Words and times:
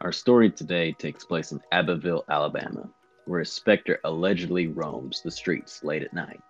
Our 0.00 0.12
story 0.12 0.48
today 0.48 0.92
takes 0.92 1.24
place 1.24 1.50
in 1.50 1.60
Abbeville, 1.72 2.24
Alabama, 2.28 2.88
where 3.26 3.40
a 3.40 3.44
specter 3.44 3.98
allegedly 4.04 4.68
roams 4.68 5.22
the 5.22 5.30
streets 5.30 5.82
late 5.82 6.04
at 6.04 6.12
night. 6.12 6.40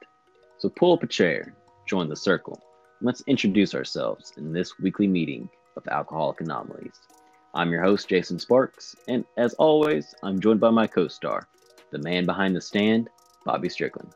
So 0.59 0.69
pull 0.69 0.93
up 0.93 1.03
a 1.03 1.07
chair, 1.07 1.55
join 1.87 2.11
the 2.11 2.17
circle, 2.17 2.61
and 2.99 3.07
let's 3.07 3.23
introduce 3.27 3.75
ourselves 3.75 4.35
in 4.37 4.53
this 4.53 4.79
weekly 4.79 5.07
meeting 5.07 5.49
of 5.79 5.89
Alcoholic 5.89 6.43
Anomalies. 6.43 7.01
I'm 7.55 7.71
your 7.71 7.83
host, 7.83 8.07
Jason 8.07 8.39
Sparks, 8.39 8.95
and 9.09 9.25
as 9.39 9.55
always, 9.55 10.15
I'm 10.23 10.41
joined 10.41 10.61
by 10.61 10.69
my 10.69 10.87
co 10.87 11.09
star, 11.09 11.49
the 11.91 12.01
man 12.01 12.27
behind 12.27 12.55
the 12.55 12.61
stand, 12.61 13.09
Bobby 13.47 13.71
Strickland. 13.71 14.13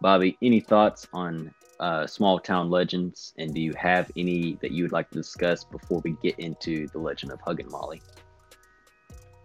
Bobby, 0.00 0.38
any 0.40 0.60
thoughts 0.60 1.06
on 1.12 1.52
uh, 1.80 2.06
small 2.06 2.38
town 2.38 2.70
legends, 2.70 3.34
and 3.36 3.54
do 3.54 3.60
you 3.60 3.74
have 3.74 4.10
any 4.16 4.54
that 4.62 4.70
you 4.70 4.84
would 4.84 4.92
like 4.92 5.10
to 5.10 5.18
discuss 5.18 5.64
before 5.64 6.00
we 6.00 6.16
get 6.22 6.38
into 6.38 6.86
the 6.88 6.98
legend 6.98 7.30
of 7.30 7.42
Huggin 7.42 7.70
Molly? 7.70 8.00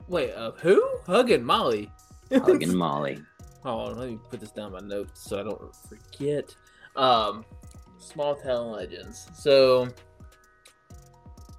Wait, 0.09 0.31
uh, 0.33 0.51
who? 0.53 0.83
Hugging 1.05 1.43
Molly. 1.43 1.91
Huggin 2.31 2.73
Molly. 2.75 3.19
Oh, 3.63 3.85
let 3.85 4.09
me 4.09 4.17
put 4.29 4.39
this 4.39 4.51
down 4.51 4.71
my 4.71 4.79
notes 4.79 5.21
so 5.21 5.39
I 5.39 5.43
don't 5.43 5.75
forget. 5.75 6.55
Um, 6.95 7.45
small 7.99 8.35
town 8.35 8.71
legends. 8.71 9.29
So, 9.35 9.83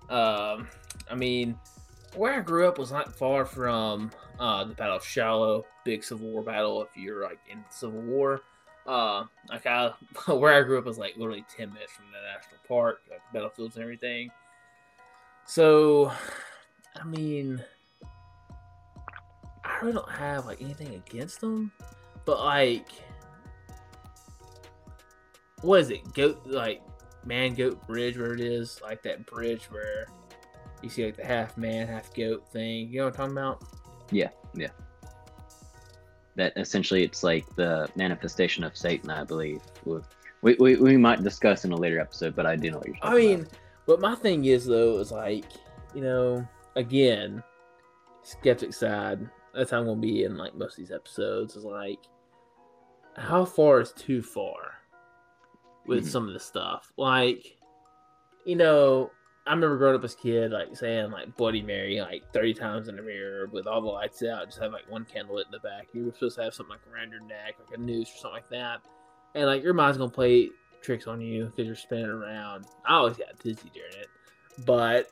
um, 0.09 0.66
I 1.09 1.14
mean, 1.16 1.56
where 2.16 2.34
I 2.34 2.40
grew 2.40 2.66
up 2.66 2.76
was 2.76 2.90
not 2.90 3.14
far 3.14 3.45
from 3.45 4.10
uh, 4.40 4.64
the 4.64 4.74
Battle 4.74 4.96
of 4.96 5.04
Shiloh, 5.04 5.64
big 5.84 6.02
Civil 6.02 6.28
War 6.28 6.42
battle. 6.42 6.82
If 6.82 6.96
you're 6.96 7.23
like 7.23 7.38
in 7.48 7.64
Civil 7.70 8.01
War, 8.01 8.42
uh, 8.84 9.26
like 9.48 9.66
I, 9.66 9.92
where 10.26 10.54
I 10.54 10.62
grew 10.62 10.78
up 10.78 10.87
was 10.87 10.98
like 10.98 11.16
literally 11.16 11.45
ten 11.56 11.73
minutes 11.73 11.92
from 11.92 12.06
the 12.06 12.18
national 12.34 12.59
park, 12.66 13.02
like 13.09 13.20
battlefields 13.32 13.76
and 13.76 13.84
everything. 13.84 14.30
So, 15.45 16.10
I 16.96 17.04
mean, 17.04 17.62
I 19.64 19.78
really 19.80 19.92
don't 19.95 20.10
have 20.10 20.46
like 20.46 20.60
anything 20.60 20.95
against 20.95 21.40
them, 21.40 21.73
but 22.24 22.38
like, 22.40 22.88
what 25.62 25.80
is 25.80 25.90
it? 25.90 26.12
Goat 26.15 26.40
like 26.46 26.82
man 27.24 27.54
goat 27.54 27.87
bridge 27.87 28.16
where 28.16 28.32
it 28.32 28.40
is 28.40 28.80
like 28.82 29.02
that 29.02 29.26
bridge 29.26 29.65
where 29.71 30.07
you 30.82 30.88
see 30.88 31.04
like 31.04 31.16
the 31.16 31.24
half 31.24 31.57
man 31.57 31.87
half 31.87 32.12
goat 32.15 32.49
thing. 32.49 32.88
You 32.90 33.01
know 33.01 33.04
what 33.07 33.21
I'm 33.21 33.34
talking 33.34 33.38
about? 33.38 33.65
Yeah, 34.10 34.30
yeah. 34.54 34.68
That 36.37 36.52
essentially 36.56 37.04
it's 37.04 37.23
like 37.23 37.45
the 37.56 37.88
manifestation 37.96 38.65
of 38.65 38.77
Satan, 38.77 39.10
I 39.10 39.24
believe. 39.24 39.60
We, 40.43 40.56
we, 40.59 40.77
we 40.77 40.96
might 40.96 41.23
discuss 41.23 41.65
in 41.65 41.73
a 41.73 41.77
later 41.77 42.01
episode, 42.01 42.34
but 42.34 42.46
I 42.46 42.56
do 42.56 42.71
know 42.71 42.79
what 42.79 42.87
you're 42.87 42.96
talking 42.96 43.10
about. 43.10 43.15
I 43.15 43.21
mean, 43.21 43.40
about. 43.40 43.52
but 43.87 44.01
my 44.01 44.15
thing 44.15 44.46
is 44.46 44.65
though 44.65 44.99
is 44.99 45.12
like, 45.12 45.45
you 45.95 46.01
know, 46.01 46.46
again, 46.77 47.43
skeptic 48.23 48.73
side. 48.73 49.29
That's 49.54 49.70
how 49.70 49.79
I'm 49.79 49.87
gonna 49.87 50.01
be 50.01 50.24
in 50.24 50.37
like 50.37 50.54
most 50.54 50.73
of 50.73 50.76
these 50.79 50.93
episodes. 50.93 51.56
Is 51.56 51.65
like, 51.65 51.98
how 53.16 53.45
far 53.45 53.80
is 53.80 53.93
too 53.93 54.23
far 54.23 54.79
with 55.87 56.04
Mhm. 56.04 56.09
some 56.09 56.26
of 56.29 56.32
the 56.34 56.40
stuff? 56.40 56.93
Like, 56.96 57.56
you 58.45 58.56
know, 58.56 59.10
I 59.46 59.52
remember 59.54 59.78
growing 59.78 59.96
up 59.96 60.04
as 60.04 60.15
a 60.15 60.18
kid, 60.18 60.52
like 60.52 60.76
saying 60.76 61.10
like 61.10 61.37
Bloody 61.37 61.62
Mary 61.62 62.01
like 62.01 62.23
30 62.32 62.54
times 62.54 62.88
in 62.88 62.96
the 62.96 63.02
mirror 63.02 63.46
with 63.46 63.66
all 63.66 63.80
the 63.80 63.88
lights 63.88 64.22
out, 64.22 64.47
just 64.47 64.60
have 64.60 64.72
like 64.72 64.88
one 64.88 65.04
candle 65.04 65.37
lit 65.37 65.47
in 65.47 65.53
the 65.53 65.59
back. 65.60 65.88
You 65.93 66.04
were 66.04 66.12
supposed 66.12 66.37
to 66.37 66.44
have 66.44 66.54
something 66.54 66.71
like 66.76 66.87
around 66.87 67.10
your 67.10 67.22
neck, 67.22 67.56
like 67.59 67.76
a 67.76 67.81
noose 67.81 68.10
or 68.15 68.19
something 68.19 68.34
like 68.37 68.50
that. 68.50 68.81
And 69.34 69.47
like 69.47 69.62
your 69.62 69.75
mind's 69.75 69.98
gonna 69.98 70.10
play 70.10 70.50
tricks 70.82 71.06
on 71.06 71.21
you 71.21 71.47
because 71.47 71.66
you're 71.66 71.75
spinning 71.75 72.06
around. 72.06 72.66
I 72.87 72.94
always 72.94 73.16
got 73.16 73.38
dizzy 73.43 73.71
during 73.75 73.93
it. 73.94 74.06
But 74.64 75.10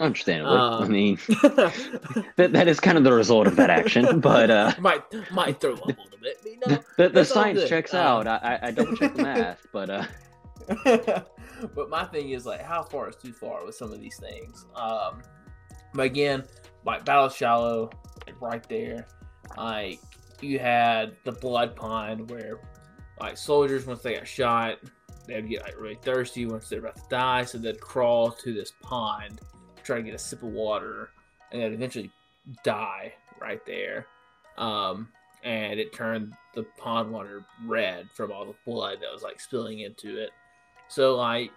Understandably. 0.00 0.56
I 0.56 0.78
um, 0.78 0.92
mean, 0.92 1.18
that, 2.36 2.50
that 2.52 2.68
is 2.68 2.78
kind 2.78 2.96
of 2.96 3.04
the 3.04 3.12
result 3.12 3.46
of 3.46 3.56
that 3.56 3.70
action, 3.70 4.20
but 4.20 4.50
uh, 4.50 4.72
might 4.78 5.02
might 5.32 5.60
throw 5.60 5.74
up 5.74 5.84
a 5.84 5.88
little 5.88 6.18
bit. 6.20 6.38
You 6.44 6.58
know, 6.66 6.78
the, 6.96 7.08
the 7.08 7.24
science 7.24 7.68
checks 7.68 7.92
Um, 7.92 8.00
out. 8.00 8.26
I, 8.28 8.36
I, 8.36 8.68
I 8.68 8.70
double 8.70 8.96
check 8.96 9.14
the 9.14 9.22
math, 9.24 9.66
but 9.72 9.90
uh, 9.90 10.04
but 11.74 11.90
my 11.90 12.04
thing 12.04 12.30
is 12.30 12.46
like 12.46 12.62
how 12.62 12.82
far 12.82 13.08
is 13.08 13.16
too 13.16 13.32
far 13.32 13.64
with 13.64 13.74
some 13.74 13.92
of 13.92 14.00
these 14.00 14.18
things. 14.18 14.66
Um, 14.76 15.22
but 15.94 16.06
again, 16.06 16.44
like 16.84 17.04
Battle 17.04 17.28
Shiloh, 17.28 17.90
like 18.26 18.40
right 18.40 18.66
there, 18.68 19.08
like 19.56 20.00
you 20.40 20.58
had 20.60 21.16
the 21.24 21.32
Blood 21.32 21.74
Pond 21.74 22.30
where 22.30 22.60
like 23.20 23.36
soldiers 23.36 23.86
once 23.86 24.02
they 24.02 24.14
got 24.14 24.28
shot, 24.28 24.78
they'd 25.26 25.48
get 25.48 25.62
like 25.62 25.80
really 25.80 25.98
thirsty 26.02 26.46
once 26.46 26.68
they're 26.68 26.80
about 26.80 26.96
to 26.96 27.02
die, 27.08 27.44
so 27.44 27.58
they'd 27.58 27.80
crawl 27.80 28.30
to 28.30 28.52
this 28.52 28.72
pond, 28.82 29.40
try 29.82 29.96
to 29.96 30.02
get 30.02 30.14
a 30.14 30.18
sip 30.18 30.42
of 30.42 30.50
water, 30.50 31.10
and 31.52 31.62
they'd 31.62 31.72
eventually 31.72 32.10
die 32.62 33.12
right 33.40 33.64
there. 33.66 34.06
Um, 34.58 35.08
and 35.44 35.78
it 35.78 35.92
turned 35.92 36.34
the 36.54 36.64
pond 36.78 37.12
water 37.12 37.44
red 37.66 38.08
from 38.14 38.32
all 38.32 38.46
the 38.46 38.54
blood 38.64 38.98
that 39.00 39.12
was 39.12 39.22
like 39.22 39.40
spilling 39.40 39.80
into 39.80 40.18
it. 40.18 40.30
So 40.88 41.14
like, 41.16 41.52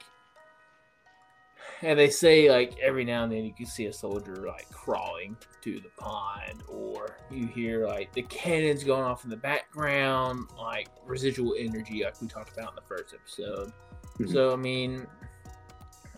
and 1.81 1.97
they 1.97 2.09
say 2.09 2.49
like 2.49 2.77
every 2.79 3.05
now 3.05 3.23
and 3.23 3.31
then 3.31 3.45
you 3.45 3.53
can 3.53 3.65
see 3.65 3.85
a 3.85 3.93
soldier 3.93 4.45
like 4.47 4.69
crawling 4.71 5.37
to 5.61 5.79
the 5.79 5.89
pond, 5.97 6.63
or 6.67 7.17
you 7.31 7.47
hear 7.47 7.87
like 7.87 8.11
the 8.13 8.23
cannons 8.23 8.83
going 8.83 9.03
off 9.03 9.23
in 9.23 9.29
the 9.29 9.37
background, 9.37 10.47
like 10.57 10.89
residual 11.05 11.55
energy, 11.57 12.03
like 12.03 12.21
we 12.21 12.27
talked 12.27 12.51
about 12.57 12.69
in 12.69 12.75
the 12.75 12.81
first 12.81 13.13
episode. 13.13 13.71
Mhm. 14.17 14.31
So 14.31 14.53
I 14.53 14.55
mean, 14.55 15.07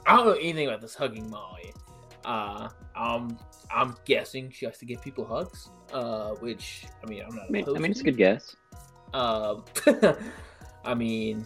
I 0.05 0.15
don't 0.15 0.25
know 0.25 0.33
anything 0.33 0.67
about 0.67 0.81
this 0.81 0.95
hugging 0.95 1.29
Molly. 1.29 1.73
Uh, 2.25 2.69
I'm 2.95 3.37
I'm 3.73 3.95
guessing 4.05 4.51
she 4.51 4.65
has 4.65 4.77
to 4.79 4.85
give 4.85 5.01
people 5.01 5.25
hugs. 5.25 5.69
Uh, 5.93 6.31
which 6.35 6.85
I 7.03 7.07
mean, 7.07 7.23
I'm 7.27 7.35
not. 7.35 7.45
I 7.47 7.51
mean, 7.51 7.65
I 7.67 7.79
mean, 7.79 7.91
it's 7.91 7.99
a 7.99 8.03
good 8.03 8.17
guess. 8.17 8.55
Um, 9.13 9.65
I 10.85 10.93
mean, 10.93 11.45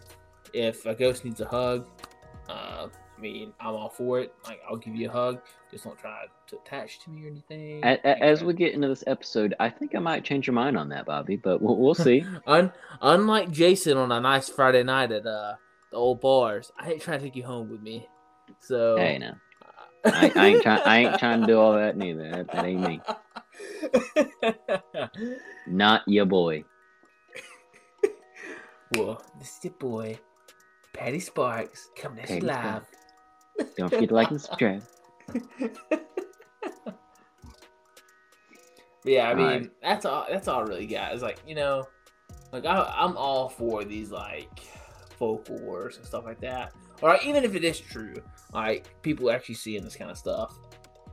if 0.53 0.85
a 0.85 0.93
ghost 0.93 1.25
needs 1.25 1.41
a 1.41 1.47
hug, 1.47 1.87
uh, 2.47 2.87
I 3.17 3.21
mean, 3.21 3.53
I'm 3.59 3.75
all 3.75 3.89
for 3.89 4.19
it. 4.19 4.33
Like, 4.45 4.59
I'll 4.69 4.75
give 4.75 4.95
you 4.95 5.09
a 5.09 5.11
hug. 5.11 5.39
Just 5.71 5.85
don't 5.85 5.97
try 5.97 6.25
to 6.47 6.57
attach 6.57 6.99
to 7.05 7.09
me 7.09 7.25
or 7.25 7.29
anything. 7.29 7.81
A- 7.83 7.99
a- 8.03 8.21
As 8.23 8.43
we 8.43 8.53
get 8.53 8.73
into 8.73 8.87
this 8.89 9.03
episode, 9.07 9.53
I 9.59 9.69
think 9.69 9.95
I 9.95 9.99
might 9.99 10.23
change 10.25 10.47
your 10.47 10.53
mind 10.53 10.77
on 10.77 10.89
that, 10.89 11.05
Bobby, 11.05 11.37
but 11.37 11.61
we'll, 11.61 11.77
we'll 11.77 11.95
see. 11.95 12.25
Un- 12.47 12.73
unlike 13.01 13.51
Jason 13.51 13.97
on 13.97 14.11
a 14.11 14.19
nice 14.19 14.49
Friday 14.49 14.83
night 14.83 15.11
at 15.11 15.25
uh 15.25 15.55
the 15.91 15.97
old 15.97 16.19
bars, 16.19 16.71
I 16.77 16.91
ain't 16.91 17.01
trying 17.01 17.19
to 17.19 17.25
take 17.25 17.35
you 17.37 17.43
home 17.43 17.69
with 17.69 17.81
me. 17.81 18.07
So 18.59 18.97
hey, 18.97 19.17
now. 19.17 19.35
I, 20.03 20.31
I 20.35 20.45
ain't 20.47 20.61
trying. 20.61 20.81
I 20.85 20.97
ain't 20.99 21.17
trying 21.19 21.41
to 21.41 21.47
do 21.47 21.57
all 21.57 21.73
that 21.73 21.95
neither. 21.97 22.29
That, 22.29 22.51
that 22.51 22.65
ain't 22.65 22.81
me. 22.81 23.01
Not 25.67 26.03
your 26.07 26.25
boy. 26.25 26.63
well, 28.95 29.21
this 29.39 29.57
is 29.57 29.63
your 29.65 29.73
boy, 29.73 30.19
Patty 30.93 31.19
Sparks, 31.19 31.89
coming 31.95 32.19
at 32.19 32.29
you 32.29 32.41
live. 32.41 32.83
Don't 33.77 33.89
forget 33.89 34.09
to 34.09 34.15
like 34.15 34.31
and 34.31 34.41
subscribe. 34.41 34.83
Yeah, 39.05 39.29
I 39.29 39.35
mean, 39.35 39.69
that's 39.83 40.03
all. 40.05 40.25
That's 40.29 40.47
all 40.47 40.61
I 40.61 40.63
really 40.63 40.87
got. 40.87 41.13
It's 41.13 41.21
like 41.21 41.37
you 41.47 41.53
know, 41.53 41.87
like 42.51 42.65
I, 42.65 42.93
I'm 42.97 43.15
all 43.15 43.49
for 43.49 43.83
these 43.83 44.11
like 44.11 44.61
folklores 45.19 45.97
and 45.97 46.05
stuff 46.05 46.25
like 46.25 46.41
that. 46.41 46.73
Or 47.01 47.17
even 47.23 47.43
if 47.43 47.53
it 47.53 47.63
is 47.63 47.79
true, 47.79 48.15
like 48.51 49.01
people 49.03 49.29
actually 49.29 49.55
seeing 49.55 49.83
this 49.83 49.95
kind 49.95 50.09
of 50.09 50.17
stuff, 50.17 50.57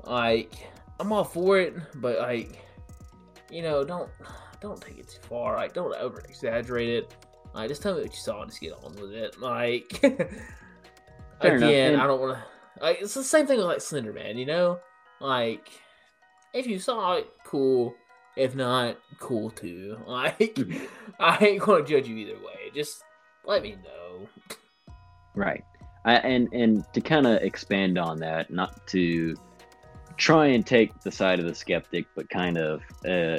like 0.04 0.54
I'm 1.00 1.12
all 1.12 1.24
for 1.24 1.60
it. 1.60 1.76
But 1.96 2.18
like, 2.18 2.64
you 3.50 3.60
know, 3.60 3.84
don't 3.84 4.08
don't 4.62 4.80
take 4.80 4.98
it 4.98 5.08
too 5.08 5.20
far. 5.28 5.56
Like, 5.56 5.74
don't 5.74 5.94
over 5.96 6.20
exaggerate 6.20 6.88
it. 6.88 7.14
Like, 7.52 7.68
just 7.68 7.82
tell 7.82 7.94
me 7.94 8.00
what 8.00 8.10
you 8.10 8.18
saw 8.18 8.40
and 8.40 8.50
just 8.50 8.62
get 8.62 8.72
on 8.82 8.94
with 8.94 9.12
it. 9.12 9.38
Like, 9.38 10.00
Fair 11.42 11.56
enough, 11.56 11.68
again, 11.68 11.92
and- 11.94 12.02
I 12.02 12.06
don't 12.06 12.20
want 12.20 12.38
to. 12.38 12.44
Like, 12.82 13.00
it's 13.02 13.14
the 13.14 13.22
same 13.22 13.46
thing 13.46 13.58
with 13.58 13.66
like 13.66 13.80
Slender 13.80 14.12
Man. 14.12 14.38
You 14.38 14.46
know, 14.46 14.80
like 15.20 15.68
if 16.54 16.66
you 16.66 16.78
saw 16.78 17.14
it, 17.14 17.30
cool. 17.44 17.94
If 18.36 18.54
not, 18.54 18.96
cool 19.18 19.50
too. 19.50 19.98
Like, 20.06 20.38
Mhm. 20.56 20.88
I 21.20 21.36
ain't 21.44 21.62
gonna 21.62 21.84
judge 21.84 22.08
you 22.08 22.16
either 22.16 22.34
way. 22.38 22.70
Just 22.74 23.02
let 23.44 23.62
me 23.62 23.76
know. 23.84 24.26
Right. 25.34 25.64
I, 26.04 26.14
and 26.16 26.48
and 26.52 26.84
to 26.94 27.00
kind 27.00 27.26
of 27.26 27.42
expand 27.42 27.98
on 27.98 28.18
that, 28.20 28.50
not 28.50 28.86
to 28.88 29.36
try 30.16 30.46
and 30.46 30.66
take 30.66 30.98
the 31.00 31.12
side 31.12 31.38
of 31.38 31.44
the 31.46 31.54
skeptic, 31.54 32.06
but 32.16 32.28
kind 32.30 32.58
of 32.58 32.82
uh, 33.06 33.38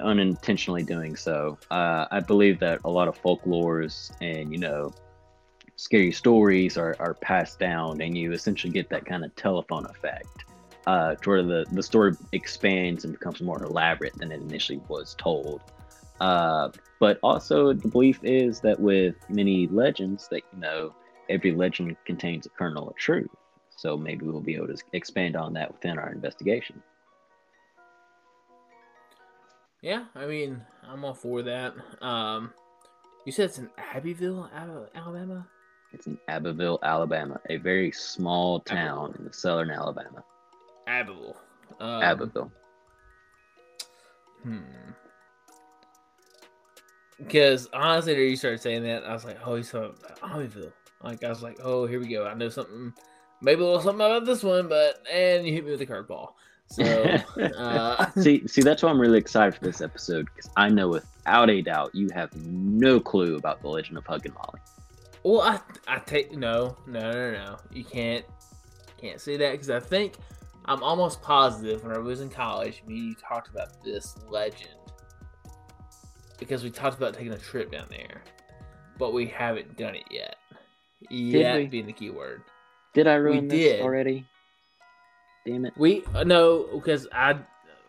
unintentionally 0.00 0.82
doing 0.82 1.14
so. 1.16 1.58
Uh, 1.70 2.06
I 2.10 2.20
believe 2.20 2.58
that 2.60 2.80
a 2.84 2.90
lot 2.90 3.06
of 3.08 3.20
folklores 3.22 4.10
and 4.20 4.50
you 4.52 4.58
know 4.58 4.92
scary 5.82 6.12
stories 6.12 6.76
are, 6.78 6.94
are 7.00 7.14
passed 7.14 7.58
down, 7.58 8.00
and 8.00 8.16
you 8.16 8.32
essentially 8.32 8.72
get 8.72 8.88
that 8.88 9.04
kind 9.04 9.24
of 9.24 9.34
telephone 9.34 9.84
effect, 9.86 10.44
uh, 10.86 11.16
to 11.16 11.28
where 11.28 11.42
the 11.42 11.66
the 11.72 11.82
story 11.82 12.14
expands 12.30 13.04
and 13.04 13.12
becomes 13.12 13.40
more 13.40 13.62
elaborate 13.64 14.14
than 14.14 14.30
it 14.30 14.40
initially 14.40 14.80
was 14.88 15.16
told. 15.18 15.60
Uh, 16.20 16.70
but 17.00 17.18
also 17.24 17.72
the 17.72 17.88
belief 17.88 18.20
is 18.22 18.60
that 18.60 18.78
with 18.78 19.16
many 19.28 19.66
legends 19.66 20.28
that 20.28 20.42
you 20.52 20.60
know 20.60 20.94
every 21.28 21.50
legend 21.50 21.96
contains 22.04 22.46
a 22.46 22.48
kernel 22.50 22.88
of 22.88 22.96
truth 22.96 23.30
so 23.74 23.96
maybe 23.96 24.24
we'll 24.24 24.40
be 24.40 24.54
able 24.54 24.68
to 24.68 24.76
expand 24.92 25.34
on 25.34 25.52
that 25.52 25.72
within 25.72 25.98
our 25.98 26.12
investigation 26.12 26.80
Yeah, 29.82 30.04
I 30.14 30.26
mean, 30.26 30.62
I'm 30.88 31.04
all 31.04 31.12
for 31.12 31.42
that. 31.42 31.74
Um, 32.00 32.54
you 33.26 33.32
said 33.32 33.46
it's 33.46 33.58
in 33.58 33.68
Abbeville, 33.76 34.48
Alabama. 34.94 35.48
It's 35.92 36.06
in 36.06 36.18
Abbeville, 36.28 36.78
Alabama, 36.82 37.40
a 37.50 37.56
very 37.56 37.92
small 37.92 38.60
town 38.60 39.14
in 39.18 39.24
the 39.24 39.32
southern 39.32 39.70
Alabama. 39.70 40.24
Abbeville. 40.86 41.36
Um, 41.80 42.02
Abbeville. 42.02 42.52
Hmm. 44.42 44.58
Because 47.18 47.68
honestly, 47.72 48.14
when 48.14 48.22
you 48.22 48.36
started 48.36 48.60
saying 48.60 48.82
that, 48.84 49.04
I 49.04 49.12
was 49.12 49.24
like, 49.24 49.38
"Oh, 49.44 49.54
he's 49.54 49.70
from 49.70 49.94
Abbeville." 50.22 50.72
Like 51.02 51.22
I 51.22 51.28
was 51.28 51.42
like, 51.42 51.58
"Oh, 51.62 51.86
here 51.86 52.00
we 52.00 52.08
go. 52.08 52.26
I 52.26 52.34
know 52.34 52.48
something, 52.48 52.92
maybe 53.40 53.60
a 53.60 53.64
little 53.64 53.80
something 53.80 54.04
about 54.04 54.24
this 54.24 54.42
one." 54.42 54.68
But 54.68 55.06
and 55.10 55.46
you 55.46 55.52
hit 55.52 55.64
me 55.64 55.70
with 55.70 55.80
a 55.82 55.86
curveball. 55.86 56.30
So 56.68 56.82
uh, 57.56 58.10
see, 58.16 58.46
see, 58.46 58.62
that's 58.62 58.82
why 58.82 58.90
I'm 58.90 59.00
really 59.00 59.18
excited 59.18 59.54
for 59.54 59.64
this 59.64 59.80
episode 59.80 60.26
because 60.34 60.50
I 60.56 60.68
know 60.68 60.88
without 60.88 61.50
a 61.50 61.60
doubt 61.62 61.94
you 61.94 62.08
have 62.14 62.34
no 62.34 62.98
clue 62.98 63.36
about 63.36 63.60
the 63.62 63.68
legend 63.68 63.98
of 63.98 64.04
Huggin' 64.04 64.34
Molly. 64.34 64.60
Well, 65.24 65.40
I 65.40 65.60
I 65.86 65.98
take 65.98 66.32
no, 66.32 66.76
no, 66.86 67.12
no, 67.12 67.30
no. 67.32 67.56
You 67.70 67.84
can't 67.84 68.24
can't 69.00 69.20
say 69.20 69.36
that 69.36 69.52
because 69.52 69.70
I 69.70 69.80
think 69.80 70.14
I'm 70.64 70.82
almost 70.82 71.22
positive 71.22 71.82
when 71.84 71.92
I 71.92 71.98
was 71.98 72.20
in 72.20 72.28
college, 72.28 72.82
me 72.86 72.94
you 72.94 73.14
talked 73.14 73.48
about 73.48 73.82
this 73.82 74.16
legend 74.28 74.74
because 76.38 76.64
we 76.64 76.70
talked 76.70 76.96
about 76.96 77.14
taking 77.14 77.32
a 77.32 77.38
trip 77.38 77.70
down 77.70 77.86
there, 77.88 78.22
but 78.98 79.12
we 79.12 79.26
haven't 79.26 79.76
done 79.76 79.94
it 79.94 80.04
yet. 80.10 80.36
We? 81.10 81.66
being 81.66 81.86
the 81.86 81.92
key 81.92 82.10
word. 82.10 82.42
Did 82.94 83.06
I 83.06 83.14
ruin 83.14 83.48
We 83.48 83.56
this 83.56 83.72
did. 83.72 83.80
already? 83.80 84.26
Damn 85.46 85.64
it! 85.66 85.74
We 85.76 86.04
uh, 86.14 86.24
no 86.24 86.68
because 86.72 87.08
I 87.12 87.38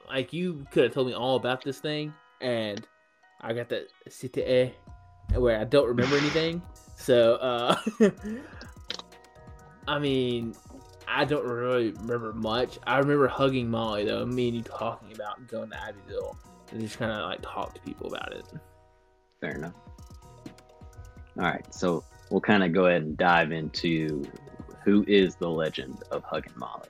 like 0.07 0.33
you 0.33 0.65
could 0.71 0.85
have 0.85 0.93
told 0.93 1.07
me 1.07 1.13
all 1.13 1.35
about 1.35 1.63
this 1.63 1.79
thing, 1.79 2.13
and 2.41 2.85
I 3.41 3.53
got 3.53 3.69
that 3.69 3.89
CTE 4.09 4.71
where 5.35 5.59
I 5.59 5.63
don't 5.63 5.87
remember 5.87 6.17
anything. 6.17 6.61
So 7.03 7.35
uh 7.35 7.75
I 9.87 9.99
mean, 9.99 10.55
I 11.07 11.25
don't 11.25 11.45
really 11.45 11.91
remember 11.91 12.31
much. 12.31 12.79
I 12.87 12.97
remember 12.99 13.27
hugging 13.27 13.69
Molly 13.69 14.05
though, 14.05 14.25
me 14.25 14.47
and 14.47 14.57
you 14.57 14.63
talking 14.63 15.13
about 15.13 15.45
going 15.47 15.69
to 15.69 15.77
Abbeville 15.77 16.37
and 16.71 16.81
just 16.81 16.97
kind 16.97 17.11
of 17.11 17.29
like 17.29 17.41
talk 17.41 17.73
to 17.75 17.81
people 17.81 18.07
about 18.07 18.33
it. 18.33 18.45
Fair 19.41 19.55
enough. 19.55 19.73
All 21.37 21.45
right, 21.45 21.73
so 21.73 22.05
we'll 22.29 22.41
kind 22.41 22.63
of 22.63 22.71
go 22.71 22.85
ahead 22.85 23.01
and 23.01 23.17
dive 23.17 23.51
into 23.51 24.23
who 24.85 25.03
is 25.07 25.35
the 25.35 25.49
legend 25.49 26.03
of 26.11 26.23
Hugging 26.23 26.53
Molly. 26.55 26.89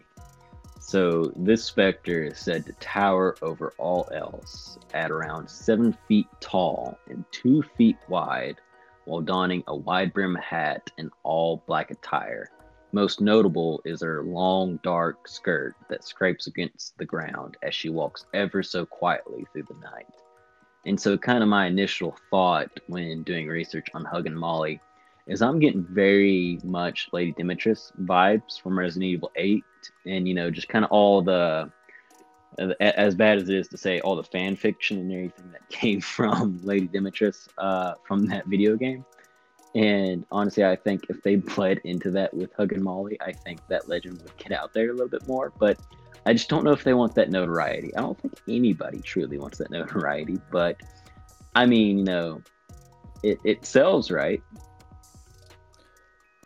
So 0.80 1.31
this 1.36 1.63
specter 1.63 2.24
is 2.24 2.38
said 2.38 2.65
to 2.65 2.74
tower 2.74 3.36
over 3.42 3.74
all 3.77 4.07
else 4.13 4.77
at 4.94 5.12
around 5.12 5.50
seven 5.50 5.98
feet 6.07 6.27
tall 6.39 7.00
and 7.10 7.24
two 7.31 7.63
feet 7.77 7.98
wide, 8.10 8.57
while 9.06 9.22
donning 9.22 9.64
a 9.68 9.76
wide 9.76 10.14
brim 10.14 10.36
hat 10.36 10.90
and 10.98 11.12
all 11.24 11.64
black 11.68 11.92
attire. 11.92 12.50
Most 12.92 13.22
notable 13.22 13.82
is 13.86 14.02
her 14.02 14.24
long 14.24 14.80
dark 14.84 15.28
skirt 15.28 15.76
that 15.90 16.04
scrapes 16.04 16.48
against 16.48 16.98
the 16.98 17.06
ground 17.06 17.58
as 17.64 17.74
she 17.74 17.90
walks 17.90 18.26
ever 18.34 18.62
so 18.62 18.86
quietly 18.86 19.48
through 19.52 19.64
the 19.64 19.80
night. 19.82 20.08
And 20.86 21.00
so, 21.00 21.18
kind 21.18 21.42
of 21.42 21.50
my 21.50 21.66
initial 21.66 22.16
thought 22.30 22.70
when 22.88 23.24
doing 23.24 23.48
research 23.48 23.88
on 23.94 24.06
Huggin' 24.06 24.36
Molly 24.36 24.80
is 25.28 25.42
I'm 25.42 25.60
getting 25.60 25.84
very 25.84 26.60
much 26.64 27.10
Lady 27.14 27.34
Dimitrescu 27.34 28.06
vibes 28.06 28.62
from 28.62 28.78
Resident 28.78 29.10
Evil 29.10 29.32
8, 29.36 29.64
and 30.06 30.28
you 30.28 30.34
know, 30.34 30.52
just 30.52 30.68
kind 30.68 30.84
of 30.84 30.92
all 30.92 31.22
the, 31.22 31.72
as 32.80 33.16
bad 33.16 33.38
as 33.38 33.50
it 33.50 33.56
is 33.56 33.68
to 33.70 33.78
say, 33.78 34.00
all 34.02 34.16
the 34.16 34.24
fan 34.24 34.56
fiction 34.56 34.98
and 34.98 35.12
everything 35.12 35.52
that 35.52 35.68
came 35.70 36.02
from 36.02 36.60
Lady 36.64 36.88
Dimitrescu 36.88 37.48
uh, 37.58 37.94
from 38.06 38.26
that 38.28 38.46
video 38.48 38.76
game. 38.76 39.06
And 39.76 40.26
honestly, 40.32 40.64
I 40.64 40.76
think 40.76 41.06
if 41.10 41.24
they 41.24 41.36
bled 41.36 41.80
into 41.84 42.12
that 42.12 42.34
with 42.34 42.54
Huggin' 42.56 42.82
Molly, 42.82 43.18
I 43.22 43.32
think 43.32 43.60
that 43.70 43.90
legend 43.90 44.22
would 44.22 44.38
get 44.38 44.52
out 44.52 44.74
there 44.74 44.90
a 44.90 44.94
little 44.94 45.10
bit 45.10 45.28
more. 45.28 45.52
But 45.58 45.80
I 46.26 46.34
just 46.34 46.48
don't 46.48 46.64
know 46.64 46.72
if 46.72 46.84
they 46.84 46.94
want 46.94 47.16
that 47.16 47.32
notoriety. 47.32 47.96
I 47.96 48.02
don't 48.02 48.20
think 48.20 48.36
anybody 48.48 49.00
truly 49.00 49.38
wants 49.40 49.58
that 49.58 49.72
notoriety. 49.72 50.40
But 50.52 50.82
I 51.56 51.66
mean, 51.66 52.00
you 52.00 52.04
know, 52.04 52.42
it, 53.24 53.40
it 53.44 53.66
sells, 53.66 54.12
right? 54.12 54.44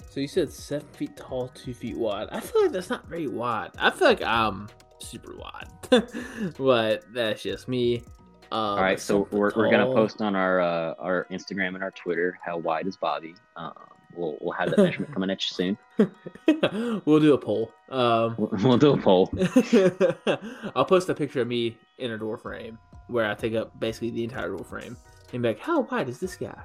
So 0.10 0.22
you 0.22 0.28
said 0.28 0.52
seven 0.52 0.88
feet 0.94 1.16
tall, 1.18 1.50
two 1.50 1.74
feet 1.74 1.98
wide. 1.98 2.30
I 2.32 2.40
feel 2.40 2.64
like 2.64 2.72
that's 2.72 2.90
not 2.90 3.08
very 3.08 3.28
wide. 3.28 3.72
I 3.78 3.92
feel 3.92 4.08
like 4.08 4.24
I'm 4.24 4.68
super 5.00 5.36
wide, 5.36 5.68
but 6.58 7.04
that's 7.14 7.44
just 7.44 7.68
me. 7.68 8.04
Um, 8.50 8.60
All 8.60 8.82
right, 8.82 9.00
so 9.00 9.28
we're, 9.32 9.52
we're 9.56 9.70
gonna 9.70 9.94
post 9.94 10.22
on 10.22 10.36
our 10.36 10.62
uh, 10.62 10.94
our 11.00 11.28
Instagram 11.32 11.76
and 11.76 11.84
our 11.84 11.92
Twitter 11.92 12.40
how 12.44 12.58
wide 12.58 12.88
is 12.88 12.96
Bobby. 12.96 13.36
Um, 13.56 13.74
we'll 14.16 14.38
we'll 14.42 14.54
have 14.54 14.70
that 14.70 14.78
measurement 14.78 15.14
coming 15.14 15.30
at 15.30 15.42
you 15.44 15.78
soon. 15.98 17.02
we'll 17.06 17.20
do 17.20 17.34
a 17.34 17.38
poll. 17.38 17.72
Um, 17.90 18.36
We'll, 18.38 18.50
we'll 18.64 18.78
do 18.78 18.94
a 18.94 18.98
poll. 18.98 19.32
I'll 20.76 20.86
post 20.86 21.10
a 21.10 21.14
picture 21.14 21.42
of 21.42 21.48
me 21.48 21.78
in 21.98 22.12
a 22.12 22.18
door 22.18 22.38
frame 22.38 22.78
where 23.08 23.30
I 23.30 23.34
take 23.34 23.56
up 23.56 23.78
basically 23.80 24.12
the 24.12 24.24
entire 24.24 24.50
door 24.50 24.64
frame 24.64 24.96
and 25.34 25.42
be 25.42 25.50
like, 25.50 25.60
"How 25.60 25.82
wide 25.82 26.08
is 26.10 26.20
this 26.20 26.38
guy?" 26.38 26.58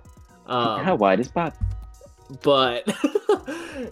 Um, 0.47 0.85
how 0.85 0.95
wide 0.95 1.21
is 1.21 1.29
Bobby? 1.29 1.57
but 2.43 2.87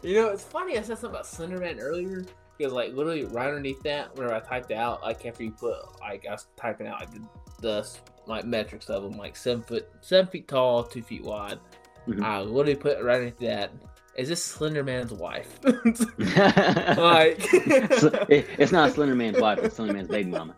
you 0.02 0.14
know, 0.14 0.28
it's 0.28 0.44
funny. 0.44 0.78
I 0.78 0.82
said 0.82 0.98
something 0.98 1.10
about 1.10 1.24
Slenderman 1.24 1.78
earlier 1.80 2.24
because, 2.60 2.74
like, 2.74 2.92
literally 2.92 3.24
right 3.24 3.48
underneath 3.48 3.82
that, 3.84 4.14
whenever 4.14 4.34
I 4.34 4.40
typed 4.40 4.70
out, 4.70 5.00
like 5.00 5.24
after 5.24 5.42
you 5.44 5.50
put, 5.50 5.78
like, 6.00 6.26
I 6.28 6.32
was 6.32 6.46
typing 6.58 6.86
out 6.86 7.00
like 7.00 7.10
the, 7.10 7.20
the 7.62 7.88
like 8.26 8.44
metrics 8.44 8.90
of 8.90 9.02
them, 9.02 9.16
like 9.16 9.34
seven 9.34 9.62
foot, 9.62 9.88
seven 10.02 10.30
feet 10.30 10.46
tall, 10.46 10.84
two 10.84 11.00
feet 11.00 11.24
wide. 11.24 11.58
Mhm. 12.06 12.22
I 12.22 12.42
literally 12.42 12.74
put 12.76 13.02
right 13.02 13.14
underneath 13.14 13.38
that. 13.38 13.72
Is 14.14 14.28
this 14.28 14.46
Slenderman's 14.56 15.14
wife? 15.14 15.58
Like, 16.98 17.38
it's 18.58 18.72
not 18.72 18.92
Slender 18.92 19.14
Man's 19.14 19.40
wife. 19.40 19.60
It's 19.62 19.76
Slender 19.76 19.94
Man's 19.94 20.08
baby 20.08 20.30
mama. 20.30 20.54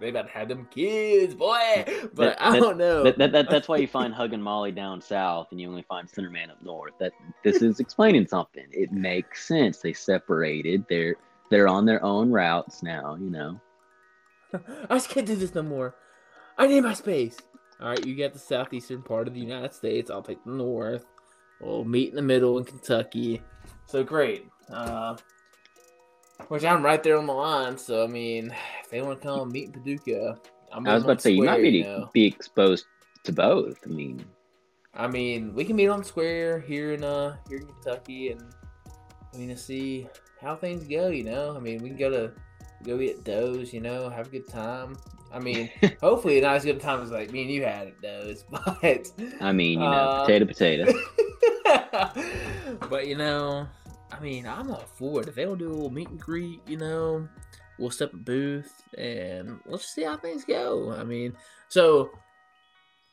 They 0.00 0.08
about 0.08 0.26
to 0.26 0.32
have 0.32 0.48
them 0.48 0.66
kids, 0.70 1.34
boy. 1.34 1.84
But 2.14 2.38
That- 2.38 2.42
I 2.42 2.58
don't 2.58 2.78
know. 2.78 3.02
That, 3.04 3.18
that, 3.18 3.32
that, 3.32 3.50
that's 3.50 3.68
why 3.68 3.76
you 3.76 3.86
find 3.98 4.14
Huggin' 4.14 4.40
Molly 4.40 4.72
down 4.72 5.00
south, 5.00 5.48
and 5.50 5.60
you 5.60 5.68
only 5.68 5.82
find 5.82 6.08
Slender 6.08 6.30
Man 6.30 6.50
up 6.50 6.62
north. 6.62 6.94
That 6.98 7.12
this 7.44 7.62
is 7.62 7.80
explaining 7.80 8.26
something. 8.26 8.66
It 8.72 8.92
makes 8.92 9.46
sense. 9.46 9.80
They 9.80 9.92
separated. 9.92 10.84
They're 10.88 11.16
they're 11.50 11.68
on 11.68 11.84
their 11.84 12.02
own 12.02 12.30
routes 12.30 12.82
now. 12.82 13.16
You 13.16 13.30
know. 13.30 13.60
I 14.88 14.94
just 14.96 15.10
can't 15.10 15.26
do 15.26 15.36
this 15.36 15.54
no 15.54 15.62
more. 15.62 15.94
I 16.56 16.66
need 16.66 16.80
my 16.80 16.94
space. 16.94 17.36
All 17.80 17.88
right, 17.88 18.04
you 18.04 18.14
get 18.14 18.32
the 18.32 18.38
southeastern 18.38 19.02
part 19.02 19.28
of 19.28 19.34
the 19.34 19.40
United 19.40 19.72
States. 19.72 20.10
I'll 20.10 20.22
take 20.22 20.44
the 20.44 20.50
north. 20.50 21.06
We'll 21.60 21.84
meet 21.84 22.10
in 22.10 22.16
the 22.16 22.22
middle 22.22 22.58
in 22.58 22.64
Kentucky. 22.64 23.42
So 23.86 24.02
great. 24.02 24.46
Uh, 24.70 25.16
which 26.48 26.64
I'm 26.64 26.82
right 26.84 27.02
there 27.02 27.18
on 27.18 27.26
the 27.26 27.32
line. 27.32 27.76
So 27.78 28.04
I 28.04 28.06
mean, 28.06 28.54
if 28.82 28.90
they 28.90 29.02
want 29.02 29.20
to 29.20 29.26
come 29.26 29.50
meet 29.52 29.72
Paducah, 29.72 30.38
I'm 30.72 30.86
I 30.86 30.94
was 30.94 31.04
about 31.04 31.18
to 31.18 31.22
say 31.22 31.32
you 31.32 31.44
might 31.44 31.62
be 31.62 31.82
know. 31.82 32.10
be 32.12 32.26
exposed 32.26 32.86
to 33.24 33.32
both. 33.32 33.78
I 33.84 33.88
mean, 33.88 34.24
I 34.94 35.06
mean, 35.06 35.54
we 35.54 35.64
can 35.64 35.76
meet 35.76 35.88
on 35.88 36.00
the 36.00 36.04
square 36.04 36.60
here 36.60 36.92
in 36.92 37.04
uh 37.04 37.36
here 37.48 37.58
in 37.58 37.66
Kentucky, 37.66 38.30
and 38.30 38.42
I 39.32 39.36
mean 39.36 39.48
to 39.48 39.56
see 39.56 40.08
how 40.40 40.56
things 40.56 40.86
go. 40.86 41.08
You 41.08 41.24
know, 41.24 41.56
I 41.56 41.60
mean, 41.60 41.82
we 41.82 41.88
can 41.90 41.98
go 41.98 42.10
to 42.10 42.32
go 42.84 42.98
get 42.98 43.24
Doe's. 43.24 43.72
You 43.72 43.80
know, 43.80 44.08
have 44.08 44.26
a 44.28 44.30
good 44.30 44.48
time. 44.48 44.96
I 45.32 45.38
mean, 45.38 45.70
hopefully 46.00 46.40
not 46.40 46.56
as 46.56 46.64
good 46.64 46.76
a 46.76 46.80
time 46.80 47.02
as 47.02 47.10
like 47.10 47.30
me 47.30 47.42
and 47.42 47.50
you 47.50 47.62
had 47.64 47.88
at 47.88 48.02
Doe's, 48.02 48.44
but 48.50 49.12
I 49.40 49.52
mean, 49.52 49.80
you 49.80 49.88
know, 49.88 49.92
Uh, 49.92 50.26
potato, 50.26 50.44
potato. 50.44 50.92
but 52.90 53.06
you 53.06 53.16
know, 53.16 53.68
I 54.20 54.22
mean, 54.22 54.46
I'm 54.46 54.70
all 54.70 54.84
for 54.96 55.22
it. 55.22 55.28
If 55.28 55.34
they 55.34 55.46
to 55.46 55.56
do 55.56 55.68
a 55.68 55.72
little 55.72 55.90
meet 55.90 56.08
and 56.10 56.20
greet, 56.20 56.60
you 56.68 56.76
know, 56.76 57.26
we'll 57.78 57.90
set 57.90 58.08
up 58.08 58.14
a 58.14 58.18
booth 58.18 58.82
and 58.98 59.58
let's 59.64 59.84
just 59.84 59.94
see 59.94 60.02
how 60.02 60.18
things 60.18 60.44
go. 60.44 60.92
I 60.92 61.04
mean, 61.04 61.32
so 61.68 62.10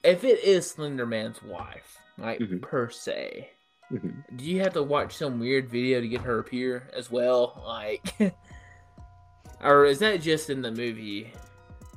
if 0.04 0.26
it 0.26 0.44
is 0.44 0.70
Slender 0.70 1.06
Man's 1.06 1.42
wife, 1.42 1.98
like 2.18 2.40
Mhm. 2.40 2.62
per 2.62 2.90
se, 2.90 3.50
Mhm. 3.90 4.24
do 4.36 4.44
you 4.44 4.60
have 4.60 4.74
to 4.74 4.84
watch 4.84 5.16
some 5.16 5.40
weird 5.40 5.70
video 5.70 6.02
to 6.02 6.08
get 6.10 6.20
her 6.22 6.40
appear 6.40 6.90
as 6.94 7.10
well? 7.10 7.64
Like, 7.66 8.14
or 9.64 9.86
is 9.86 10.00
that 10.00 10.20
just 10.22 10.50
in 10.50 10.62
the 10.62 10.72
movie 10.72 11.32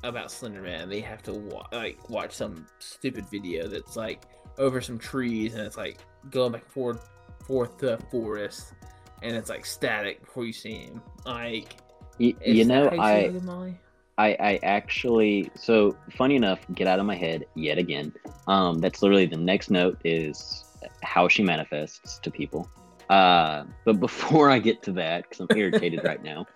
about 0.05 0.31
Slender 0.31 0.62
Man? 0.62 0.88
They 0.88 1.00
have 1.00 1.23
to 1.25 1.33
wa- 1.33 1.67
like 1.73 2.09
watch 2.09 2.33
some 2.33 2.64
stupid 2.79 3.26
video 3.29 3.67
that's 3.67 3.97
like 3.97 4.23
over 4.57 4.81
some 4.81 4.99
trees 4.99 5.55
and 5.55 5.62
it's 5.67 5.76
like 5.76 5.99
going 6.31 6.52
back 6.52 6.62
and 6.62 6.73
forth, 6.73 7.11
forth 7.45 7.76
to 7.79 7.95
a 7.95 7.99
forest, 8.11 8.75
and 9.23 9.37
it's 9.37 9.50
like 9.50 9.67
static 9.67 10.21
before 10.21 10.45
you 10.45 10.53
see 10.53 10.75
him. 10.75 11.03
Like, 11.25 11.77
Y- 12.19 12.35
is 12.43 12.57
you 12.57 12.65
know, 12.65 12.89
I, 12.89 13.33
I, 14.19 14.37
I 14.39 14.61
actually. 14.62 15.50
So 15.55 15.97
funny 16.11 16.37
enough, 16.37 16.61
get 16.75 16.87
out 16.87 16.99
of 16.99 17.07
my 17.07 17.17
head 17.17 17.47
yet 17.55 17.79
again. 17.79 18.12
Um, 18.47 18.81
that's 18.81 19.03
literally 19.03 19.27
the 19.27 19.37
next 19.37 19.71
note 19.71 19.99
is 20.05 20.65
how 21.03 21.29
she 21.29 21.43
manifests 21.43 22.19
to 22.19 22.31
people. 22.31 22.69
Uh, 23.09 23.65
but 23.85 23.99
before 23.99 24.50
I 24.50 24.59
get 24.59 24.83
to 24.85 24.93
that, 24.93 25.29
because 25.29 25.41
I'm 25.41 25.57
irritated 25.57 26.05
right 26.05 26.23
now, 26.23 26.47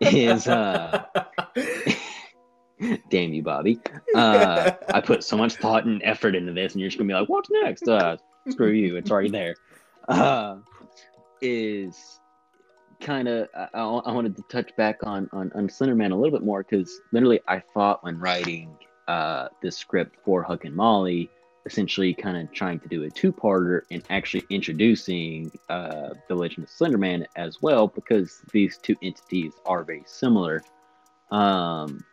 is 0.00 0.46
uh, 0.46 1.04
Damn 3.10 3.34
you, 3.34 3.42
Bobby. 3.42 3.78
Uh, 4.14 4.70
I 4.88 5.02
put 5.02 5.22
so 5.22 5.36
much 5.36 5.56
thought 5.56 5.84
and 5.84 6.00
effort 6.02 6.34
into 6.34 6.52
this, 6.52 6.72
and 6.72 6.80
you're 6.80 6.88
just 6.88 6.98
gonna 6.98 7.08
be 7.08 7.14
like, 7.14 7.28
"What's 7.28 7.50
next?" 7.50 7.86
Uh, 7.86 8.16
screw 8.48 8.70
you. 8.70 8.96
It's 8.96 9.10
already 9.10 9.28
there. 9.28 9.56
Uh, 10.08 10.56
is 11.40 12.20
kind 13.00 13.28
of 13.28 13.48
I, 13.54 13.82
I 13.82 14.12
wanted 14.12 14.36
to 14.36 14.42
touch 14.42 14.74
back 14.76 14.98
on 15.02 15.28
on, 15.32 15.50
on 15.54 15.68
Slenderman 15.68 16.12
a 16.12 16.14
little 16.14 16.36
bit 16.38 16.44
more 16.44 16.62
because 16.62 17.00
literally 17.12 17.40
I 17.48 17.60
thought 17.60 18.04
when 18.04 18.18
writing 18.18 18.76
uh, 19.08 19.48
this 19.62 19.76
script 19.76 20.16
for 20.24 20.42
Huggin' 20.42 20.74
Molly, 20.74 21.30
essentially 21.66 22.14
kind 22.14 22.36
of 22.36 22.52
trying 22.52 22.78
to 22.80 22.88
do 22.88 23.02
a 23.04 23.10
two-parter 23.10 23.82
and 23.90 24.02
actually 24.10 24.44
introducing 24.50 25.50
uh, 25.68 26.10
the 26.28 26.34
Legend 26.34 26.66
of 26.66 26.70
Slenderman 26.70 27.26
as 27.36 27.60
well 27.60 27.88
because 27.88 28.42
these 28.52 28.78
two 28.78 28.96
entities 29.02 29.52
are 29.66 29.82
very 29.82 30.04
similar. 30.06 30.62
Um, 31.30 32.04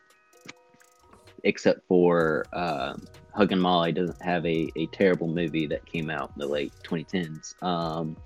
except 1.43 1.87
for 1.87 2.45
uh, 2.53 2.95
Huggin' 3.37 3.59
Molly 3.59 3.91
doesn't 3.91 4.21
have 4.21 4.43
a, 4.45 4.71
a 4.75 4.87
terrible 4.87 5.27
movie 5.27 5.67
that 5.67 5.85
came 5.85 6.09
out 6.09 6.31
in 6.35 6.39
the 6.39 6.47
late 6.47 6.73
2010s. 6.83 7.61
Um, 7.61 8.17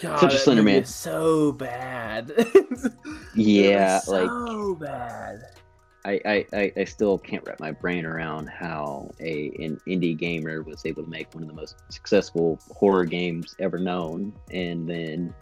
God, 0.00 0.18
such 0.18 0.34
a 0.34 0.38
Slender 0.38 0.62
Man. 0.62 0.84
so 0.84 1.52
bad. 1.52 2.32
Yeah, 3.34 3.96
was 3.96 4.08
like 4.08 4.30
so 4.30 4.74
bad. 4.76 5.42
I, 6.06 6.20
I, 6.24 6.46
I, 6.54 6.72
I 6.74 6.84
still 6.84 7.18
can't 7.18 7.44
wrap 7.46 7.60
my 7.60 7.70
brain 7.70 8.06
around 8.06 8.48
how 8.48 9.10
a 9.20 9.52
an 9.58 9.78
indie 9.86 10.16
gamer 10.16 10.62
was 10.62 10.86
able 10.86 11.04
to 11.04 11.10
make 11.10 11.34
one 11.34 11.42
of 11.42 11.48
the 11.48 11.54
most 11.54 11.76
successful 11.90 12.58
horror 12.70 13.04
games 13.04 13.54
ever 13.58 13.78
known, 13.78 14.32
and 14.50 14.88
then 14.88 15.34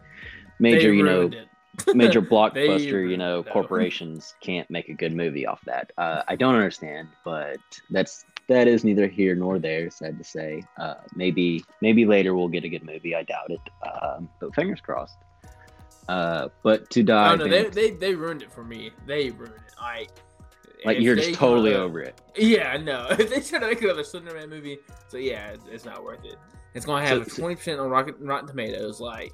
major 0.59 0.93
you 0.93 1.05
know 1.05 1.31
major 1.95 2.21
blockbuster 2.21 3.09
you 3.09 3.17
know 3.17 3.45
corporations 3.45 4.35
can't 4.41 4.69
make 4.71 4.89
a 4.89 4.95
good 4.95 5.15
movie 5.15 5.47
off 5.47 5.61
that. 5.67 5.93
Uh, 5.97 6.23
I 6.27 6.35
don't 6.35 6.57
understand, 6.57 7.09
but 7.25 7.59
that's 7.91 8.25
that 8.49 8.69
is 8.69 8.85
neither 8.85 9.07
here 9.07 9.35
nor 9.35 9.59
there. 9.59 9.91
Sad 9.91 10.19
to 10.19 10.25
say. 10.25 10.63
Uh, 10.79 10.95
maybe 11.15 11.65
maybe 11.81 12.05
later 12.07 12.35
we'll 12.35 12.49
get 12.49 12.65
a 12.65 12.69
good 12.69 12.85
movie. 12.85 13.15
I 13.15 13.23
doubt 13.23 13.51
it, 13.51 13.61
um, 14.03 14.29
but 14.41 14.55
fingers 14.55 14.81
crossed. 14.81 15.17
Uh, 16.09 16.49
but 16.63 16.91
to 16.91 17.03
die. 17.03 17.33
Oh 17.33 17.37
no, 17.37 17.49
they, 17.49 17.65
they 17.65 17.91
they 17.93 18.15
ruined 18.15 18.43
it 18.43 18.53
for 18.53 18.65
me. 18.65 18.91
They 19.07 19.31
ruined 19.31 19.55
it. 19.55 19.75
Like, 19.81 20.11
like 20.85 21.01
you're 21.01 21.17
just 21.17 21.35
totally 21.35 21.75
over 21.75 22.01
it. 22.01 22.21
Yeah, 22.37 22.77
no. 22.77 23.07
If 23.11 23.31
they 23.31 23.41
try 23.41 23.59
to 23.61 23.67
make 23.67 23.83
another 23.83 24.03
Slenderman 24.03 24.49
movie, 24.51 24.79
so 25.09 25.17
yeah, 25.17 25.49
it's, 25.51 25.65
it's 25.71 25.85
not 25.85 26.05
worth 26.05 26.25
it. 26.25 26.37
It's 26.75 26.85
gonna 26.85 27.07
have 27.07 27.25
So- 27.25 27.29
so- 27.29 27.43
twenty 27.43 27.57
percent 27.57 27.81
on 27.81 27.89
Rocket, 27.89 28.17
Rotten 28.21 28.49
Tomatoes. 28.49 29.01
Like, 29.01 29.33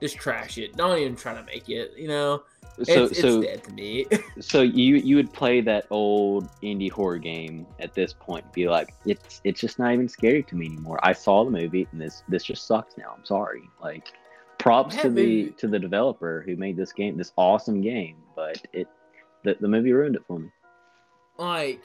just 0.00 0.16
trash 0.16 0.58
it. 0.58 0.76
Don't 0.76 0.98
even 0.98 1.16
try 1.16 1.34
to 1.34 1.42
make 1.44 1.68
it. 1.68 1.92
You 1.96 2.08
know, 2.08 2.42
So 2.84 3.04
it's, 3.04 3.20
so 3.20 3.40
it's 3.42 3.66
to 3.68 3.74
me. 3.74 4.06
so 4.40 4.62
you 4.62 4.96
you 4.96 5.16
would 5.16 5.32
play 5.32 5.60
that 5.60 5.86
old 5.90 6.48
indie 6.62 6.90
horror 6.90 7.18
game 7.18 7.66
at 7.78 7.94
this 7.94 8.12
point, 8.12 8.44
and 8.44 8.52
be 8.52 8.68
like, 8.68 8.94
it's 9.04 9.40
it's 9.44 9.60
just 9.60 9.78
not 9.78 9.92
even 9.92 10.08
scary 10.08 10.42
to 10.44 10.54
me 10.56 10.66
anymore. 10.66 10.98
I 11.02 11.12
saw 11.12 11.44
the 11.44 11.50
movie, 11.50 11.86
and 11.92 12.00
this 12.00 12.22
this 12.28 12.44
just 12.44 12.66
sucks 12.66 12.96
now. 12.96 13.14
I'm 13.16 13.24
sorry. 13.24 13.62
Like, 13.82 14.12
props 14.58 14.96
That 14.96 15.02
to 15.02 15.10
the 15.10 15.42
movie- 15.42 15.54
to 15.58 15.68
the 15.68 15.78
developer 15.78 16.42
who 16.46 16.56
made 16.56 16.76
this 16.76 16.92
game, 16.92 17.16
this 17.16 17.32
awesome 17.36 17.82
game, 17.82 18.16
but 18.34 18.60
it 18.72 18.88
the, 19.44 19.56
the 19.60 19.68
movie 19.68 19.92
ruined 19.92 20.16
it 20.16 20.22
for 20.26 20.38
me. 20.38 20.48
like 21.38 21.82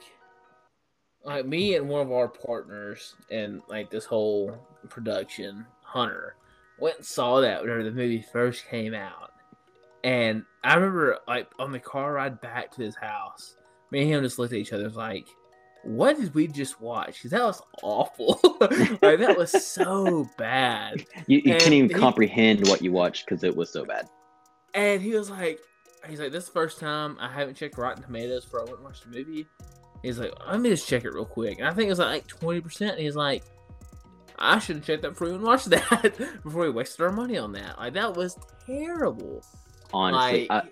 like 1.24 1.44
me 1.44 1.74
and 1.74 1.88
one 1.88 2.00
of 2.00 2.12
our 2.12 2.28
partners 2.28 3.14
and 3.30 3.60
like 3.68 3.90
this 3.90 4.04
whole 4.04 4.56
production 4.88 5.66
hunter 5.82 6.36
went 6.78 6.96
and 6.96 7.04
saw 7.04 7.40
that 7.40 7.60
whenever 7.60 7.82
the 7.82 7.90
movie 7.90 8.22
first 8.32 8.66
came 8.68 8.94
out 8.94 9.32
and 10.04 10.44
i 10.64 10.74
remember 10.74 11.18
like 11.26 11.48
on 11.58 11.72
the 11.72 11.78
car 11.78 12.12
ride 12.14 12.40
back 12.40 12.70
to 12.70 12.82
his 12.82 12.94
house 12.96 13.56
me 13.90 14.02
and 14.02 14.10
him 14.10 14.22
just 14.22 14.38
looked 14.38 14.52
at 14.52 14.58
each 14.58 14.72
other 14.72 14.84
and 14.84 14.90
was 14.92 14.96
like 14.96 15.26
what 15.84 16.16
did 16.18 16.34
we 16.34 16.46
just 16.46 16.80
watch 16.80 17.14
because 17.14 17.30
that 17.30 17.42
was 17.42 17.62
awful 17.82 18.38
like 18.60 19.18
that 19.18 19.34
was 19.38 19.50
so 19.64 20.28
bad 20.36 21.04
You, 21.26 21.40
you 21.44 21.54
couldn't 21.54 21.72
even 21.72 21.88
he- 21.88 21.94
comprehend 21.94 22.66
what 22.68 22.82
you 22.82 22.92
watched 22.92 23.26
because 23.26 23.44
it 23.44 23.56
was 23.56 23.70
so 23.72 23.84
bad. 23.84 24.08
And 24.74 25.00
he 25.00 25.14
was 25.14 25.30
like, 25.30 25.60
he's 26.08 26.20
like, 26.20 26.30
this 26.30 26.42
is 26.44 26.50
the 26.50 26.52
first 26.52 26.78
time 26.78 27.16
I 27.20 27.28
haven't 27.32 27.54
checked 27.56 27.78
Rotten 27.78 28.02
Tomatoes 28.02 28.44
before 28.44 28.60
I 28.60 28.64
went 28.64 28.76
and 28.76 28.84
watched 28.84 29.04
the 29.10 29.16
movie. 29.16 29.46
He's 30.02 30.18
like, 30.18 30.32
let 30.48 30.60
me 30.60 30.68
just 30.68 30.86
check 30.86 31.04
it 31.04 31.14
real 31.14 31.24
quick. 31.24 31.58
And 31.58 31.66
I 31.66 31.72
think 31.72 31.86
it 31.86 31.90
was 31.90 31.98
like 32.00 32.26
twenty 32.26 32.60
percent. 32.60 32.92
And 32.92 33.00
he's 33.00 33.16
like, 33.16 33.44
I 34.38 34.58
should 34.58 34.76
have 34.76 34.84
checked 34.84 35.02
that 35.02 35.10
before 35.10 35.28
we 35.28 35.34
even 35.34 35.46
watched 35.46 35.70
that 35.70 36.16
before 36.42 36.62
we 36.64 36.70
wasted 36.70 37.00
our 37.02 37.12
money 37.12 37.38
on 37.38 37.52
that. 37.52 37.78
Like 37.78 37.94
that 37.94 38.14
was 38.14 38.36
terrible. 38.66 39.42
Honestly, 39.92 40.46
like, 40.48 40.64
I, 40.64 40.68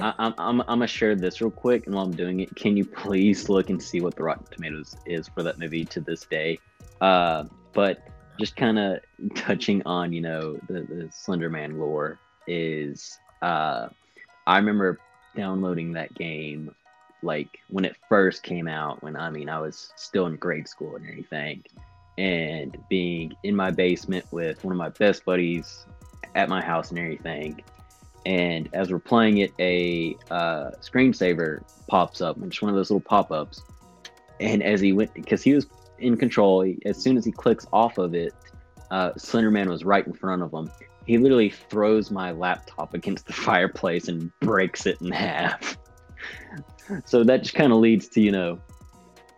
I, 0.00 0.14
I'm, 0.18 0.34
I'm, 0.38 0.60
I'm 0.62 0.66
gonna 0.66 0.86
share 0.86 1.14
this 1.14 1.40
real 1.40 1.50
quick, 1.50 1.86
and 1.86 1.94
while 1.94 2.04
I'm 2.04 2.16
doing 2.16 2.40
it, 2.40 2.54
can 2.56 2.76
you 2.76 2.84
please 2.84 3.48
look 3.48 3.70
and 3.70 3.82
see 3.82 4.00
what 4.00 4.16
the 4.16 4.24
Rotten 4.24 4.46
Tomatoes 4.50 4.96
is 5.06 5.28
for 5.28 5.42
that 5.42 5.58
movie 5.58 5.84
to 5.86 6.00
this 6.00 6.22
day? 6.22 6.58
Uh, 7.00 7.44
but 7.72 8.02
just 8.38 8.56
kind 8.56 8.78
of 8.78 9.00
touching 9.34 9.82
on, 9.86 10.12
you 10.12 10.20
know, 10.20 10.58
the, 10.68 10.80
the 10.82 11.08
Slender 11.12 11.48
Man 11.48 11.78
lore 11.78 12.18
is, 12.46 13.18
uh, 13.42 13.88
I 14.46 14.56
remember 14.56 14.98
downloading 15.36 15.92
that 15.92 16.14
game 16.14 16.74
like 17.22 17.58
when 17.68 17.84
it 17.84 17.96
first 18.08 18.42
came 18.42 18.68
out. 18.68 19.02
When 19.02 19.16
I 19.16 19.30
mean, 19.30 19.48
I 19.48 19.60
was 19.60 19.92
still 19.96 20.26
in 20.26 20.36
grade 20.36 20.68
school 20.68 20.96
and 20.96 21.06
everything, 21.08 21.62
and 22.18 22.76
being 22.88 23.32
in 23.44 23.54
my 23.54 23.70
basement 23.70 24.26
with 24.30 24.62
one 24.64 24.72
of 24.72 24.78
my 24.78 24.90
best 24.90 25.24
buddies 25.24 25.86
at 26.34 26.48
my 26.48 26.62
house 26.62 26.90
and 26.90 26.98
everything 26.98 27.62
and 28.26 28.68
as 28.72 28.90
we're 28.90 28.98
playing 28.98 29.38
it, 29.38 29.52
a 29.58 30.16
uh, 30.30 30.70
screensaver 30.80 31.62
pops 31.88 32.20
up, 32.20 32.36
it's 32.42 32.62
one 32.62 32.70
of 32.70 32.74
those 32.74 32.90
little 32.90 33.00
pop-ups. 33.00 33.62
And 34.40 34.62
as 34.62 34.80
he 34.80 34.92
went, 34.92 35.12
because 35.14 35.42
he 35.42 35.52
was 35.52 35.66
in 35.98 36.16
control, 36.16 36.62
he, 36.62 36.78
as 36.86 37.00
soon 37.00 37.16
as 37.16 37.24
he 37.24 37.32
clicks 37.32 37.66
off 37.72 37.98
of 37.98 38.14
it, 38.14 38.32
uh, 38.90 39.12
Slenderman 39.12 39.68
was 39.68 39.84
right 39.84 40.06
in 40.06 40.12
front 40.12 40.42
of 40.42 40.52
him. 40.52 40.70
He 41.06 41.18
literally 41.18 41.50
throws 41.50 42.10
my 42.10 42.32
laptop 42.32 42.94
against 42.94 43.26
the 43.26 43.32
fireplace 43.48 44.08
and 44.08 44.30
breaks 44.40 44.86
it 44.86 45.00
in 45.00 45.10
half. 45.10 45.76
so 47.04 47.24
that 47.24 47.42
just 47.42 47.54
kind 47.54 47.72
of 47.72 47.78
leads 47.78 48.08
to 48.08 48.20
you 48.20 48.32
know 48.32 48.58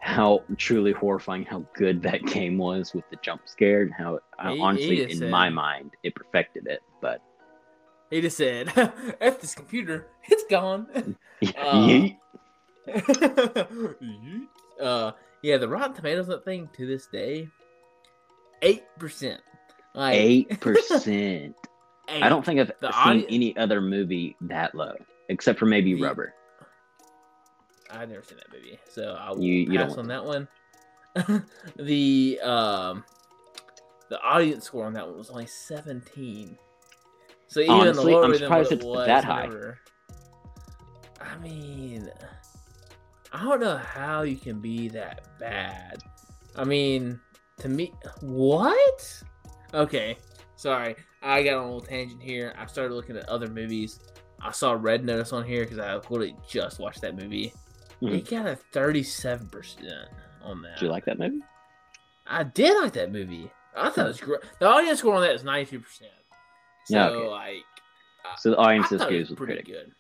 how 0.01 0.45
truly 0.57 0.93
horrifying 0.93 1.45
how 1.45 1.67
good 1.75 2.01
that 2.03 2.25
game 2.27 2.57
was 2.59 2.95
with 2.95 3.09
the 3.11 3.17
jump 3.23 3.43
scare 3.47 3.83
and 3.83 3.93
how, 3.93 4.21
He- 4.49 4.61
honestly 4.61 5.05
just 5.05 5.21
in 5.21 5.31
my 5.31 5.51
mind 5.51 5.93
it 6.05 6.15
perfected 6.15 6.67
it. 6.69 6.81
But 7.01 7.23
He 8.11 8.21
just 8.21 8.37
said, 8.37 8.69
"F 9.21 9.41
this 9.41 9.55
computer, 9.55 10.07
it's 10.29 10.45
gone." 10.51 11.17
yeet. 11.43 12.17
uh, 14.81 15.13
yeah, 15.43 15.57
the 15.59 15.69
Rotten 15.69 15.95
Tomatoes 15.95 16.27
that 16.29 16.45
thing 16.45 16.69
to 16.75 16.87
this 16.87 17.07
day, 17.07 17.49
eight 18.63 18.85
percent. 18.99 19.41
Eight 19.97 20.61
percent. 20.61 21.57
I 22.09 22.29
don't 22.29 22.45
think 22.45 22.61
I've 22.61 22.71
The 22.81 22.93
seen 22.93 23.23
audi- 23.23 23.27
any 23.35 23.57
other 23.57 23.81
movie 23.81 24.37
that 24.43 24.75
low, 24.75 24.95
except 25.29 25.59
for 25.59 25.67
maybe 25.67 25.95
The- 25.95 26.03
Rubber. 26.03 26.35
I've 27.91 28.09
never 28.11 28.23
seen 28.23 28.39
that 28.39 28.53
movie, 28.53 28.79
so 28.89 29.17
I 29.19 29.31
will 29.31 29.43
You- 29.43 29.73
you 29.73 29.79
pass 29.79 29.97
on 29.97 30.09
that 30.09 30.25
one. 30.25 30.49
the 31.77 32.39
um, 32.43 33.05
the 34.11 34.21
audience 34.21 34.65
score 34.67 34.85
on 34.85 34.93
that 34.95 35.07
one 35.09 35.17
was 35.17 35.31
only 35.31 35.47
seventeen. 35.47 36.59
So 37.57 37.63
even 37.63 37.73
Honestly, 37.73 38.13
lower 38.13 38.25
I'm 38.25 38.31
than 38.33 38.41
surprised 38.41 38.67
what 38.71 38.73
it's 38.75 38.85
it 38.85 38.87
was 38.87 39.07
that 39.07 39.25
high. 39.25 39.47
whenever- 39.47 39.79
I 41.23 41.39
mean, 41.39 42.11
I 43.33 43.43
don't 43.45 43.61
know 43.63 43.79
how 43.79 44.21
you 44.25 44.37
can 44.37 44.61
be 44.61 44.89
that 44.89 45.23
bad. 45.39 46.03
I 46.55 46.65
mean, 46.65 47.19
to 47.61 47.71
me, 47.71 47.95
what? 48.21 49.23
Okay, 49.73 50.19
sorry, 50.57 50.97
I 51.23 51.43
got 51.45 51.55
on 51.55 51.63
a 51.63 51.65
little 51.65 51.81
tangent 51.81 52.23
here. 52.23 52.53
I 52.59 52.67
started 52.67 52.93
looking 52.93 53.17
at 53.17 53.27
other 53.27 53.49
movies. 53.49 54.01
I 54.39 54.51
saw 54.53 54.73
Red 54.79 55.07
Notice 55.07 55.33
on 55.33 55.43
here 55.43 55.65
because 55.65 55.79
I 55.79 55.95
literally 55.95 56.37
just 56.47 56.79
watched 56.79 57.01
that 57.01 57.17
movie. 57.17 57.55
Mhm. 58.03 58.19
It 58.19 58.29
got 58.29 58.45
a 58.45 58.57
thirty-seven 58.57 59.47
percent 59.47 60.11
on 60.43 60.61
that. 60.61 60.75
Did 60.75 60.83
you 60.85 60.91
like 60.91 61.07
that 61.07 61.19
movie? 61.19 61.41
I 62.27 62.43
did 62.43 62.77
like 62.83 62.93
that 62.93 63.11
movie. 63.13 63.51
I 63.75 63.89
thought 63.89 64.05
it 64.05 64.09
was 64.09 64.21
great. 64.21 64.41
The 64.59 64.67
audience 64.69 64.99
score 64.99 65.15
on 65.15 65.23
that 65.23 65.35
is 65.35 65.43
ninety-two 65.43 65.81
percent. 65.81 66.11
So 66.87 66.95
Yeah, 66.97 67.09
okay. 67.11 67.29
like, 67.29 67.65
So 68.39 68.51
the 68.51 68.57
audience 68.57 68.91
I 68.91 68.95
is 68.97 69.01
thought 69.03 69.11
good 69.11 69.19
was 69.21 69.31
with 69.31 69.39
pretty 69.39 69.53
critic. 69.63 69.67
good. 69.75 69.93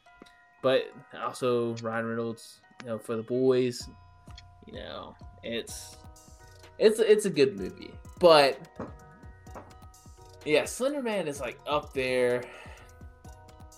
But 0.62 0.84
also 1.20 1.74
Ryan 1.76 2.06
Reynolds, 2.06 2.60
you 2.82 2.88
know, 2.90 2.98
for 2.98 3.16
the 3.16 3.22
boys, 3.22 3.88
you 4.66 4.74
know, 4.74 5.14
it's 5.42 5.96
it's 6.78 6.98
it's 6.98 7.24
a 7.26 7.30
good 7.30 7.58
movie. 7.58 7.92
But 8.18 8.58
yeah, 10.44 10.64
Slender 10.64 11.02
Man 11.02 11.28
is 11.28 11.40
like 11.40 11.58
up 11.66 11.92
there. 11.92 12.44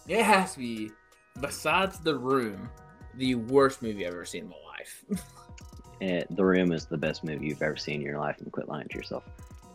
It 0.07 0.23
has 0.23 0.53
to 0.55 0.59
be, 0.59 0.91
besides 1.41 1.99
The 2.01 2.17
Room, 2.17 2.71
the 3.17 3.35
worst 3.35 3.83
movie 3.83 4.07
I've 4.07 4.15
ever 4.15 4.25
seen 4.25 4.45
in 4.45 4.49
my 4.51 4.57
life. 4.79 5.05
Eh, 6.01 6.23
the 6.31 6.45
Room 6.45 6.73
is 6.73 6.87
the 6.87 6.97
best 6.97 7.25
movie 7.25 7.47
you've 7.49 7.61
ever 7.61 7.77
seen 7.77 7.97
in 7.97 8.03
your 8.03 8.19
life, 8.19 8.37
and 8.39 8.51
quit 8.53 8.69
lying 8.69 8.89
to 8.89 8.97
yourself. 8.97 9.25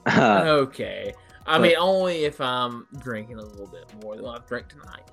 Uh, 0.05 0.41
okay. 0.45 1.13
I 1.45 1.57
but- 1.57 1.62
mean, 1.62 1.75
only 1.77 2.25
if 2.25 2.41
I'm 2.41 2.88
drinking 3.00 3.38
a 3.38 3.43
little 3.43 3.67
bit 3.67 3.85
more 4.01 4.15
than 4.15 4.25
I've 4.25 4.47
drank 4.47 4.69
tonight. 4.69 5.03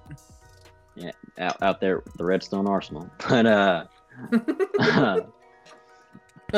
Yeah, 0.96 1.12
out, 1.38 1.62
out 1.62 1.80
there, 1.80 2.02
the 2.16 2.24
Redstone 2.24 2.66
Arsenal. 2.66 3.08
But 3.28 3.46
uh, 3.46 3.84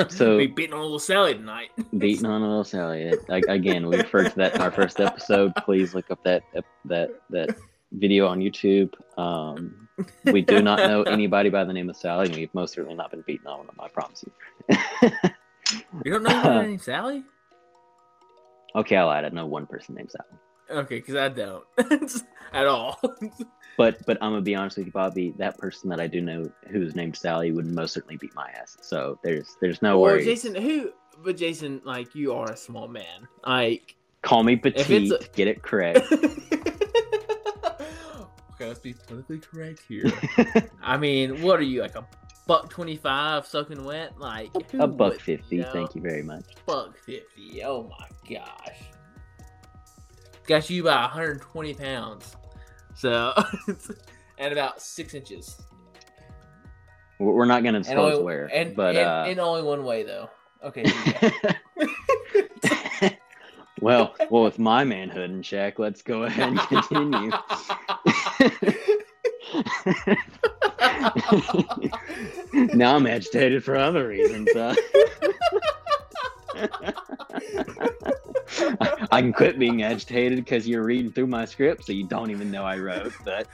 So- 0.09 0.39
we 0.39 0.47
beating 0.47 0.73
on 0.73 0.81
a 0.81 0.83
little 0.83 0.99
Sally 0.99 1.35
tonight. 1.35 1.71
beating 1.99 2.25
on 2.27 2.41
a 2.43 2.49
little 2.49 2.65
Sally. 2.65 3.13
Like 3.29 3.45
again, 3.49 3.87
we 3.89 3.97
referred 3.99 4.31
to 4.31 4.37
that 4.37 4.55
in 4.55 4.61
our 4.63 4.71
first 4.71 5.01
episode. 5.01 5.53
Please 5.65 5.95
look 5.95 6.11
up 6.11 6.23
that 6.25 6.43
that 6.87 7.11
that 7.31 7.57
video 7.93 8.27
on 8.27 8.41
YouTube. 8.41 8.93
Um, 9.19 9.89
we 10.25 10.41
do 10.41 10.63
not 10.63 10.79
know 10.79 11.03
anybody 11.03 11.51
by 11.51 11.65
the 11.65 11.73
name 11.75 11.91
of 11.91 11.97
Sally, 11.97 12.27
and 12.27 12.37
we've 12.37 12.53
most 12.55 12.73
certainly 12.73 12.97
not 12.97 13.11
been 13.11 13.23
beaten 13.27 13.47
on 13.47 13.67
them. 13.67 13.77
I 13.79 13.89
promise 13.89 14.25
you. 14.25 14.33
You 16.05 16.13
don't 16.13 16.23
know 16.23 16.41
her 16.41 16.63
name 16.63 16.79
Sally? 16.79 17.23
Okay, 18.77 18.97
I 18.97 19.05
lied. 19.05 19.25
I 19.25 19.29
know 19.31 19.47
one 19.47 19.67
person 19.67 19.95
named 19.95 20.11
Sally, 20.11 20.81
Okay, 20.83 20.97
because 21.01 21.17
I 21.17 21.29
don't 21.29 21.65
at 22.53 22.67
all. 22.67 23.01
but 23.77 24.05
but 24.07 24.19
I'm 24.23 24.33
gonna 24.33 24.43
be 24.43 24.55
honest 24.55 24.77
with 24.77 24.87
you, 24.87 24.93
Bobby. 24.93 25.35
That 25.39 25.59
person 25.59 25.89
that 25.91 26.01
I 26.01 26.07
do 26.07 26.21
know 26.21 26.51
who's 26.71 26.95
named 26.95 27.17
Sally 27.17 27.53
would 27.53 27.67
most 27.67 27.93
certainly 27.95 28.17
beat 28.17 28.35
my 28.35 28.51
ass. 28.61 28.77
So 28.83 29.19
there's 29.23 29.57
there's 29.61 29.83
no 29.83 29.99
or 29.99 30.03
worries. 30.13 30.25
Jason, 30.25 30.55
who? 30.55 30.91
But 31.25 31.37
Jason, 31.37 31.81
like 31.85 32.15
you 32.15 32.33
are 32.35 32.51
a 32.51 32.57
small 32.57 32.89
man. 32.89 33.29
Like 33.47 33.97
Call 34.23 34.45
me 34.45 34.57
petite. 34.57 35.11
a- 35.11 35.29
Get 35.35 35.49
it 35.49 35.63
correct. 35.63 36.01
okay, 36.13 36.29
let's 38.61 38.79
be 38.81 38.95
politically 39.07 39.39
correct 39.41 39.83
here. 39.89 40.05
I 40.83 40.97
mean, 40.97 41.43
what 41.43 41.59
are 41.59 41.63
you 41.65 41.81
like 41.83 41.97
a 41.97 42.07
buck 42.47 42.71
twenty 42.71 42.97
five 42.97 43.47
soaking 43.47 43.85
wet? 43.85 44.19
Like 44.19 44.51
a 44.75 44.87
buck 44.87 45.21
fifty. 45.21 45.63
Thank 45.63 45.95
you 45.95 46.03
very 46.03 46.23
much. 46.23 46.45
Buck 46.67 46.97
fifty. 46.99 47.63
Oh 47.65 47.91
my 47.99 48.07
gosh. 48.35 48.79
Got 50.47 50.71
you 50.71 50.83
by 50.83 51.03
120 51.03 51.75
pounds. 51.75 52.37
So 52.95 53.33
and 54.39 54.53
about 54.53 54.83
six 54.83 55.15
inches. 55.15 55.61
We're 57.19 57.45
not 57.45 57.63
gonna 57.63 57.79
And 57.79 57.85
disclose 57.85 58.15
only, 58.15 58.25
where, 58.25 58.51
and, 58.53 58.75
but 58.75 58.97
and, 58.97 59.07
uh, 59.07 59.27
in 59.29 59.39
only 59.39 59.63
one 59.63 59.85
way 59.85 60.03
though. 60.03 60.29
Okay. 60.65 60.89
here 60.89 61.33
you 61.85 61.89
go. 63.03 63.11
well, 63.81 64.15
well, 64.31 64.43
with 64.43 64.59
my 64.59 64.85
manhood 64.85 65.31
in 65.31 65.43
check, 65.43 65.79
let's 65.79 66.03
go 66.03 66.25
ahead 66.25 66.49
and 66.49 66.59
continue. 66.61 67.31
now 72.75 72.97
I'm 72.97 73.07
agitated 73.07 73.65
for 73.65 73.77
other 73.77 74.09
reasons. 74.09 74.49
Uh, 74.55 74.75
I, 78.81 79.07
I 79.11 79.21
can 79.23 79.33
quit 79.33 79.59
being 79.59 79.83
agitated 79.83 80.39
because 80.39 80.67
you're 80.69 80.85
reading 80.85 81.13
through 81.13 81.27
my 81.29 81.45
script, 81.45 81.85
so 81.85 81.93
you 81.93 82.07
don't 82.07 82.31
even 82.31 82.51
know 82.51 82.65
I 82.65 82.79
wrote. 82.79 83.13
But 83.25 83.47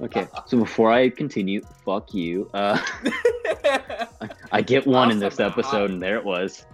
okay, 0.00 0.26
so 0.46 0.58
before 0.58 0.92
I 0.92 1.08
continue, 1.10 1.62
fuck 1.84 2.14
you. 2.14 2.48
Uh, 2.54 2.78
I 4.52 4.62
get 4.62 4.86
one 4.86 5.10
in 5.10 5.18
this 5.18 5.40
episode, 5.40 5.90
and 5.90 6.00
there 6.02 6.16
it 6.16 6.24
was. 6.24 6.66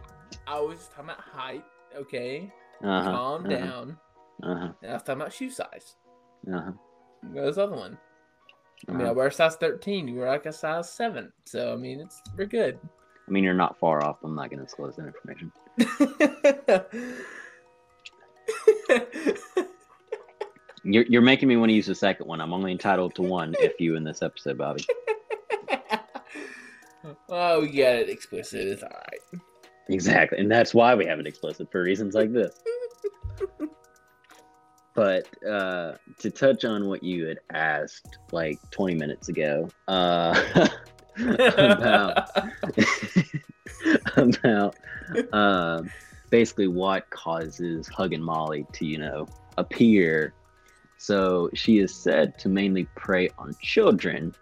I 0.46 0.60
was 0.60 0.88
talking 0.94 1.10
about 1.10 1.20
height. 1.20 1.64
Okay. 1.96 2.52
Uh-huh, 2.84 3.10
Calm 3.10 3.46
uh-huh, 3.46 3.56
down. 3.56 3.98
Uh-huh, 4.42 4.68
And 4.82 4.90
I 4.90 4.94
was 4.94 5.02
talking 5.02 5.20
about 5.22 5.32
shoe 5.32 5.50
size. 5.50 5.96
uh-huh. 6.52 6.72
What 7.32 7.44
was 7.44 7.56
the 7.56 7.64
other 7.64 7.76
one? 7.76 7.98
I 8.88 8.92
mean, 8.92 9.00
I 9.00 9.04
uh-huh. 9.04 9.14
wear 9.14 9.26
a 9.28 9.32
size 9.32 9.56
13. 9.56 10.08
You 10.08 10.16
wear 10.16 10.28
like 10.28 10.46
a 10.46 10.52
size 10.52 10.92
7. 10.92 11.32
So, 11.44 11.72
I 11.72 11.76
mean, 11.76 12.00
it's 12.00 12.20
we're 12.36 12.46
good. 12.46 12.78
I 13.26 13.30
mean, 13.30 13.42
you're 13.42 13.54
not 13.54 13.78
far 13.78 14.04
off. 14.04 14.18
I'm 14.22 14.34
not 14.34 14.50
going 14.50 14.60
to 14.60 14.64
disclose 14.64 14.96
that 14.96 15.06
information. 15.06 15.50
You're, 20.86 21.04
you're 21.08 21.22
making 21.22 21.48
me 21.48 21.56
want 21.56 21.70
to 21.70 21.74
use 21.74 21.86
the 21.86 21.96
second 21.96 22.28
one. 22.28 22.40
I'm 22.40 22.52
only 22.52 22.70
entitled 22.70 23.16
to 23.16 23.22
one 23.22 23.56
if 23.58 23.80
you 23.80 23.96
in 23.96 24.04
this 24.04 24.22
episode, 24.22 24.56
Bobby. 24.56 24.86
oh, 27.28 27.60
we 27.60 27.68
got 27.68 27.96
it 27.96 28.08
explicit. 28.08 28.68
It's 28.68 28.84
all 28.84 28.90
right. 28.90 29.42
Exactly. 29.88 30.38
And 30.38 30.48
that's 30.48 30.72
why 30.72 30.94
we 30.94 31.04
have 31.06 31.18
it 31.18 31.26
explicit 31.26 31.72
for 31.72 31.82
reasons 31.82 32.14
like 32.14 32.32
this. 32.32 32.60
But 34.96 35.28
uh, 35.44 35.96
to 36.20 36.30
touch 36.30 36.64
on 36.64 36.88
what 36.88 37.02
you 37.02 37.26
had 37.26 37.38
asked 37.50 38.18
like 38.32 38.58
20 38.70 38.94
minutes 38.94 39.28
ago 39.28 39.68
uh, 39.88 40.42
about, 41.18 42.30
about 44.16 44.76
uh, 45.34 45.82
basically 46.30 46.68
what 46.68 47.10
causes 47.10 47.88
Huggin' 47.88 48.22
Molly 48.22 48.66
to, 48.72 48.86
you 48.86 48.96
know, 48.96 49.28
appear. 49.58 50.32
So 50.96 51.50
she 51.52 51.78
is 51.78 51.94
said 51.94 52.38
to 52.38 52.48
mainly 52.48 52.86
prey 52.96 53.28
on 53.36 53.54
children 53.60 54.34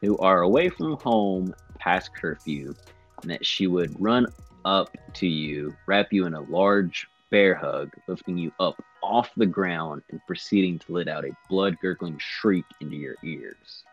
who 0.00 0.18
are 0.18 0.42
away 0.42 0.70
from 0.70 0.96
home 0.96 1.54
past 1.78 2.10
curfew, 2.16 2.74
and 3.22 3.30
that 3.30 3.46
she 3.46 3.68
would 3.68 3.94
run 4.02 4.26
up 4.64 4.96
to 5.14 5.28
you, 5.28 5.72
wrap 5.86 6.12
you 6.12 6.26
in 6.26 6.34
a 6.34 6.40
large 6.40 7.06
bear 7.30 7.54
hug, 7.54 7.92
lifting 8.08 8.36
you 8.36 8.52
up 8.60 8.82
off 9.02 9.30
the 9.36 9.46
ground 9.46 10.02
and 10.10 10.20
proceeding 10.26 10.78
to 10.78 10.92
let 10.92 11.08
out 11.08 11.24
a 11.24 11.30
blood 11.48 11.76
gurgling 11.80 12.18
shriek 12.18 12.64
into 12.80 12.96
your 12.96 13.16
ears. 13.24 13.84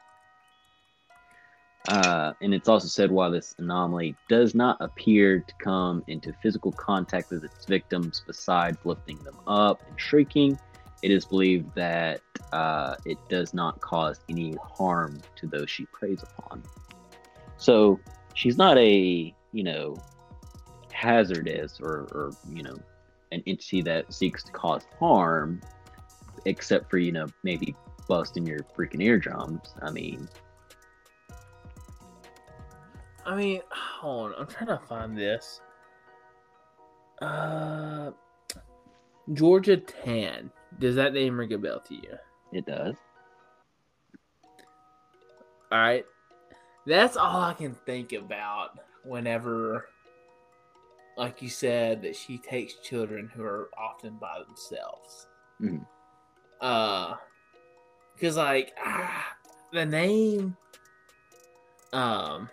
Uh, 1.87 2.33
and 2.41 2.53
it's 2.53 2.67
also 2.67 2.87
said 2.87 3.09
while 3.09 3.31
this 3.31 3.55
anomaly 3.59 4.13
does 4.27 4.53
not 4.53 4.75
appear 4.81 5.39
to 5.39 5.53
come 5.59 6.03
into 6.07 6.33
physical 6.43 6.71
contact 6.73 7.31
with 7.31 7.45
its 7.45 7.65
victims 7.65 8.23
besides 8.27 8.77
lifting 8.83 9.17
them 9.19 9.37
up 9.47 9.81
and 9.87 9.99
shrieking, 9.99 10.59
it 11.01 11.11
is 11.11 11.23
believed 11.23 11.73
that 11.75 12.21
uh, 12.51 12.95
it 13.05 13.17
does 13.29 13.53
not 13.53 13.79
cause 13.79 14.19
any 14.27 14.55
harm 14.61 15.21
to 15.37 15.47
those 15.47 15.69
she 15.69 15.85
preys 15.85 16.21
upon. 16.23 16.61
So 17.57 17.99
she's 18.33 18.57
not 18.57 18.77
a, 18.77 19.33
you 19.53 19.63
know, 19.63 19.95
hazardous 20.91 21.79
or, 21.79 22.07
or 22.11 22.31
you 22.51 22.63
know, 22.63 22.77
an 23.31 23.43
entity 23.47 23.81
that 23.83 24.13
seeks 24.13 24.43
to 24.43 24.51
cause 24.51 24.85
harm, 24.99 25.61
except 26.45 26.89
for, 26.89 26.97
you 26.97 27.11
know, 27.11 27.27
maybe 27.43 27.75
busting 28.07 28.45
your 28.45 28.59
freaking 28.59 29.03
eardrums. 29.03 29.73
I 29.81 29.91
mean, 29.91 30.27
I 33.25 33.35
mean, 33.35 33.61
hold 33.69 34.33
on. 34.33 34.39
I'm 34.39 34.47
trying 34.47 34.67
to 34.67 34.79
find 34.87 35.17
this. 35.17 35.59
Uh, 37.21 38.11
Georgia 39.33 39.77
Tann. 39.77 40.49
Does 40.79 40.95
that 40.95 41.13
name 41.13 41.37
ring 41.37 41.51
a 41.53 41.57
bell 41.57 41.79
to 41.81 41.95
you? 41.95 42.17
it 42.53 42.65
does. 42.65 42.95
All 45.71 45.79
right. 45.79 46.05
That's 46.85 47.17
all 47.17 47.41
I 47.41 47.53
can 47.53 47.75
think 47.85 48.13
about 48.13 48.79
whenever, 49.03 49.89
like 51.17 51.41
you 51.41 51.49
said, 51.49 52.01
that 52.03 52.15
she 52.15 52.37
takes 52.37 52.75
children 52.75 53.29
who 53.33 53.43
are 53.43 53.69
often 53.77 54.15
by 54.17 54.39
themselves. 54.45 55.27
Mhm. 55.59 55.85
Uh, 56.61 57.15
because 58.13 58.37
like 58.37 58.73
ah, 58.83 59.35
the 59.71 59.85
name, 59.85 60.55
um, 61.93 62.49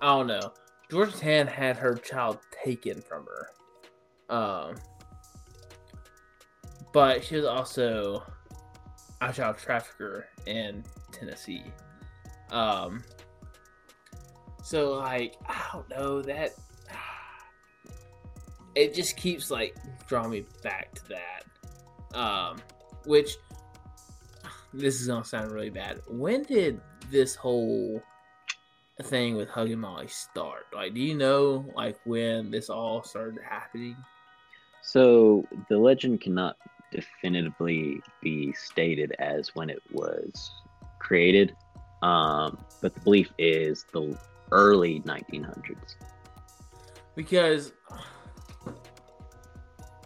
I 0.00 0.06
don't 0.16 0.26
know. 0.26 0.52
Georgia 0.90 1.16
Tann 1.16 1.46
had 1.48 1.76
her 1.76 1.96
child 1.96 2.38
taken 2.64 3.02
from 3.02 3.26
her. 3.26 3.50
Um, 4.28 4.76
but 6.92 7.24
she 7.24 7.36
was 7.36 7.44
also 7.44 8.22
a 9.20 9.32
child 9.32 9.58
trafficker 9.58 10.28
in 10.46 10.84
Tennessee. 11.10 11.64
Um, 12.50 13.02
so 14.66 14.94
like 14.94 15.36
I 15.48 15.62
don't 15.72 15.88
know 15.88 16.22
that 16.22 16.50
it 18.74 18.94
just 18.94 19.16
keeps 19.16 19.48
like 19.48 19.76
drawing 20.08 20.30
me 20.30 20.44
back 20.64 20.92
to 20.94 21.02
that. 21.10 22.18
Um, 22.18 22.56
which 23.04 23.36
this 24.74 25.00
is 25.00 25.06
gonna 25.06 25.24
sound 25.24 25.52
really 25.52 25.70
bad. 25.70 26.00
When 26.08 26.42
did 26.42 26.80
this 27.12 27.36
whole 27.36 28.02
thing 29.04 29.36
with 29.36 29.48
Huggy 29.48 29.78
Molly 29.78 30.08
start? 30.08 30.66
Like, 30.74 30.94
do 30.94 31.00
you 31.00 31.14
know 31.14 31.64
like 31.76 32.00
when 32.04 32.50
this 32.50 32.68
all 32.68 33.04
started 33.04 33.38
happening? 33.48 33.96
So 34.82 35.46
the 35.68 35.78
legend 35.78 36.20
cannot 36.22 36.56
definitively 36.90 38.00
be 38.20 38.52
stated 38.54 39.14
as 39.20 39.54
when 39.54 39.70
it 39.70 39.82
was 39.92 40.50
created, 40.98 41.54
um, 42.02 42.58
but 42.82 42.94
the 42.94 43.00
belief 43.02 43.32
is 43.38 43.86
the 43.92 44.18
early 44.52 45.00
1900s. 45.00 45.96
Because 47.14 47.72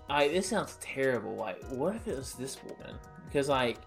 I 0.08 0.28
this 0.28 0.48
sounds 0.48 0.76
terrible. 0.80 1.36
Like, 1.36 1.64
what 1.68 1.96
if 1.96 2.06
it 2.08 2.16
was 2.16 2.34
this 2.34 2.58
woman? 2.64 2.96
Because 3.26 3.48
like, 3.48 3.78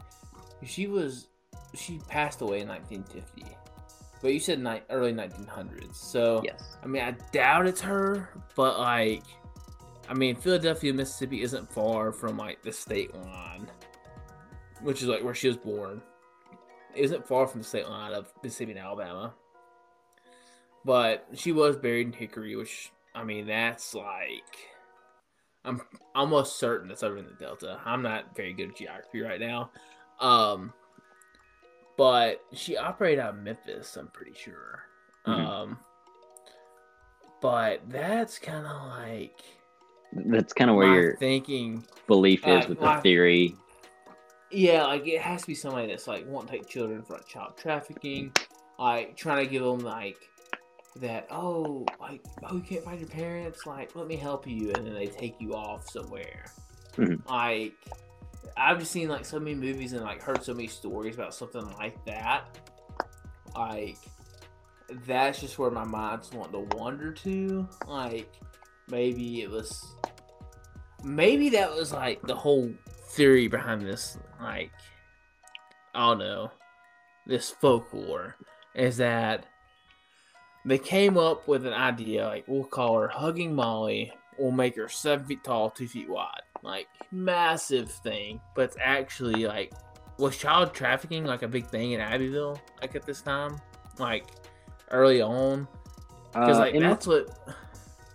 she 0.63 0.87
was 0.87 1.27
she 1.75 1.99
passed 2.07 2.41
away 2.41 2.61
in 2.61 2.67
1950, 2.67 3.55
but 4.21 4.33
you 4.33 4.39
said 4.39 4.61
ni- 4.61 4.81
early 4.89 5.13
1900s. 5.13 5.95
So 5.95 6.41
Yes. 6.43 6.77
I 6.83 6.87
mean, 6.87 7.03
I 7.03 7.11
doubt 7.31 7.67
it's 7.67 7.81
her, 7.81 8.29
but 8.55 8.79
like, 8.79 9.23
I 10.07 10.13
mean, 10.13 10.35
Philadelphia, 10.35 10.93
Mississippi 10.93 11.41
isn't 11.41 11.71
far 11.71 12.11
from 12.11 12.37
like 12.37 12.61
the 12.61 12.71
state 12.71 13.13
line, 13.15 13.69
which 14.81 15.01
is 15.01 15.07
like 15.07 15.23
where 15.23 15.33
she 15.33 15.47
was 15.47 15.57
born. 15.57 16.01
It 16.95 17.01
isn't 17.05 17.27
far 17.27 17.47
from 17.47 17.61
the 17.61 17.67
state 17.67 17.89
line 17.89 18.13
of 18.13 18.31
Mississippi 18.43 18.71
and 18.71 18.79
Alabama. 18.79 19.33
But 20.85 21.27
she 21.33 21.51
was 21.51 21.77
buried 21.77 22.07
in 22.07 22.13
Hickory, 22.13 22.55
which 22.55 22.91
I 23.15 23.23
mean, 23.23 23.47
that's 23.47 23.93
like 23.93 24.57
I'm 25.65 25.81
almost 26.13 26.57
certain 26.57 26.89
that's 26.89 27.03
over 27.03 27.17
in 27.17 27.25
the 27.25 27.33
Delta. 27.33 27.79
I'm 27.85 28.01
not 28.01 28.35
very 28.35 28.53
good 28.53 28.69
at 28.69 28.77
geography 28.77 29.21
right 29.21 29.39
now. 29.39 29.71
Um, 30.19 30.73
but 31.97 32.41
she 32.53 32.77
operated 32.77 33.19
out 33.19 33.35
of 33.35 33.43
Memphis, 33.43 33.95
I'm 33.95 34.07
pretty 34.07 34.33
sure. 34.33 34.83
Mm-hmm. 35.27 35.45
Um, 35.45 35.79
but 37.41 37.81
that's 37.89 38.39
kind 38.39 38.65
of 38.65 38.87
like 38.87 39.39
that's 40.13 40.53
kind 40.53 40.69
of 40.69 40.75
where 40.75 40.93
your 40.93 41.17
thinking 41.17 41.85
belief 42.07 42.45
is 42.47 42.65
uh, 42.65 42.69
with 42.69 42.79
the 42.79 42.99
theory. 43.01 43.55
Yeah, 44.51 44.83
like 44.83 45.07
it 45.07 45.21
has 45.21 45.41
to 45.41 45.47
be 45.47 45.55
somebody 45.55 45.87
that's 45.87 46.07
like 46.07 46.27
won't 46.27 46.47
take 46.47 46.67
children 46.67 47.01
for 47.03 47.19
child 47.19 47.57
trafficking, 47.57 48.31
like 48.77 49.15
trying 49.17 49.43
to 49.43 49.49
give 49.49 49.63
them 49.63 49.79
like 49.79 50.17
that. 50.99 51.27
Oh, 51.31 51.85
like 51.99 52.21
oh, 52.43 52.55
you 52.55 52.61
can't 52.61 52.83
find 52.83 52.99
your 52.99 53.09
parents. 53.09 53.65
Like, 53.65 53.95
let 53.95 54.07
me 54.07 54.15
help 54.15 54.47
you, 54.47 54.71
and 54.73 54.85
then 54.87 54.93
they 54.93 55.07
take 55.07 55.39
you 55.39 55.53
off 55.53 55.89
somewhere. 55.89 56.45
Mm-hmm. 56.97 57.27
Like, 57.29 57.73
I've 58.55 58.79
just 58.79 58.91
seen 58.91 59.09
like 59.09 59.25
so 59.25 59.39
many 59.39 59.55
movies 59.55 59.93
and 59.93 60.01
like 60.03 60.21
heard 60.21 60.43
so 60.43 60.53
many 60.53 60.67
stories 60.67 61.15
about 61.15 61.33
something 61.33 61.65
like 61.73 62.03
that. 62.05 62.57
Like, 63.55 63.97
that's 65.05 65.39
just 65.39 65.57
where 65.59 65.71
my 65.71 65.83
mind's 65.83 66.31
wanting 66.31 66.67
to 66.67 66.77
wander 66.77 67.11
to. 67.11 67.67
Like, 67.87 68.31
maybe 68.89 69.41
it 69.41 69.49
was, 69.49 69.95
maybe 71.03 71.49
that 71.49 71.73
was 71.73 71.93
like 71.93 72.21
the 72.23 72.35
whole 72.35 72.71
theory 73.09 73.47
behind 73.47 73.81
this. 73.81 74.17
Like, 74.41 74.71
I 75.95 76.07
don't 76.07 76.19
know, 76.19 76.51
this 77.25 77.49
folklore 77.49 78.35
is 78.75 78.97
that 78.97 79.45
they 80.65 80.77
came 80.77 81.17
up 81.17 81.47
with 81.47 81.65
an 81.65 81.73
idea 81.73 82.25
like 82.25 82.45
we'll 82.47 82.63
call 82.63 82.99
her 82.99 83.07
Hugging 83.07 83.53
Molly. 83.53 84.13
We'll 84.37 84.51
make 84.51 84.75
her 84.77 84.89
seven 84.89 85.25
feet 85.25 85.43
tall, 85.43 85.69
two 85.69 85.87
feet 85.87 86.09
wide, 86.09 86.41
like 86.63 86.87
massive 87.11 87.91
thing. 87.91 88.41
But 88.55 88.65
it's 88.65 88.77
actually 88.81 89.45
like 89.45 89.73
was 90.17 90.37
child 90.37 90.73
trafficking 90.73 91.25
like 91.25 91.43
a 91.43 91.47
big 91.47 91.67
thing 91.67 91.91
in 91.91 92.01
Abbeville 92.01 92.59
like 92.81 92.95
at 92.95 93.05
this 93.05 93.21
time, 93.21 93.59
like 93.99 94.25
early 94.91 95.21
on? 95.21 95.67
Because 96.31 96.57
uh, 96.57 96.71
that's 96.79 97.07
my, 97.07 97.13
what. 97.13 97.57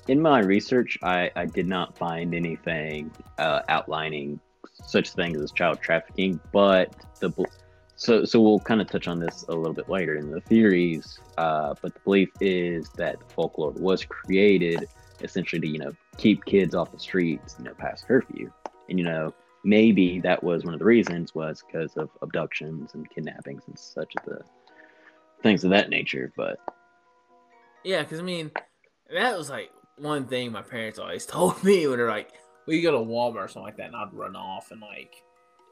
In 0.09 0.21
my 0.21 0.41
research, 0.41 0.99
I 1.03 1.31
I 1.37 1.45
did 1.45 1.67
not 1.67 1.97
find 1.97 2.35
anything 2.35 3.11
uh, 3.39 3.61
outlining 3.69 4.41
such 4.87 5.11
things 5.11 5.41
as 5.41 5.53
child 5.53 5.81
trafficking, 5.81 6.41
but 6.53 6.95
the 7.21 7.31
so, 7.99 8.25
so 8.25 8.41
we'll 8.41 8.61
kind 8.61 8.81
of 8.81 8.87
touch 8.87 9.09
on 9.09 9.19
this 9.19 9.45
a 9.49 9.53
little 9.53 9.75
bit 9.75 9.89
later 9.89 10.15
in 10.15 10.31
the 10.31 10.41
theories. 10.41 11.19
Uh, 11.37 11.75
but 11.83 11.95
the 11.95 12.01
belief 12.01 12.29
is 12.41 12.91
that 12.91 13.17
folklore 13.33 13.73
was 13.73 14.05
created 14.05 14.89
essentially 15.21 15.61
to, 15.61 15.67
you 15.67 15.81
know, 15.81 15.93
keep 16.17 16.45
kids 16.45 16.77
off 16.77 16.93
the 16.93 16.99
streets, 17.01 17.57
you 17.59 17.65
know, 17.65 17.75
past 17.75 18.07
curfew. 18.07 18.53
And 18.89 19.01
you 19.01 19.05
know, 19.05 19.35
maybe 19.65 20.21
that 20.21 20.45
was 20.45 20.65
one 20.65 20.75
of 20.75 20.79
the 20.79 20.87
reasons 20.87 21.35
was 21.35 21.65
because 21.67 21.97
of 21.97 22.09
abductions 22.23 22.95
and 22.95 23.11
kidnappings 23.11 23.65
and 23.67 23.77
such 23.77 24.13
of 24.17 24.25
the 24.27 24.43
things 25.43 25.65
of 25.65 25.71
that 25.71 25.91
nature. 25.91 26.33
But 26.37 26.61
yeah, 27.85 28.03
because 28.03 28.21
I 28.21 28.23
mean, 28.23 28.53
that 29.13 29.37
was 29.37 29.51
like 29.51 29.73
one 29.97 30.29
thing 30.29 30.53
my 30.53 30.63
parents 30.63 31.01
always 31.01 31.27
told 31.27 31.65
me 31.65 31.85
when 31.89 31.99
they're 31.99 32.09
like, 32.09 32.31
"Well, 32.65 32.81
go 32.81 32.93
to 32.93 32.99
Walmart 32.99 33.45
or 33.45 33.49
something 33.49 33.65
like 33.65 33.77
that," 33.79 33.87
and 33.87 33.97
I'd 33.97 34.15
run 34.15 34.37
off 34.37 34.71
and 34.71 34.81
like 34.81 35.25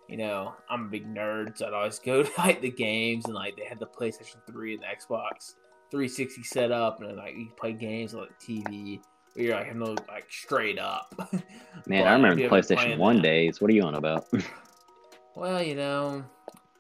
you 0.09 0.17
know, 0.17 0.55
I'm 0.71 0.87
a 0.87 0.89
big 0.89 1.13
nerd, 1.13 1.59
so 1.59 1.67
I'd 1.67 1.73
always 1.73 1.99
go 2.05 2.23
to 2.23 2.31
like 2.39 2.61
the 2.61 2.71
games 2.71 3.25
and 3.27 3.35
like 3.35 3.57
they 3.57 3.65
had 3.65 3.79
the 3.79 3.87
PlayStation 3.87 4.37
3 4.47 4.75
and 4.75 4.83
the 4.83 4.87
Xbox 4.87 5.55
360 5.91 6.43
set 6.43 6.73
up, 6.73 7.01
and 7.01 7.17
like 7.17 7.35
you 7.37 7.49
play 7.57 7.73
games 7.73 8.15
on 8.15 8.21
like 8.21 8.39
TV. 8.41 9.01
Where 9.35 9.45
you're 9.45 9.55
like, 9.55 9.75
no, 9.77 9.95
like 10.09 10.27
straight 10.31 10.79
up. 10.79 11.15
Man, 11.87 12.07
I 12.07 12.13
remember 12.15 12.37
the 12.37 12.49
PlayStation 12.49 12.97
One 12.97 13.17
that. 13.17 13.23
days. 13.23 13.61
What 13.61 13.71
are 13.71 13.75
you 13.75 13.83
on 13.83 13.95
about? 13.95 14.27
well, 15.37 15.63
you 15.63 15.75
know, 15.75 16.25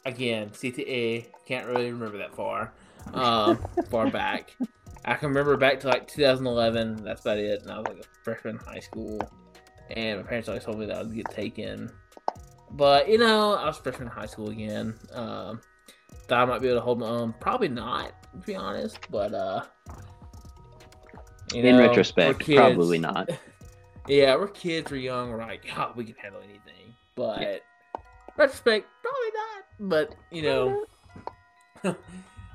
again, 0.05 0.51
CTE 0.51 1.27
can't 1.47 1.67
really 1.67 1.93
remember 1.93 2.19
that 2.19 2.35
far, 2.35 2.73
um, 3.13 3.59
far 3.91 4.11
back. 4.11 4.57
I 5.05 5.15
can 5.15 5.29
remember 5.29 5.57
back 5.57 5.79
to 5.81 5.89
like 5.89 6.09
2011. 6.09 7.05
That's 7.05 7.21
about 7.21 7.39
it. 7.39 7.63
And 7.63 7.71
I 7.71 7.79
was 7.79 7.87
like 7.89 7.99
a 7.99 8.25
freshman 8.25 8.57
in 8.57 8.65
high 8.65 8.81
school, 8.81 9.21
and 9.91 10.21
my 10.21 10.27
parents 10.27 10.49
always 10.49 10.65
told 10.65 10.79
me 10.79 10.87
that 10.87 10.97
I 10.97 11.03
would 11.03 11.15
get 11.15 11.31
taken 11.31 11.93
but 12.73 13.09
you 13.09 13.19
know, 13.19 13.55
I 13.55 13.67
was 13.67 13.79
freshman 13.79 14.09
in 14.09 14.13
high 14.13 14.27
school 14.27 14.51
again. 14.51 14.95
Um, 15.13 15.61
thought 16.29 16.43
I 16.43 16.45
might 16.45 16.61
be 16.61 16.69
able 16.69 16.79
to 16.79 16.85
hold 16.85 17.01
my 17.01 17.07
own. 17.07 17.35
Probably 17.41 17.69
not, 17.69 18.13
to 18.33 18.47
be 18.47 18.55
honest. 18.55 18.99
But 19.11 19.35
uh, 19.35 19.63
in 21.55 21.65
know, 21.65 21.79
retrospect, 21.79 22.45
probably 22.45 22.99
not. 22.99 23.31
yeah, 24.09 24.37
we're 24.37 24.49
kids. 24.49 24.91
We're 24.91 24.99
young. 24.99 25.31
We're 25.31 25.39
like, 25.39 25.65
oh, 25.77 25.93
we 25.95 26.05
can 26.05 26.17
handle 26.17 26.41
anything. 26.43 26.95
But 27.15 27.41
yeah. 27.41 27.57
retrospect, 28.37 28.87
probably 29.03 29.31
not. 29.35 29.65
But 29.81 30.15
you 30.31 30.43
know. 30.43 30.85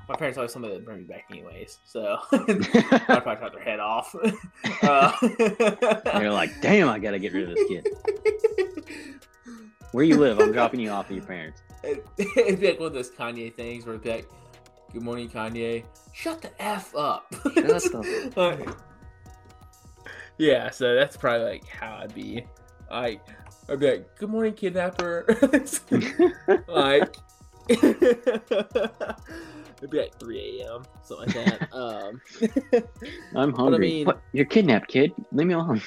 my 0.08 0.16
parents 0.16 0.36
always 0.36 0.52
me 0.52 0.68
they'd 0.68 0.84
bring 0.84 0.98
me 0.98 1.04
back 1.04 1.24
anyways, 1.30 1.78
so 1.84 2.18
I'd 2.32 3.06
probably 3.06 3.36
cut 3.36 3.52
their 3.52 3.62
head 3.62 3.80
off. 3.80 4.14
uh, 4.82 5.12
They're 6.04 6.30
like, 6.32 6.60
"Damn, 6.60 6.88
I 6.88 6.98
gotta 6.98 7.18
get 7.18 7.32
rid 7.32 7.48
of 7.48 7.54
this 7.54 7.68
kid." 7.68 7.88
Where 9.92 10.04
you 10.04 10.18
live? 10.18 10.40
I'm 10.40 10.52
dropping 10.58 10.80
you 10.80 10.90
off 10.90 11.06
at 11.06 11.12
your 11.12 11.24
parents. 11.24 11.62
It'd 11.84 12.04
be 12.60 12.68
like 12.68 12.80
one 12.80 12.88
of 12.88 12.94
those 12.94 13.10
Kanye 13.10 13.54
things 13.54 13.84
where 13.84 13.94
it'd 13.94 14.04
be 14.04 14.10
like, 14.10 14.28
"Good 14.92 15.02
morning, 15.02 15.28
Kanye. 15.28 15.84
Shut 16.12 16.42
the 16.42 16.50
f 16.62 16.94
up." 16.96 17.26
Shut 17.54 17.54
the. 17.54 18.74
yeah, 20.38 20.70
so 20.70 20.94
that's 20.94 21.16
probably 21.16 21.46
like 21.46 21.68
how 21.68 21.98
I'd 22.02 22.14
be. 22.14 22.44
Like, 22.90 23.20
I'd 23.68 23.80
be 23.80 23.90
like, 23.90 24.16
"Good 24.18 24.30
morning, 24.30 24.54
kidnapper." 24.54 25.26
like, 26.68 27.16
it'd 27.68 28.00
be 29.90 29.98
like 29.98 30.18
3 30.18 30.60
a.m. 30.62 30.84
something 31.02 31.26
like 31.26 31.58
that. 31.60 31.74
Um, 31.74 32.20
I'm 33.36 33.52
hungry. 33.52 33.74
I 33.74 33.78
mean, 33.78 34.06
what? 34.06 34.22
You're 34.32 34.46
kidnapped, 34.46 34.88
kid. 34.88 35.12
Leave 35.32 35.48
me 35.48 35.54
alone. 35.54 35.82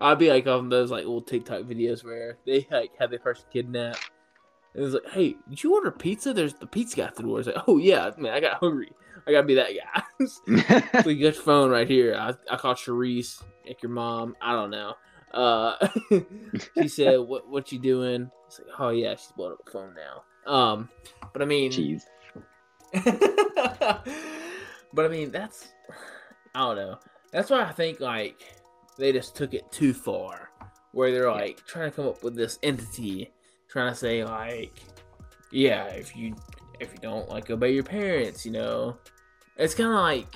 I'd 0.00 0.18
be 0.18 0.30
like 0.30 0.46
on 0.46 0.68
those 0.68 0.90
like 0.90 1.06
old 1.06 1.26
TikTok 1.26 1.62
videos 1.62 2.04
where 2.04 2.38
they 2.46 2.66
like 2.70 2.92
have 2.98 3.10
their 3.10 3.18
person 3.18 3.44
kidnapped. 3.52 4.10
And 4.74 4.84
it's 4.84 4.94
like, 4.94 5.12
hey, 5.12 5.36
did 5.48 5.62
you 5.62 5.74
order 5.74 5.90
pizza? 5.90 6.32
There's 6.32 6.54
the 6.54 6.66
pizza 6.66 6.96
guy 6.96 7.04
at 7.04 7.16
the 7.16 7.22
door. 7.22 7.38
It's 7.38 7.48
like, 7.48 7.64
oh 7.66 7.78
yeah, 7.78 8.10
man, 8.16 8.34
I 8.34 8.40
got 8.40 8.58
hungry. 8.60 8.92
I 9.26 9.32
gotta 9.32 9.46
be 9.46 9.54
that 9.54 9.70
guy. 9.70 11.02
so 11.02 11.10
you 11.10 11.22
got 11.22 11.34
your 11.34 11.42
phone 11.42 11.70
right 11.70 11.88
here. 11.88 12.14
I, 12.14 12.34
I 12.50 12.56
called 12.56 12.78
Charisse, 12.78 13.42
like 13.66 13.82
your 13.82 13.90
mom. 13.90 14.36
I 14.40 14.52
don't 14.52 14.70
know. 14.70 14.94
Uh, 15.32 15.88
she 16.78 16.88
said, 16.88 17.18
"What 17.26 17.48
what 17.48 17.70
you 17.72 17.78
doing?" 17.78 18.30
It's 18.46 18.60
like, 18.60 18.68
oh 18.78 18.88
yeah, 18.90 19.14
she's 19.16 19.32
blowing 19.36 19.52
up 19.52 19.64
the 19.64 19.70
phone 19.70 19.94
now. 19.94 20.50
Um, 20.50 20.88
but 21.32 21.42
I 21.42 21.44
mean, 21.44 21.70
jeez. 21.70 22.02
but 24.94 25.04
I 25.04 25.08
mean, 25.08 25.30
that's 25.30 25.68
I 26.54 26.60
don't 26.60 26.76
know. 26.76 26.98
That's 27.30 27.50
why 27.50 27.64
I 27.64 27.72
think 27.72 28.00
like 28.00 28.42
they 28.98 29.12
just 29.12 29.36
took 29.36 29.54
it 29.54 29.70
too 29.70 29.94
far, 29.94 30.50
where 30.92 31.12
they're 31.12 31.30
like 31.30 31.64
trying 31.66 31.90
to 31.90 31.96
come 31.96 32.08
up 32.08 32.22
with 32.22 32.34
this 32.34 32.58
entity, 32.62 33.32
trying 33.68 33.92
to 33.92 33.98
say 33.98 34.24
like, 34.24 34.80
yeah, 35.52 35.86
if 35.86 36.16
you 36.16 36.34
if 36.80 36.92
you 36.92 36.98
don't 37.00 37.28
like 37.28 37.50
obey 37.50 37.72
your 37.72 37.84
parents, 37.84 38.44
you 38.44 38.52
know, 38.52 38.96
it's 39.56 39.74
kind 39.74 39.90
of 39.90 39.96
like. 39.96 40.34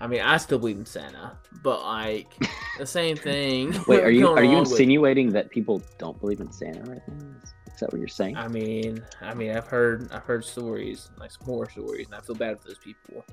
I 0.00 0.08
mean, 0.08 0.20
I 0.20 0.36
still 0.38 0.58
believe 0.58 0.78
in 0.78 0.84
Santa, 0.84 1.38
but 1.62 1.80
like 1.82 2.34
the 2.78 2.86
same 2.86 3.16
thing. 3.16 3.72
Wait, 3.86 4.02
are 4.02 4.10
you 4.10 4.26
are 4.28 4.42
you 4.42 4.58
insinuating 4.58 5.26
with... 5.26 5.34
that 5.34 5.50
people 5.50 5.80
don't 5.98 6.18
believe 6.20 6.40
in 6.40 6.50
Santa 6.50 6.80
right 6.90 7.00
now? 7.06 7.36
Is 7.72 7.80
that 7.80 7.92
what 7.92 8.00
you're 8.00 8.08
saying? 8.08 8.36
I 8.36 8.48
mean, 8.48 9.04
I 9.20 9.32
mean, 9.34 9.56
I've 9.56 9.68
heard 9.68 10.10
I've 10.10 10.24
heard 10.24 10.44
stories, 10.44 11.08
like 11.18 11.30
some 11.30 11.46
horror 11.46 11.70
stories, 11.70 12.06
and 12.06 12.16
I 12.16 12.20
feel 12.20 12.34
bad 12.34 12.60
for 12.60 12.68
those 12.68 12.78
people. 12.78 13.24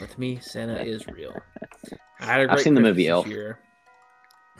But 0.00 0.10
to 0.10 0.20
me, 0.20 0.38
Santa 0.40 0.80
is 0.82 1.06
real. 1.06 1.36
I 2.20 2.24
had 2.24 2.40
a 2.40 2.46
great 2.46 2.58
I've 2.58 2.62
seen 2.62 2.74
the 2.74 2.80
movie 2.80 3.08
Elf. 3.08 3.26
Year. 3.26 3.58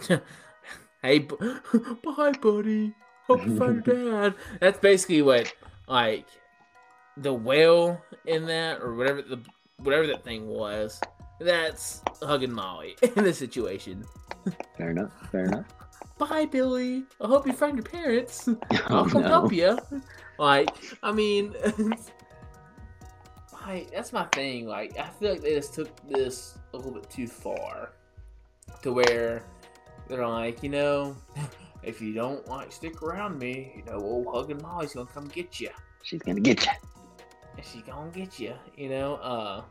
hey, 1.03 1.19
b- 1.21 1.37
bye, 2.05 2.33
buddy. 2.41 2.95
Hope 3.27 3.45
you 3.45 3.59
find 3.59 3.83
dad. 3.85 4.35
That's 4.61 4.79
basically 4.79 5.23
what 5.23 5.53
like 5.89 6.27
the 7.17 7.33
whale 7.33 8.01
in 8.27 8.47
that 8.47 8.81
or 8.81 8.95
whatever 8.95 9.23
the 9.23 9.41
whatever 9.79 10.07
that 10.09 10.25
thing 10.25 10.47
was. 10.47 11.01
That's 11.41 12.03
hugging 12.23 12.53
Molly 12.53 12.97
in 13.03 13.25
this 13.25 13.39
situation. 13.39 14.05
Fair 14.79 14.91
enough. 14.91 15.13
Fair 15.31 15.45
enough. 15.45 15.67
Bye, 16.19 16.47
Billy. 16.47 17.05
I 17.21 17.27
hope 17.27 17.47
you 17.47 17.53
find 17.53 17.77
your 17.77 17.85
parents. 17.85 18.49
I'll 18.87 19.01
oh, 19.01 19.05
come 19.05 19.23
no. 19.23 19.29
help 19.29 19.53
you. 19.53 19.79
Like, 20.39 20.71
I 21.03 21.13
mean, 21.13 21.55
like 23.67 23.91
that's 23.91 24.13
my 24.13 24.25
thing. 24.27 24.67
Like, 24.67 24.99
I 24.99 25.09
feel 25.09 25.33
like 25.33 25.43
they 25.43 25.55
just 25.55 25.75
took 25.75 25.89
this 26.09 26.59
a 26.73 26.77
little 26.77 26.93
bit 26.93 27.11
too 27.11 27.27
far. 27.27 27.93
to 28.83 28.93
where 28.93 29.43
they're 30.09 30.27
like, 30.27 30.63
you 30.63 30.69
know, 30.69 31.17
if 31.83 32.01
you 32.01 32.13
don't 32.13 32.47
like 32.49 32.73
stick 32.73 33.03
around 33.03 33.39
me, 33.39 33.73
you 33.77 33.85
know, 33.85 33.99
old 33.99 34.27
hugging 34.33 34.63
Molly's 34.63 34.95
gonna 34.95 35.07
come 35.07 35.29
get 35.29 35.61
you. 35.61 35.71
She's 36.03 36.23
gonna 36.23 36.41
get 36.41 36.65
you. 36.65 36.73
She's 37.63 37.83
gonna 37.83 38.11
get 38.11 38.39
you. 38.39 38.55
You 38.77 38.91
know, 38.91 39.15
uh, 39.17 39.63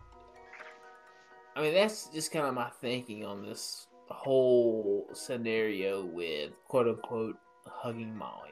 I 1.55 1.61
mean, 1.61 1.73
that's 1.73 2.07
just 2.09 2.31
kind 2.31 2.45
of 2.45 2.53
my 2.53 2.69
thinking 2.81 3.25
on 3.25 3.45
this 3.45 3.87
whole 4.09 5.07
scenario 5.13 6.05
with 6.05 6.51
quote 6.67 6.87
unquote 6.87 7.37
hugging 7.65 8.15
Molly. 8.15 8.51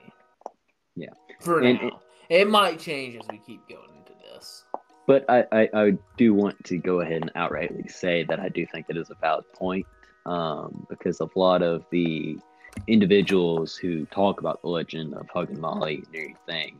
Yeah. 0.95 1.09
For 1.41 1.61
And 1.61 1.81
now, 1.81 2.01
it 2.29 2.47
might 2.49 2.79
change 2.79 3.15
as 3.15 3.27
we 3.29 3.39
keep 3.39 3.67
going 3.67 3.89
into 3.97 4.13
this. 4.23 4.63
But 5.05 5.25
I, 5.29 5.45
I, 5.51 5.69
I 5.73 5.91
do 6.15 6.33
want 6.33 6.63
to 6.63 6.77
go 6.77 7.01
ahead 7.01 7.21
and 7.21 7.33
outrightly 7.33 7.91
say 7.91 8.23
that 8.23 8.39
I 8.39 8.47
do 8.47 8.65
think 8.65 8.87
that 8.87 8.95
is 8.95 9.09
a 9.09 9.15
valid 9.15 9.45
point 9.53 9.85
um, 10.25 10.85
because 10.89 11.19
a 11.19 11.29
lot 11.35 11.61
of 11.61 11.85
the 11.91 12.37
individuals 12.87 13.75
who 13.75 14.05
talk 14.07 14.39
about 14.39 14.61
the 14.61 14.67
legend 14.67 15.13
of 15.13 15.27
Huggin' 15.29 15.59
Molly 15.59 16.03
and 16.07 16.15
everything 16.15 16.79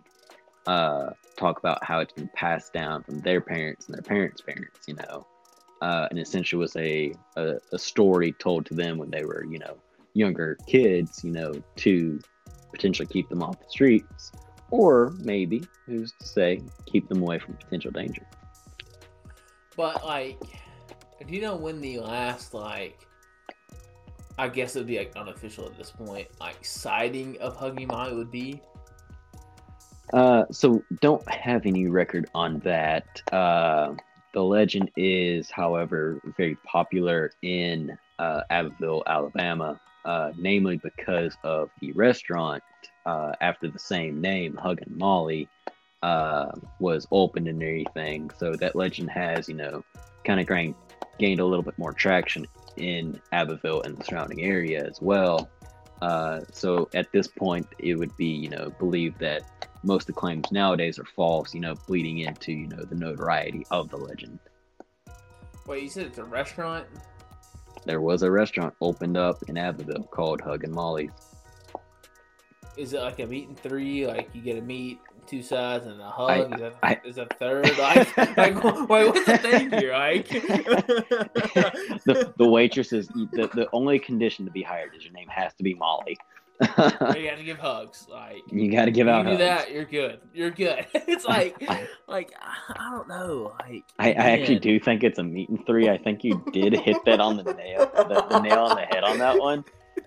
uh, 0.65 1.12
talk 1.38 1.60
about 1.60 1.84
how 1.84 1.99
it's 1.99 2.13
been 2.13 2.29
passed 2.34 2.73
down 2.73 3.03
from 3.03 3.19
their 3.19 3.41
parents 3.41 3.88
and 3.88 3.95
their 3.95 4.01
parents' 4.01 4.41
parents, 4.41 4.88
you 4.88 4.95
know, 4.95 5.25
uh, 5.82 6.08
and 6.10 6.19
essentially 6.19 6.60
was 6.60 6.75
a, 6.77 7.13
a, 7.36 7.56
a 7.71 7.79
story 7.79 8.32
told 8.34 8.65
to 8.67 8.73
them 8.73 8.97
when 8.97 9.12
they 9.12 9.25
were, 9.25 9.45
you 9.45 9.60
know, 9.60 9.77
younger 10.13 10.58
kids, 10.67 11.23
you 11.23 11.32
know, 11.32 11.53
to 11.75 12.19
potentially 12.71 13.08
keep 13.08 13.29
them 13.29 13.43
off 13.43 13.60
the 13.60 13.69
streets 13.69 14.32
or 14.71 15.13
maybe, 15.19 15.63
who's 15.86 16.13
to 16.13 16.25
say, 16.25 16.62
keep 16.86 17.08
them 17.08 17.21
away 17.21 17.38
from 17.38 17.53
potential 17.53 17.91
danger. 17.91 18.25
But 19.75 20.03
like, 20.03 20.39
do 21.27 21.34
you 21.34 21.41
know 21.41 21.56
when 21.56 21.79
the 21.79 21.99
last 21.99 22.53
like? 22.53 23.08
I 24.38 24.48
guess 24.50 24.76
it 24.76 24.80
would 24.80 24.88
be 24.88 24.98
like 24.98 25.13
unofficial 25.15 25.65
at 25.65 25.78
this 25.78 25.91
point. 25.91 26.28
Like 26.39 26.63
sighting 26.65 27.38
of 27.39 27.60
Molly 27.88 28.15
would 28.15 28.32
be. 28.32 28.62
Uh, 30.12 30.46
so 30.52 30.84
don't 31.02 31.28
have 31.30 31.65
any 31.65 31.88
record 31.88 32.30
on 32.36 32.60
that. 32.60 33.22
Uh, 33.32 33.96
the 34.34 34.43
legend 34.43 34.91
is, 34.98 35.52
however, 35.52 36.19
very 36.38 36.56
popular 36.65 37.32
in 37.41 37.98
uh, 38.19 38.41
Abbeville, 38.50 39.04
Alabama, 39.08 39.80
uh, 40.06 40.32
namely 40.38 40.78
because 40.78 41.38
of 41.43 41.69
the 41.80 41.91
restaurant 41.93 42.63
uh, 43.06 43.34
after 43.41 43.67
the 43.69 43.80
same 43.80 44.19
name, 44.19 44.56
Huggin' 44.56 44.98
Molly, 44.98 45.48
uh, 46.02 46.52
was 46.80 47.08
opened 47.12 47.48
and 47.48 47.62
everything. 47.62 48.30
So 48.38 48.56
that 48.56 48.76
legend 48.76 49.10
has, 49.12 49.48
you 49.48 49.56
know, 49.56 49.84
kind 50.26 50.39
of 50.39 50.48
gained, 50.48 50.76
gained 51.19 51.39
a 51.39 51.46
little 51.46 51.63
bit 51.63 51.78
more 51.78 51.93
traction 51.93 52.48
in 52.77 53.19
Abbeville 53.31 53.81
and 53.83 53.97
the 53.97 54.03
surrounding 54.03 54.41
area 54.41 54.86
as 54.86 55.01
well. 55.01 55.49
Uh, 56.01 56.41
so 56.51 56.89
at 56.93 57.12
this 57.12 57.27
point, 57.27 57.67
it 57.79 57.95
would 57.95 58.15
be, 58.17 58.27
you 58.27 58.49
know, 58.49 58.69
believed 58.79 59.19
that 59.19 59.43
most 59.83 60.03
of 60.03 60.07
the 60.07 60.19
claims 60.19 60.51
nowadays 60.51 60.99
are 60.99 61.05
false, 61.05 61.53
you 61.53 61.59
know, 61.62 61.75
bleeding 61.88 62.19
into, 62.19 62.51
you 62.51 62.67
know, 62.67 62.83
the 62.83 62.95
notoriety 62.95 63.65
of 63.71 63.89
the 63.89 63.97
legend. 63.97 64.39
Wait, 65.65 65.83
you 65.83 65.89
said 65.89 66.07
it's 66.07 66.17
a 66.17 66.23
restaurant? 66.23 66.86
There 67.86 68.01
was 68.01 68.23
a 68.23 68.31
restaurant 68.31 68.73
opened 68.81 69.17
up 69.17 69.43
in 69.47 69.57
Abbeville 69.57 70.03
called 70.03 70.41
Huggin' 70.41 70.71
Molly's. 70.71 71.12
Is 72.75 72.93
it 72.93 73.01
like 73.01 73.19
a 73.19 73.25
meat 73.25 73.47
and 73.47 73.59
three? 73.59 74.07
Like 74.07 74.29
you 74.33 74.41
get 74.41 74.57
a 74.57 74.62
meat, 74.62 74.99
two 75.27 75.41
sides, 75.41 75.86
and 75.86 75.99
a 76.01 76.09
hug? 76.09 76.29
I- 76.29 76.43
is, 76.43 76.59
that, 76.62 76.75
I- 76.83 77.01
is 77.05 77.15
that 77.15 77.39
third? 77.39 77.77
Like, 77.77 78.17
like 78.38 78.63
wait, 78.89 79.07
what's 79.07 79.25
the 79.25 79.38
thing 79.38 79.71
here? 79.71 79.93
Like, 79.93 80.27
the, 82.05 82.33
the 82.38 82.47
waitress 82.47 82.93
is 82.93 83.07
the, 83.07 83.49
the 83.53 83.67
only 83.73 83.99
condition 83.99 84.45
to 84.45 84.51
be 84.51 84.62
hired 84.62 84.95
is 84.95 85.03
your 85.03 85.13
name 85.13 85.27
has 85.29 85.53
to 85.55 85.63
be 85.63 85.73
Molly. 85.73 86.17
you 86.62 86.67
got 86.77 87.38
to 87.38 87.43
give 87.43 87.57
hugs. 87.57 88.07
Like, 88.09 88.41
you 88.51 88.71
got 88.71 88.86
to 88.86 88.91
give 88.91 89.07
you 89.07 89.13
out 89.13 89.23
do 89.23 89.29
hugs. 89.29 89.39
that, 89.39 89.71
you're 89.71 89.86
good. 89.86 90.19
You're 90.33 90.51
good. 90.51 90.86
it's 90.93 91.25
like, 91.25 91.55
I- 91.67 91.88
like 92.07 92.33
I 92.69 92.89
don't 92.91 93.07
know. 93.07 93.53
Like, 93.59 93.83
I, 93.99 94.09
I 94.09 94.29
actually 94.31 94.59
do 94.59 94.79
think 94.79 95.03
it's 95.03 95.19
a 95.19 95.23
meat 95.23 95.49
and 95.49 95.65
three. 95.65 95.89
I 95.89 95.97
think 95.97 96.23
you 96.23 96.43
did 96.53 96.73
hit 96.73 96.97
that 97.05 97.19
on 97.19 97.38
the 97.38 97.43
nail, 97.53 97.91
the, 97.95 98.25
the 98.29 98.39
nail 98.39 98.59
on 98.65 98.75
the 98.77 98.83
head 98.83 99.03
on 99.03 99.17
that 99.19 99.38
one. 99.39 99.65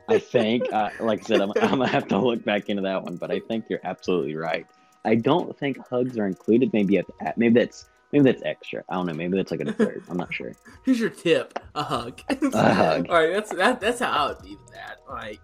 I 0.08 0.18
think, 0.18 0.72
uh, 0.72 0.90
like 1.00 1.20
I 1.20 1.22
said, 1.22 1.40
I'm, 1.40 1.50
I'm 1.60 1.70
gonna 1.78 1.88
have 1.88 2.06
to 2.08 2.18
look 2.18 2.44
back 2.44 2.68
into 2.68 2.82
that 2.82 3.02
one, 3.02 3.16
but 3.16 3.30
I 3.30 3.40
think 3.40 3.66
you're 3.68 3.80
absolutely 3.84 4.36
right. 4.36 4.66
I 5.06 5.14
don't 5.14 5.56
think 5.58 5.78
hugs 5.88 6.18
are 6.18 6.26
included. 6.26 6.72
Maybe 6.72 6.98
at 6.98 7.06
the, 7.06 7.32
maybe 7.36 7.60
that's 7.60 7.86
maybe 8.12 8.24
that's 8.24 8.42
extra. 8.44 8.82
I 8.88 8.94
don't 8.94 9.06
know. 9.06 9.14
Maybe 9.14 9.36
that's 9.36 9.50
like 9.50 9.60
a 9.60 9.64
dessert. 9.64 10.02
I'm 10.10 10.16
not 10.16 10.34
sure. 10.34 10.52
Here's 10.84 11.00
your 11.00 11.10
tip: 11.10 11.58
a 11.74 11.82
hug. 11.82 12.20
A 12.28 12.74
hug. 12.74 13.06
All 13.10 13.14
right, 13.16 13.32
that's 13.32 13.54
that. 13.54 13.80
That's 13.80 14.00
how 14.00 14.10
I 14.10 14.28
would 14.28 14.42
do 14.42 14.58
that. 14.74 14.98
Like, 15.08 15.40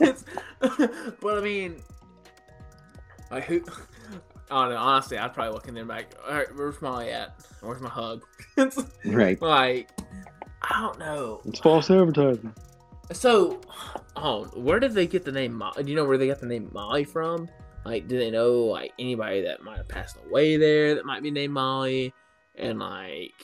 it's, 0.00 0.24
but 1.20 1.38
I 1.38 1.40
mean, 1.40 1.76
like 3.30 3.44
who? 3.44 3.62
I 4.50 4.64
don't 4.64 4.74
know. 4.74 4.76
Honestly, 4.80 5.16
I'd 5.16 5.32
probably 5.32 5.54
look 5.54 5.68
in 5.68 5.74
there 5.74 5.82
and 5.82 5.88
be 5.88 5.94
like, 5.96 6.14
all 6.28 6.34
right, 6.34 6.54
where's 6.54 6.82
Molly 6.82 7.08
at? 7.10 7.34
Where's 7.62 7.80
my 7.80 7.88
hug? 7.88 8.22
it's 8.58 8.78
Right. 9.06 9.40
like, 9.40 9.88
I 10.60 10.80
don't 10.82 10.98
know. 10.98 11.40
It's 11.46 11.58
false 11.58 11.90
advertising. 11.90 12.52
So, 13.12 13.62
oh, 14.16 14.44
where 14.54 14.78
did 14.78 14.92
they 14.92 15.06
get 15.06 15.24
the 15.24 15.32
name? 15.32 15.54
Molly? 15.54 15.82
Do 15.84 15.90
you 15.90 15.96
know 15.96 16.04
where 16.04 16.18
they 16.18 16.26
got 16.26 16.40
the 16.40 16.46
name 16.46 16.68
Molly 16.74 17.04
from? 17.04 17.48
Like, 17.84 18.06
do 18.08 18.18
they 18.18 18.30
know 18.30 18.52
like 18.64 18.92
anybody 18.98 19.42
that 19.42 19.62
might 19.62 19.76
have 19.78 19.88
passed 19.88 20.16
away 20.28 20.56
there 20.56 20.94
that 20.94 21.04
might 21.04 21.22
be 21.22 21.30
named 21.30 21.52
Molly? 21.54 22.12
And 22.56 22.78
like, 22.78 23.34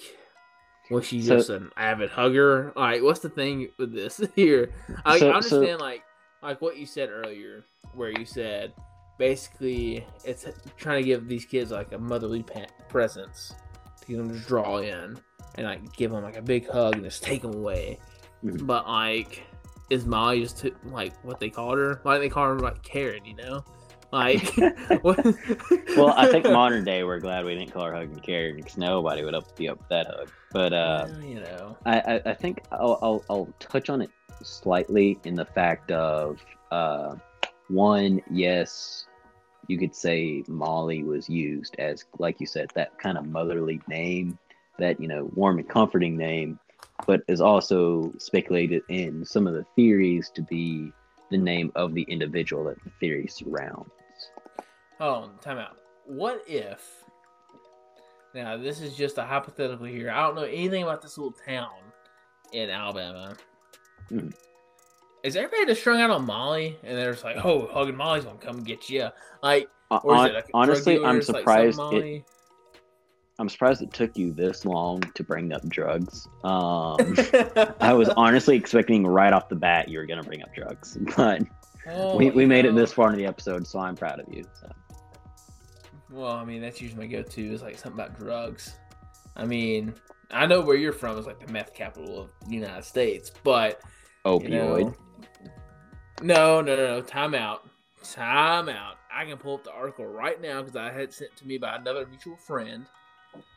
was 0.91 1.07
she 1.07 1.21
So- 1.23 1.37
just 1.37 1.51
an 1.51 1.71
avid 1.77 2.11
hugger? 2.11 2.73
Like, 2.77 3.03
what's 3.03 3.21
the 3.21 3.29
thing 3.31 3.71
with 3.79 3.93
this 3.93 4.21
here? 4.37 4.71
I, 5.05 5.19
So- 5.19 5.33
I 5.33 5.41
so- 5.41 5.57
understand 5.57 5.81
like 5.81 6.03
like 6.43 6.61
what 6.63 6.77
you 6.77 6.87
said 6.87 7.11
earlier, 7.11 7.65
where 7.95 8.11
you 8.17 8.25
said 8.25 8.73
basically 9.19 10.07
it's 10.25 10.47
trying 10.77 11.03
to 11.03 11.07
give 11.07 11.27
these 11.29 11.45
kids 11.45 11.73
like 11.73 11.93
a 11.93 11.99
motherly 11.99 12.45
presence 12.89 13.55
to 14.01 14.07
get 14.07 14.17
them 14.19 14.31
to 14.31 14.39
draw 14.47 14.79
in 14.79 15.19
and 15.57 15.67
like 15.67 15.93
give 15.97 16.13
them 16.13 16.23
like 16.23 16.37
a 16.37 16.43
big 16.43 16.69
hug 16.71 16.95
and 16.95 17.03
just 17.05 17.25
take 17.25 17.43
them 17.43 17.55
away. 17.55 17.99
Mhm. 18.45 18.65
But 18.67 18.87
like, 18.87 19.43
is 19.91 20.07
Molly 20.07 20.43
just 20.43 20.61
t- 20.61 20.73
like 20.85 21.13
what 21.25 21.41
they 21.41 21.51
called 21.51 21.79
her? 21.79 21.99
Why 22.05 22.15
do 22.17 22.21
they 22.21 22.29
call 22.29 22.45
her 22.47 22.59
like 22.61 22.81
Karen? 22.85 23.25
You 23.25 23.35
know, 23.35 23.65
like? 24.13 24.57
Well, 25.97 26.15
I 26.17 26.29
think 26.31 26.45
modern 26.45 26.85
day 26.85 27.03
we're 27.03 27.19
glad 27.19 27.45
we 27.45 27.55
didn't 27.57 27.73
call 27.73 27.85
her 27.85 27.95
hug 27.95 28.11
and 28.11 28.23
carry 28.23 28.53
because 28.53 28.77
nobody 28.77 29.25
would 29.25 29.35
up, 29.35 29.57
be 29.57 29.69
up 29.69 29.79
with 29.79 29.89
that 29.89 30.07
hug. 30.07 30.31
But 30.53 30.73
uh, 30.73 31.09
Well, 31.09 31.23
you 31.23 31.41
know, 31.41 31.77
I, 31.85 31.99
I, 31.99 32.23
I 32.27 32.35
think 32.35 32.63
I'll, 32.71 32.99
I'll, 33.03 33.25
I'll 33.29 33.49
touch 33.59 33.91
on 33.91 34.01
it 34.01 34.11
slightly 34.43 35.19
in 35.25 35.35
the 35.35 35.45
fact 35.45 35.91
of 35.91 36.41
uh, 36.71 37.17
one, 37.69 38.21
yes, 38.31 39.07
you 39.67 39.79
could 39.79 39.95
say 39.95 40.43
Molly 40.49 41.03
was 41.03 41.29
used 41.29 41.77
as, 41.79 42.05
like 42.19 42.41
you 42.41 42.47
said, 42.47 42.71
that 42.75 42.99
kind 42.99 43.19
of 43.19 43.27
motherly 43.27 43.81
name, 43.89 44.39
that, 44.79 45.01
you 45.01 45.09
know, 45.09 45.31
warm 45.35 45.59
and 45.59 45.69
comforting 45.69 46.17
name, 46.17 46.59
but 47.07 47.23
is 47.29 47.41
also 47.41 48.13
speculated 48.19 48.83
in 48.89 49.25
some 49.25 49.47
of 49.47 49.55
the 49.55 49.65
theories 49.77 50.31
to 50.35 50.43
be 50.43 50.93
the 51.31 51.39
name 51.39 51.71
of 51.75 51.95
the 51.95 52.03
individual 52.03 52.65
that 52.65 52.83
the 52.85 52.91
theory 53.01 53.27
surrounds. 53.29 53.91
On, 55.01 55.39
time 55.41 55.59
out. 55.59 55.79
What 56.07 56.43
if? 56.47 57.05
Now 58.35 58.57
this 58.57 58.81
is 58.81 58.97
just 58.97 59.19
a 59.19 59.23
hypothetical 59.23 59.87
here. 59.87 60.11
I 60.11 60.21
don't 60.23 60.35
know 60.37 60.43
anything 60.43 60.83
about 60.83 61.03
this 61.03 61.17
little 61.19 61.35
town 61.47 61.71
in 62.53 62.71
Alabama. 62.71 63.35
Hmm. 64.09 64.29
Is 65.25 65.37
everybody 65.37 65.67
just 65.67 65.81
strung 65.81 66.01
out 66.01 66.11
on 66.11 66.25
Molly 66.25 66.79
and 66.85 66.97
they're 66.97 67.13
just 67.13 67.25
like, 67.25 67.37
"Oh, 67.45 67.67
hugging 67.73 67.97
Molly's 67.97 68.25
gonna 68.25 68.39
come 68.39 68.63
get 68.63 68.89
you"? 68.89 69.09
Like, 69.43 69.69
Uh, 69.91 70.01
or 70.05 70.15
is 70.15 70.19
hon- 70.21 70.31
it 70.31 70.35
like 70.35 70.51
honestly, 70.55 70.95
I'm 70.97 71.03
dealers, 71.03 71.29
like, 71.29 71.41
surprised 71.41 71.81
it, 71.95 72.25
I'm 73.41 73.49
surprised 73.49 73.83
it 73.83 73.93
took 73.93 74.17
you 74.17 74.33
this 74.33 74.65
long 74.65 75.01
to 75.15 75.23
bring 75.25 75.53
up 75.53 75.63
drugs. 75.69 76.27
Um, 76.45 76.97
I 77.81 77.93
was 77.95 78.09
honestly 78.11 78.57
expecting 78.57 79.07
right 79.07 79.33
off 79.33 79.49
the 79.49 79.57
bat 79.57 79.89
you 79.89 79.99
were 79.99 80.07
gonna 80.07 80.23
bring 80.23 80.43
up 80.43 80.55
drugs, 80.55 80.99
but 81.17 81.43
Oh, 81.91 82.17
we, 82.17 82.31
we 82.31 82.45
made 82.45 82.67
it 82.67 82.75
this 82.75 82.93
far 82.93 83.07
into 83.07 83.17
the 83.19 83.27
episode, 83.27 83.67
so 83.67 83.79
I'm 83.79 83.97
proud 83.97 84.21
of 84.21 84.27
you. 84.31 84.45
So. 84.61 84.71
Well, 86.11 86.33
I 86.33 86.45
mean, 86.45 86.63
that's 86.63 86.81
usually 86.81 87.07
my 87.07 87.13
go-to 87.13 87.53
is 87.53 87.63
like 87.63 87.79
something 87.79 88.01
about 88.01 88.19
drugs. 88.19 88.77
I 89.37 89.45
mean, 89.45 89.95
I 90.31 90.47
know 90.47 90.61
where 90.61 90.77
you're 90.77 90.93
from 90.93 91.19
is 91.19 91.27
like 91.27 91.45
the 91.45 91.53
meth 91.53 91.75
capital 91.75 92.21
of 92.21 92.31
the 92.47 92.55
United 92.55 92.85
States, 92.85 93.31
but 93.45 93.81
you 94.25 94.31
Opioid. 94.31 94.51
know, 94.51 94.95
no, 96.23 96.61
no, 96.61 96.77
no, 96.77 96.77
no. 96.77 97.01
Time 97.03 97.35
out. 97.35 97.69
Time 98.03 98.69
out. 98.69 98.97
I 99.13 99.25
can 99.25 99.37
pull 99.37 99.55
up 99.55 99.65
the 99.65 99.73
article 99.73 100.07
right 100.07 100.41
now 100.41 100.63
because 100.63 100.77
I 100.77 100.91
had 100.91 101.01
it 101.03 101.15
sent 101.15 101.37
to 101.37 101.47
me 101.47 101.59
by 101.59 101.77
another 101.77 102.07
mutual 102.07 102.37
friend, 102.37 102.87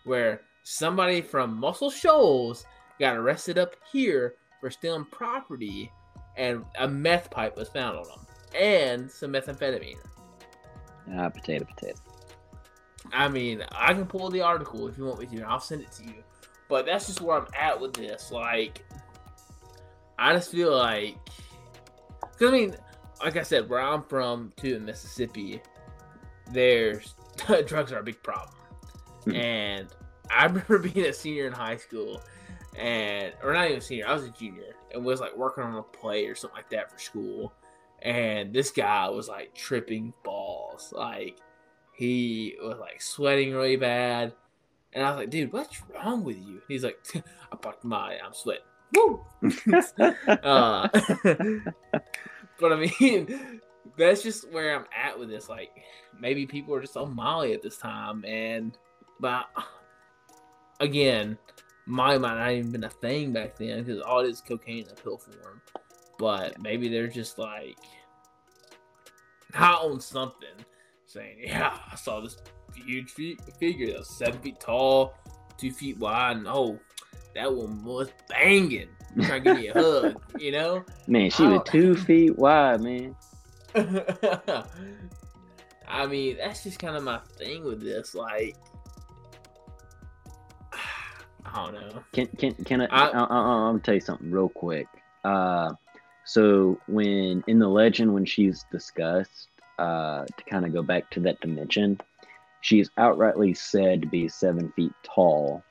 where 0.03 0.41
somebody 0.63 1.21
from 1.21 1.57
Muscle 1.57 1.91
Shoals 1.91 2.65
got 2.99 3.15
arrested 3.15 3.57
up 3.57 3.75
here 3.91 4.35
for 4.59 4.69
stealing 4.69 5.05
property, 5.05 5.91
and 6.37 6.63
a 6.79 6.87
meth 6.87 7.31
pipe 7.31 7.55
was 7.55 7.69
found 7.69 7.97
on 7.97 8.03
them, 8.03 8.27
and 8.59 9.09
some 9.11 9.33
methamphetamine. 9.33 9.97
Ah, 11.15 11.29
potato, 11.29 11.65
potato. 11.65 11.99
I 13.13 13.27
mean, 13.27 13.63
I 13.71 13.93
can 13.93 14.05
pull 14.05 14.29
the 14.29 14.41
article 14.41 14.87
if 14.87 14.97
you 14.97 15.05
want 15.05 15.19
me 15.19 15.25
to. 15.27 15.35
and 15.37 15.45
I'll 15.45 15.59
send 15.59 15.81
it 15.81 15.91
to 15.93 16.03
you. 16.03 16.23
But 16.69 16.85
that's 16.85 17.07
just 17.07 17.21
where 17.21 17.37
I'm 17.37 17.47
at 17.59 17.79
with 17.79 17.93
this. 17.93 18.31
Like, 18.31 18.83
I 20.17 20.33
just 20.33 20.51
feel 20.51 20.75
like, 20.75 21.17
cause 22.39 22.47
I 22.47 22.51
mean, 22.51 22.75
like 23.23 23.35
I 23.37 23.43
said, 23.43 23.69
where 23.69 23.81
I'm 23.81 24.03
from, 24.03 24.53
too, 24.55 24.75
in 24.75 24.85
Mississippi, 24.85 25.61
there's 26.51 27.15
drugs 27.65 27.91
are 27.91 27.99
a 27.99 28.03
big 28.03 28.21
problem, 28.23 28.55
Hmm. 29.25 29.35
and 29.35 29.87
I 30.29 30.45
remember 30.47 30.79
being 30.79 31.05
a 31.05 31.13
senior 31.13 31.47
in 31.47 31.53
high 31.53 31.77
school, 31.77 32.21
and 32.77 33.33
or 33.43 33.53
not 33.53 33.65
even 33.65 33.77
a 33.79 33.81
senior, 33.81 34.07
I 34.07 34.13
was 34.13 34.23
a 34.23 34.29
junior, 34.29 34.75
and 34.93 35.03
was 35.03 35.19
like 35.19 35.35
working 35.35 35.63
on 35.63 35.75
a 35.75 35.83
play 35.83 36.25
or 36.27 36.35
something 36.35 36.55
like 36.57 36.69
that 36.69 36.91
for 36.91 36.97
school, 36.99 37.53
and 38.01 38.53
this 38.53 38.71
guy 38.71 39.09
was 39.09 39.27
like 39.27 39.53
tripping 39.53 40.13
balls, 40.23 40.93
like 40.95 41.37
he 42.01 42.57
was 42.59 42.79
like 42.79 42.99
sweating 42.99 43.53
really 43.53 43.75
bad. 43.75 44.33
And 44.91 45.05
I 45.05 45.11
was 45.11 45.19
like, 45.19 45.29
dude, 45.29 45.53
what's 45.53 45.83
wrong 45.93 46.23
with 46.23 46.35
you? 46.35 46.59
He's 46.67 46.83
like, 46.83 46.97
I 47.51 47.55
popped 47.55 47.83
my, 47.83 48.17
I'm 48.17 48.33
sweating. 48.33 48.63
Woo! 48.95 49.23
uh, 50.27 50.87
but 52.59 52.73
I 52.73 52.89
mean, 52.99 53.61
that's 53.97 54.23
just 54.23 54.49
where 54.51 54.75
I'm 54.75 54.85
at 54.97 55.19
with 55.19 55.29
this. 55.29 55.47
Like, 55.47 55.69
maybe 56.19 56.47
people 56.47 56.73
are 56.73 56.81
just 56.81 56.97
on 56.97 57.15
Molly 57.15 57.53
at 57.53 57.61
this 57.61 57.77
time, 57.77 58.25
and 58.25 58.75
but 59.19 59.45
again, 60.79 61.37
Molly 61.85 62.17
might 62.17 62.39
not 62.39 62.51
even 62.51 62.71
been 62.71 62.83
a 62.83 62.89
thing 62.89 63.31
back 63.31 63.57
then 63.57 63.83
because 63.83 64.01
all 64.01 64.23
this 64.23 64.41
cocaine 64.41 64.85
in 64.85 64.89
a 64.89 64.95
pill 64.95 65.19
form. 65.19 65.61
But 66.17 66.59
maybe 66.59 66.89
they're 66.89 67.07
just 67.07 67.37
like 67.37 67.77
not 69.53 69.83
on 69.83 70.01
something, 70.01 70.65
saying, 71.11 71.37
"Yeah, 71.43 71.77
I 71.91 71.95
saw 71.95 72.19
this 72.21 72.37
huge 72.75 73.11
figure 73.11 73.87
that 73.87 73.99
was 73.99 74.09
seven 74.09 74.39
feet 74.41 74.59
tall, 74.59 75.13
two 75.57 75.71
feet 75.71 75.97
wide, 75.97 76.37
and 76.37 76.47
oh, 76.47 76.79
that 77.35 77.53
one 77.53 77.83
was 77.83 78.09
banging, 78.29 78.89
trying 79.23 79.43
to 79.43 79.49
give 79.53 79.57
me 79.57 79.67
a 79.67 79.73
hug," 79.73 80.21
you 80.39 80.51
know. 80.51 80.83
Man, 81.07 81.29
she 81.29 81.43
was 81.43 81.59
Oh. 81.59 81.63
two 81.63 81.95
feet 81.95 82.37
wide, 82.37 82.81
man. 82.81 83.15
I 85.87 86.05
mean, 86.07 86.37
that's 86.37 86.63
just 86.63 86.79
kind 86.79 86.95
of 86.95 87.03
my 87.03 87.19
thing 87.37 87.63
with 87.63 87.81
this. 87.81 88.15
Like, 88.15 88.55
I 91.45 91.65
don't 91.65 91.73
know. 91.73 92.03
Can 92.13 92.27
can 92.37 92.53
can 92.65 92.81
I? 92.81 92.85
I- 92.85 93.07
I, 93.09 93.23
I, 93.23 93.25
I, 93.25 93.69
I'm 93.69 93.79
tell 93.81 93.95
you 93.95 94.01
something 94.01 94.31
real 94.31 94.49
quick. 94.49 94.87
Uh, 95.23 95.73
so 96.25 96.79
when 96.87 97.43
in 97.47 97.59
the 97.59 97.67
legend 97.67 98.13
when 98.13 98.25
she's 98.25 98.65
discussed, 98.71 99.49
uh, 99.81 100.25
to 100.25 100.43
kind 100.49 100.65
of 100.65 100.73
go 100.73 100.83
back 100.83 101.09
to 101.11 101.19
that 101.21 101.39
dimension, 101.41 101.99
she 102.61 102.79
is 102.79 102.89
outrightly 102.99 103.57
said 103.57 104.01
to 104.03 104.07
be 104.07 104.27
seven 104.29 104.71
feet 104.75 104.93
tall, 105.03 105.63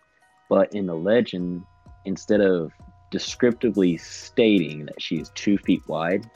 but 0.49 0.73
in 0.75 0.87
the 0.87 0.94
legend, 0.94 1.62
instead 2.05 2.40
of 2.40 2.73
descriptively 3.12 3.96
stating 3.96 4.87
that 4.87 5.01
she 5.01 5.16
is 5.16 5.31
two 5.35 5.57
feet 5.59 5.83
wide, 5.87 6.29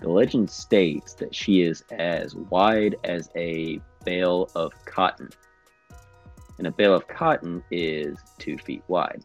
the 0.00 0.08
legend 0.08 0.48
states 0.48 1.12
that 1.14 1.34
she 1.34 1.60
is 1.62 1.84
as 1.90 2.34
wide 2.34 2.96
as 3.04 3.28
a 3.36 3.80
bale 4.04 4.48
of 4.54 4.72
cotton. 4.86 5.28
And 6.56 6.66
a 6.66 6.70
bale 6.70 6.94
of 6.94 7.06
cotton 7.08 7.62
is 7.70 8.16
two 8.38 8.56
feet 8.58 8.82
wide. 8.88 9.22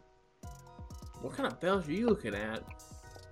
What 1.22 1.34
kind 1.34 1.48
of 1.48 1.60
bells 1.62 1.88
are 1.88 1.92
you 1.94 2.08
looking 2.08 2.36
at? 2.36 2.63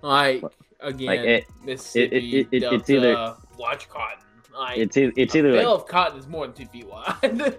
Like, 0.02 0.42
again, 0.80 1.06
Like, 1.06 1.20
it- 1.20 1.46
Mississippi, 1.62 2.16
it- 2.16 2.22
it- 2.34 2.48
it- 2.52 2.60
Delta, 2.60 2.76
it's 2.76 2.90
either- 2.90 3.36
watch 3.58 3.88
cotton. 3.88 4.24
Like, 4.58 4.78
It's 4.78 4.96
e- 4.96 5.12
it's 5.16 5.34
a 5.34 5.38
either 5.38 5.52
bale 5.52 5.70
like 5.72 5.80
of 5.80 5.86
cotton 5.88 6.18
is 6.18 6.26
more 6.28 6.46
than 6.46 6.54
two 6.54 6.66
feet 6.66 6.86
wide. 6.88 7.14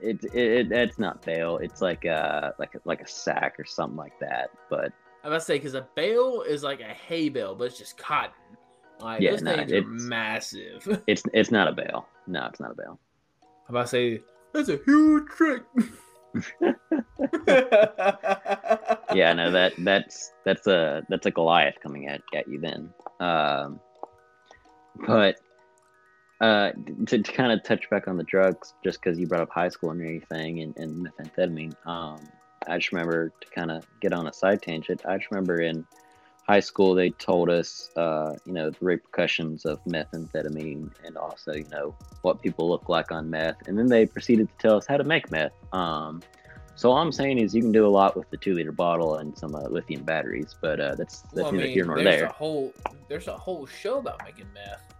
it's 0.00 0.24
it, 0.26 0.34
it, 0.34 0.72
it's 0.72 0.98
not 0.98 1.22
bale. 1.22 1.58
It's 1.58 1.80
like 1.80 2.04
a 2.04 2.54
like 2.58 2.74
a, 2.74 2.80
like 2.84 3.00
a 3.00 3.08
sack 3.08 3.54
or 3.58 3.64
something 3.64 3.96
like 3.96 4.18
that. 4.20 4.50
But 4.70 4.92
I 5.22 5.28
must 5.28 5.46
say 5.46 5.54
because 5.56 5.74
a 5.74 5.86
bale 5.94 6.42
is 6.42 6.62
like 6.62 6.80
a 6.80 6.84
hay 6.84 7.28
bale, 7.28 7.54
but 7.54 7.64
it's 7.64 7.78
just 7.78 7.96
cotton. 7.96 8.32
Like 9.00 9.20
Yeah, 9.20 9.32
those 9.32 9.42
nah, 9.42 9.56
things 9.56 9.72
are 9.72 9.76
it's- 9.76 9.90
massive. 10.02 11.02
it's 11.06 11.22
it's 11.32 11.50
not 11.50 11.68
a 11.68 11.72
bale. 11.72 12.06
No, 12.26 12.46
it's 12.46 12.60
not 12.60 12.72
a 12.72 12.74
bale. 12.74 12.98
I'm 13.68 13.74
about 13.74 13.82
to 13.86 13.88
say 13.88 14.22
that's 14.52 14.68
a 14.68 14.78
huge 14.84 15.26
trick. 15.28 15.62
Yeah, 19.14 19.32
no 19.34 19.50
that 19.52 19.74
that's 19.78 20.32
that's 20.44 20.66
a 20.66 21.04
that's 21.08 21.26
a 21.26 21.30
Goliath 21.30 21.76
coming 21.80 22.08
at, 22.08 22.22
at 22.34 22.48
you 22.48 22.58
then. 22.60 22.92
Um, 23.20 23.78
but 25.06 25.36
uh, 26.40 26.72
to, 27.06 27.22
to 27.22 27.32
kind 27.32 27.52
of 27.52 27.62
touch 27.64 27.88
back 27.90 28.08
on 28.08 28.16
the 28.16 28.24
drugs, 28.24 28.74
just 28.82 29.00
because 29.02 29.18
you 29.18 29.26
brought 29.26 29.42
up 29.42 29.50
high 29.50 29.68
school 29.68 29.90
and 29.90 30.00
everything 30.00 30.60
and, 30.60 30.76
and 30.76 31.06
methamphetamine, 31.06 31.74
um, 31.86 32.20
I 32.66 32.78
just 32.78 32.92
remember 32.92 33.32
to 33.40 33.50
kind 33.50 33.70
of 33.70 33.86
get 34.00 34.12
on 34.12 34.26
a 34.26 34.32
side 34.32 34.62
tangent. 34.62 35.04
I 35.06 35.18
just 35.18 35.30
remember 35.30 35.60
in 35.60 35.86
high 36.46 36.60
school 36.60 36.94
they 36.94 37.10
told 37.10 37.50
us, 37.50 37.90
uh, 37.96 38.34
you 38.44 38.52
know, 38.52 38.70
the 38.70 38.76
repercussions 38.80 39.64
of 39.64 39.82
methamphetamine 39.84 40.90
and 41.04 41.16
also, 41.16 41.52
you 41.54 41.66
know, 41.70 41.94
what 42.22 42.42
people 42.42 42.68
look 42.68 42.88
like 42.88 43.12
on 43.12 43.30
meth, 43.30 43.66
and 43.68 43.78
then 43.78 43.86
they 43.86 44.06
proceeded 44.06 44.48
to 44.48 44.54
tell 44.58 44.76
us 44.76 44.86
how 44.86 44.96
to 44.96 45.04
make 45.04 45.30
meth. 45.30 45.52
Um, 45.72 46.22
so 46.76 46.90
all 46.90 46.98
I'm 46.98 47.12
saying 47.12 47.38
is 47.38 47.54
you 47.54 47.62
can 47.62 47.70
do 47.72 47.86
a 47.86 47.88
lot 47.88 48.16
with 48.16 48.28
the 48.30 48.36
two 48.36 48.54
liter 48.54 48.72
bottle 48.72 49.16
and 49.16 49.36
some 49.38 49.54
uh, 49.54 49.60
lithium 49.68 50.02
batteries, 50.02 50.56
but 50.60 50.80
uh, 50.80 50.94
that's 50.96 51.20
that's 51.20 51.34
Well, 51.34 51.46
I 51.46 51.50
neither 51.52 51.64
mean, 51.64 51.72
here 51.72 51.84
nor 51.84 52.02
there's 52.02 52.16
there. 52.16 52.26
a 52.26 52.32
whole 52.32 52.72
there's 53.08 53.28
a 53.28 53.36
whole 53.36 53.64
show 53.66 53.98
about 53.98 54.22
making 54.24 54.46
meth. 54.52 54.93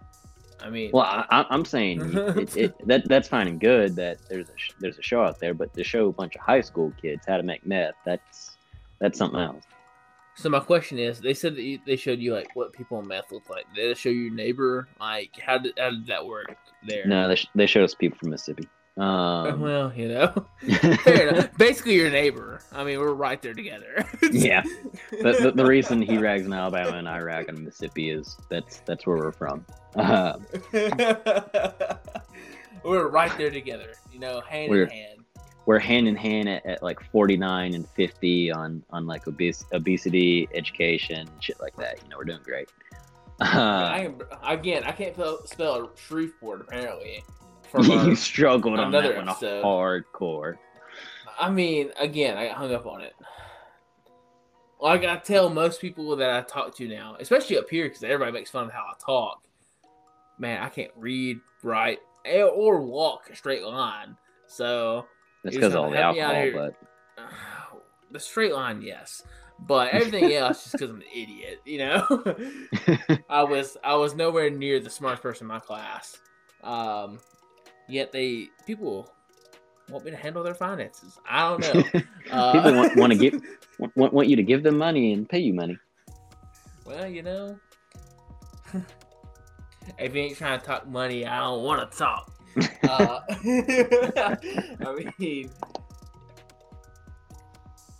I 0.60 0.70
mean, 0.70 0.90
Well, 0.92 1.04
I, 1.04 1.44
I'm 1.50 1.64
saying 1.64 2.00
it, 2.14 2.56
it, 2.56 2.86
that 2.88 3.08
that's 3.08 3.28
fine 3.28 3.48
and 3.48 3.60
good 3.60 3.96
that 3.96 4.18
there's 4.28 4.48
a 4.48 4.56
sh- 4.56 4.72
there's 4.80 4.98
a 4.98 5.02
show 5.02 5.22
out 5.22 5.38
there, 5.40 5.54
but 5.54 5.74
to 5.74 5.84
show 5.84 6.08
a 6.08 6.12
bunch 6.12 6.34
of 6.36 6.40
high 6.42 6.60
school 6.60 6.92
kids 7.00 7.24
how 7.26 7.36
to 7.36 7.42
make 7.42 7.66
meth, 7.66 7.94
that's 8.04 8.56
that's 9.00 9.18
something 9.18 9.40
else. 9.40 9.64
so 10.36 10.48
my 10.48 10.60
question 10.60 10.98
is, 10.98 11.20
they 11.20 11.34
said 11.34 11.56
that 11.56 11.62
you, 11.62 11.78
they 11.86 11.96
showed 11.96 12.18
you 12.20 12.32
like 12.34 12.54
what 12.54 12.72
people 12.72 12.96
on 12.98 13.06
meth 13.08 13.30
look 13.32 13.48
like. 13.50 13.64
Did 13.74 13.90
they 13.90 13.94
show 13.98 14.08
you 14.08 14.22
your 14.22 14.34
neighbor? 14.34 14.88
Like, 15.00 15.32
how 15.40 15.58
did 15.58 15.74
how 15.78 15.90
did 15.90 16.06
that 16.06 16.24
work 16.24 16.56
there? 16.86 17.04
No, 17.06 17.28
they, 17.28 17.34
sh- 17.36 17.50
they 17.54 17.66
showed 17.66 17.84
us 17.84 17.94
people 17.94 18.18
from 18.18 18.30
Mississippi. 18.30 18.68
Um, 18.96 19.60
well, 19.60 19.92
you 19.94 20.06
know, 20.08 20.46
fair. 21.02 21.50
Basically, 21.58 21.96
your 21.96 22.10
neighbor. 22.10 22.60
I 22.72 22.84
mean, 22.84 23.00
we're 23.00 23.12
right 23.12 23.42
there 23.42 23.52
together. 23.54 24.06
yeah, 24.30 24.62
the, 25.10 25.32
the, 25.42 25.52
the 25.52 25.64
reason 25.66 26.00
he 26.00 26.16
rags 26.16 26.46
on 26.46 26.52
Alabama 26.52 26.96
and 26.98 27.08
I 27.08 27.18
rag 27.18 27.48
on 27.48 27.64
Mississippi 27.64 28.10
is 28.10 28.36
that's 28.48 28.78
that's 28.86 29.04
where 29.04 29.16
we're 29.16 29.32
from. 29.32 29.66
Uh, 29.96 30.38
we're 32.84 33.08
right 33.08 33.36
there 33.36 33.50
together. 33.50 33.92
You 34.12 34.20
know, 34.20 34.40
hand 34.42 34.70
We're- 34.70 34.84
in 34.84 34.90
hand. 34.90 35.24
we're 35.66 35.78
hand 35.80 36.06
in 36.08 36.14
hand 36.16 36.48
at, 36.48 36.64
at 36.66 36.82
like 36.82 37.00
49 37.10 37.74
and 37.74 37.88
50 37.90 38.52
on 38.52 38.82
on 38.90 39.06
like 39.06 39.26
obes- 39.26 39.64
obesity, 39.72 40.48
education, 40.54 41.28
shit 41.40 41.60
like 41.60 41.74
that. 41.76 42.00
You 42.02 42.10
know, 42.10 42.18
we're 42.18 42.24
doing 42.24 42.40
great. 42.44 42.68
Uh, 43.40 43.44
I 43.92 43.98
am, 44.04 44.18
again, 44.46 44.84
I 44.84 44.92
can't 44.92 45.14
spell, 45.16 45.44
spell 45.46 45.90
Shreveport 45.96 46.60
apparently. 46.60 47.24
From 47.74 47.84
you 47.90 47.92
our- 48.10 48.14
struggled 48.16 48.78
on 48.78 48.88
another 48.88 49.08
that 49.08 49.16
one 49.16 49.28
episode. 49.28 49.64
hardcore. 49.64 50.56
I 51.38 51.50
mean, 51.50 51.90
again, 51.98 52.36
I 52.36 52.46
got 52.46 52.56
hung 52.56 52.74
up 52.74 52.86
on 52.86 53.00
it. 53.00 53.12
Like 54.80 55.04
I 55.04 55.16
tell 55.16 55.48
most 55.50 55.80
people 55.80 56.14
that 56.16 56.30
I 56.30 56.42
talk 56.42 56.76
to 56.76 56.86
now, 56.88 57.16
especially 57.18 57.58
up 57.58 57.68
here, 57.70 57.88
because 57.88 58.04
everybody 58.04 58.32
makes 58.32 58.50
fun 58.50 58.66
of 58.66 58.72
how 58.72 58.82
I 58.82 58.92
talk. 59.04 59.42
Man, 60.38 60.62
I 60.62 60.68
can't 60.68 60.90
read, 60.96 61.38
write, 61.62 61.98
eh, 62.24 62.42
or 62.42 62.80
walk 62.80 63.30
a 63.32 63.36
straight 63.36 63.62
line. 63.62 64.16
So 64.46 65.06
That's 65.42 65.56
because 65.56 65.74
of 65.74 65.80
all 65.84 65.90
the 65.90 65.98
alcohol, 65.98 66.50
but 66.52 67.24
the 68.10 68.20
straight 68.20 68.52
line, 68.52 68.82
yes, 68.82 69.22
but 69.60 69.92
everything 69.92 70.32
else 70.34 70.62
just 70.64 70.72
because 70.72 70.90
I'm 70.90 70.96
an 70.96 71.02
idiot. 71.14 71.60
You 71.64 71.78
know, 71.78 72.24
I 73.28 73.42
was 73.42 73.76
I 73.82 73.94
was 73.94 74.14
nowhere 74.14 74.50
near 74.50 74.80
the 74.80 74.90
smartest 74.90 75.22
person 75.22 75.44
in 75.44 75.48
my 75.48 75.60
class. 75.60 76.18
Um, 76.62 77.20
yet 77.88 78.12
they 78.12 78.48
people 78.66 79.10
want 79.90 80.04
me 80.04 80.10
to 80.10 80.16
handle 80.16 80.42
their 80.42 80.54
finances. 80.54 81.18
I 81.28 81.50
don't 81.50 81.60
know. 81.60 82.00
Uh, 82.30 82.52
people 82.52 82.74
want, 82.74 82.96
want 82.96 83.12
to 83.12 83.18
give 83.18 83.42
want, 83.78 84.14
want 84.14 84.28
you 84.28 84.34
to 84.34 84.42
give 84.42 84.62
them 84.62 84.78
money 84.78 85.12
and 85.12 85.28
pay 85.28 85.38
you 85.38 85.52
money. 85.52 85.78
Well, 86.86 87.06
you 87.06 87.22
know, 87.22 87.58
if 89.98 90.14
you 90.14 90.22
ain't 90.22 90.38
trying 90.38 90.58
to 90.58 90.64
talk 90.64 90.88
money, 90.88 91.26
I 91.26 91.40
don't 91.40 91.62
want 91.62 91.92
to 91.92 91.98
talk. 91.98 92.32
Uh, 92.82 93.20
I 93.28 94.94
mean, 95.18 95.50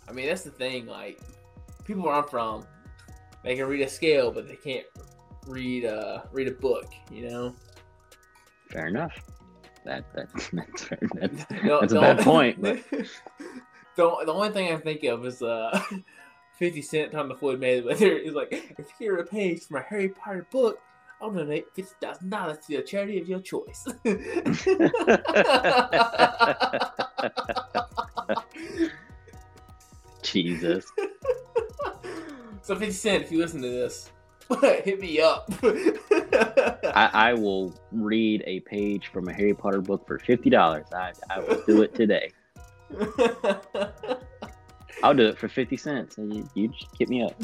I 0.07 0.11
mean 0.11 0.27
that's 0.27 0.41
the 0.41 0.51
thing. 0.51 0.87
Like, 0.87 1.19
people 1.85 2.03
where 2.03 2.15
I'm 2.15 2.27
from, 2.27 2.65
they 3.43 3.55
can 3.55 3.67
read 3.67 3.81
a 3.81 3.89
scale, 3.89 4.31
but 4.31 4.47
they 4.47 4.55
can't 4.55 4.87
read 5.45 5.85
uh 5.85 6.23
read 6.31 6.47
a 6.47 6.51
book. 6.51 6.91
You 7.11 7.29
know, 7.29 7.55
Fair 8.71 8.87
enough. 8.87 9.13
That 9.85 10.03
that 10.15 10.27
that's. 10.51 10.89
That's, 11.13 11.45
No, 11.63 11.79
that's 11.79 11.93
a 11.93 11.99
bad 11.99 12.19
point. 12.19 12.61
But 12.61 12.83
the, 12.89 13.07
the 13.95 14.33
only 14.33 14.49
thing 14.49 14.73
I 14.73 14.77
think 14.77 15.03
of 15.03 15.25
is 15.25 15.41
uh 15.41 15.79
50 16.57 16.81
Cent 16.81 17.11
talking 17.11 17.29
to 17.29 17.35
Floyd 17.35 17.61
Mayweather 17.61 18.21
is 18.21 18.33
like, 18.33 18.49
if 18.51 18.87
you're 18.99 19.17
a 19.17 19.25
page 19.25 19.61
from 19.63 19.77
a 19.77 19.81
Harry 19.81 20.09
Potter 20.09 20.47
book, 20.51 20.79
I'll 21.21 21.31
donate 21.31 21.67
fifty 21.73 21.93
thousand 22.01 22.29
dollars 22.29 22.57
to 22.67 22.75
a 22.77 22.83
charity 22.83 23.19
of 23.21 23.29
your 23.29 23.39
choice. 23.39 23.85
Jesus. 30.23 30.91
So 32.63 32.75
50 32.75 32.91
Cent, 32.91 33.23
if 33.23 33.31
you 33.31 33.37
listen 33.37 33.61
to 33.61 33.69
this, 33.69 34.11
hit 34.83 34.99
me 34.99 35.19
up. 35.19 35.51
I, 35.63 37.09
I 37.13 37.33
will 37.33 37.73
read 37.91 38.43
a 38.45 38.59
page 38.61 39.07
from 39.07 39.27
a 39.27 39.33
Harry 39.33 39.53
Potter 39.53 39.81
book 39.81 40.05
for 40.07 40.19
fifty 40.19 40.49
dollars. 40.49 40.85
I, 40.93 41.13
I 41.29 41.39
will 41.39 41.61
do 41.65 41.81
it 41.81 41.95
today. 41.95 42.31
I'll 45.03 45.13
do 45.13 45.27
it 45.27 45.37
for 45.37 45.47
fifty 45.47 45.77
cents. 45.77 46.17
You, 46.17 46.47
you 46.53 46.67
just 46.69 46.87
hit 46.97 47.09
me 47.09 47.23
up. 47.23 47.35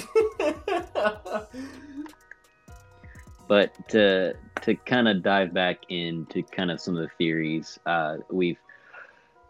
But 3.48 3.90
to 3.90 4.36
to 4.62 4.76
kind 4.76 5.08
of 5.08 5.24
dive 5.24 5.54
back 5.54 5.80
into 5.90 6.44
kind 6.44 6.72
of 6.72 6.80
some 6.80 6.96
of 6.96 7.02
the 7.02 7.10
theories 7.18 7.80
uh, 7.86 8.18
we've 8.30 8.60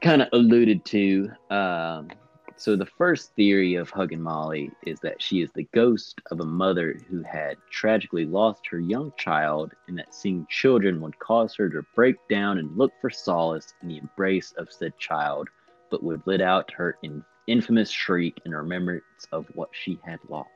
kind 0.01 0.21
of 0.21 0.29
alluded 0.33 0.83
to. 0.85 1.29
Um, 1.49 2.09
so 2.57 2.75
the 2.75 2.85
first 2.85 3.33
theory 3.35 3.75
of 3.75 3.89
Huggin' 3.89 4.21
Molly 4.21 4.71
is 4.85 4.99
that 5.01 5.21
she 5.21 5.41
is 5.41 5.51
the 5.51 5.67
ghost 5.73 6.21
of 6.31 6.39
a 6.39 6.45
mother 6.45 6.99
who 7.09 7.23
had 7.23 7.57
tragically 7.69 8.25
lost 8.25 8.67
her 8.67 8.79
young 8.79 9.11
child, 9.17 9.73
and 9.87 9.97
that 9.97 10.13
seeing 10.13 10.45
children 10.49 11.01
would 11.01 11.17
cause 11.19 11.55
her 11.55 11.69
to 11.69 11.81
break 11.95 12.15
down 12.29 12.57
and 12.57 12.77
look 12.77 12.91
for 13.01 13.09
solace 13.09 13.73
in 13.81 13.87
the 13.87 13.97
embrace 13.97 14.53
of 14.57 14.71
said 14.71 14.97
child, 14.97 15.49
but 15.89 16.03
would 16.03 16.21
let 16.25 16.41
out 16.41 16.71
her 16.71 16.97
in- 17.03 17.23
infamous 17.47 17.89
shriek 17.89 18.39
in 18.45 18.53
remembrance 18.53 19.27
of 19.31 19.45
what 19.53 19.69
she 19.71 19.99
had 20.05 20.19
lost. 20.29 20.49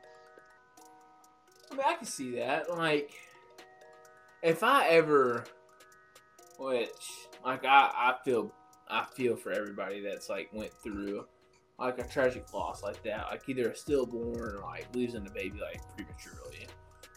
I 1.71 1.75
mean, 1.75 1.85
I 1.85 1.93
can 1.95 2.05
see 2.05 2.35
that. 2.35 2.69
Like, 2.69 3.11
if 4.41 4.63
I 4.63 4.89
ever, 4.89 5.43
which 6.59 6.89
like 7.43 7.65
I, 7.65 7.91
I 7.93 8.15
feel, 8.23 8.51
I 8.87 9.05
feel 9.05 9.35
for 9.35 9.51
everybody 9.51 10.01
that's 10.01 10.29
like 10.29 10.49
went 10.53 10.71
through 10.83 11.25
like 11.77 11.99
a 11.99 12.03
tragic 12.03 12.51
loss 12.53 12.83
like 12.83 13.01
that, 13.03 13.27
like 13.29 13.47
either 13.47 13.69
a 13.69 13.75
stillborn 13.75 14.55
or 14.55 14.61
like 14.61 14.87
losing 14.93 15.25
a 15.25 15.29
baby 15.29 15.59
like 15.59 15.81
prematurely. 15.95 16.67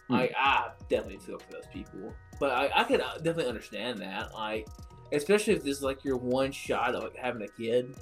Hmm. 0.07 0.13
Like 0.13 0.33
I 0.37 0.71
definitely 0.89 1.19
feel 1.19 1.39
for 1.39 1.53
those 1.53 1.67
people, 1.73 2.13
but 2.39 2.51
I, 2.51 2.69
I 2.81 2.83
could 2.83 2.99
definitely 3.17 3.47
understand 3.47 3.99
that. 3.99 4.33
Like, 4.33 4.67
especially 5.11 5.53
if 5.53 5.63
this 5.63 5.77
is 5.77 5.83
like 5.83 6.03
your 6.03 6.17
one 6.17 6.51
shot 6.51 6.95
of 6.95 7.03
like 7.03 7.15
having 7.15 7.41
a 7.41 7.47
kid, 7.47 7.95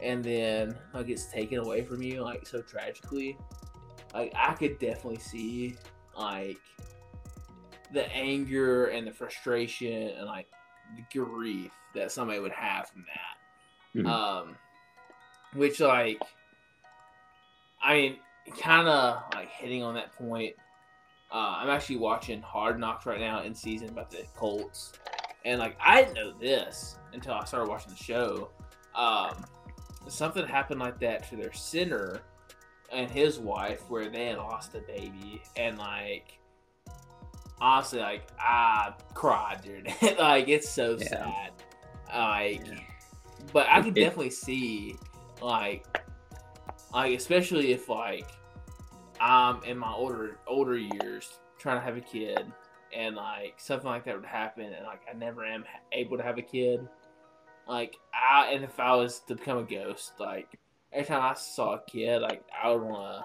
and 0.00 0.24
then 0.24 0.74
like 0.94 1.08
it's 1.08 1.26
taken 1.26 1.58
away 1.58 1.82
from 1.82 2.02
you 2.02 2.22
like 2.22 2.46
so 2.46 2.62
tragically. 2.62 3.36
Like 4.14 4.32
I 4.36 4.54
could 4.54 4.78
definitely 4.78 5.18
see 5.18 5.76
like 6.16 6.60
the 7.92 8.10
anger 8.14 8.86
and 8.86 9.06
the 9.06 9.12
frustration 9.12 10.10
and 10.10 10.26
like 10.26 10.48
the 10.96 11.02
grief 11.18 11.70
that 11.94 12.10
somebody 12.10 12.38
would 12.38 12.52
have 12.52 12.88
from 12.88 13.04
that. 13.04 14.00
Mhm. 14.00 14.08
Um, 14.08 14.56
which 15.54 15.80
like, 15.80 16.20
I 17.82 17.94
mean, 17.94 18.16
kind 18.60 18.88
of 18.88 19.22
like 19.34 19.50
hitting 19.50 19.82
on 19.82 19.94
that 19.94 20.12
point. 20.12 20.54
Uh, 21.32 21.56
I'm 21.60 21.70
actually 21.70 21.96
watching 21.96 22.42
Hard 22.42 22.78
Knocks 22.78 23.06
right 23.06 23.18
now 23.20 23.42
in 23.42 23.54
season 23.54 23.88
about 23.88 24.10
the 24.10 24.24
Colts, 24.36 24.92
and 25.44 25.58
like 25.58 25.76
I 25.80 26.02
didn't 26.02 26.14
know 26.14 26.32
this 26.38 26.96
until 27.14 27.32
I 27.34 27.44
started 27.44 27.68
watching 27.70 27.90
the 27.90 27.96
show. 28.02 28.50
Um, 28.94 29.44
something 30.08 30.46
happened 30.46 30.80
like 30.80 30.98
that 31.00 31.28
to 31.30 31.36
their 31.36 31.52
center 31.52 32.20
and 32.92 33.10
his 33.10 33.38
wife, 33.38 33.88
where 33.88 34.10
they 34.10 34.26
had 34.26 34.36
lost 34.36 34.74
a 34.74 34.80
baby, 34.80 35.40
and 35.56 35.78
like 35.78 36.38
honestly, 37.60 38.00
like 38.00 38.28
I 38.38 38.92
cried 39.14 39.62
dude. 39.62 39.88
like 40.18 40.48
it's 40.48 40.68
so 40.68 40.98
Yeah. 41.00 41.08
sad. 41.08 41.52
Like, 42.14 42.66
Yeah. 42.66 42.74
but 43.54 43.66
I 43.70 43.80
could 43.80 43.96
It- 43.96 44.02
definitely 44.02 44.30
see 44.30 44.96
like, 45.42 45.86
like 46.92 47.16
especially 47.16 47.72
if 47.72 47.88
like 47.88 48.30
I'm 49.20 49.62
in 49.64 49.78
my 49.78 49.92
older 49.92 50.38
older 50.46 50.76
years 50.76 51.38
trying 51.58 51.78
to 51.78 51.84
have 51.84 51.96
a 51.96 52.00
kid, 52.00 52.50
and 52.94 53.16
like 53.16 53.54
something 53.58 53.88
like 53.88 54.04
that 54.04 54.16
would 54.16 54.24
happen, 54.24 54.64
and 54.64 54.84
like 54.86 55.02
I 55.08 55.16
never 55.16 55.44
am 55.44 55.64
able 55.92 56.16
to 56.16 56.22
have 56.22 56.38
a 56.38 56.42
kid. 56.42 56.86
Like 57.68 57.96
I, 58.12 58.52
and 58.52 58.64
if 58.64 58.78
I 58.80 58.94
was 58.94 59.20
to 59.28 59.36
become 59.36 59.58
a 59.58 59.62
ghost, 59.62 60.12
like 60.18 60.58
every 60.92 61.06
time 61.06 61.22
I 61.22 61.34
saw 61.34 61.74
a 61.74 61.82
kid, 61.88 62.22
like 62.22 62.44
I 62.62 62.70
would 62.70 62.82
wanna, 62.82 63.24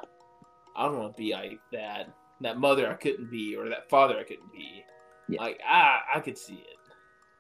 I 0.76 0.88
would 0.88 0.98
wanna 0.98 1.14
be 1.14 1.34
like 1.34 1.60
that, 1.72 2.14
that 2.42 2.60
mother 2.60 2.90
I 2.90 2.94
couldn't 2.94 3.32
be, 3.32 3.56
or 3.56 3.68
that 3.70 3.90
father 3.90 4.18
I 4.18 4.24
couldn't 4.24 4.52
be. 4.52 4.84
Yeah. 5.28 5.42
Like 5.42 5.60
I, 5.68 6.02
I 6.16 6.20
could 6.20 6.38
see 6.38 6.56
it. 6.56 6.78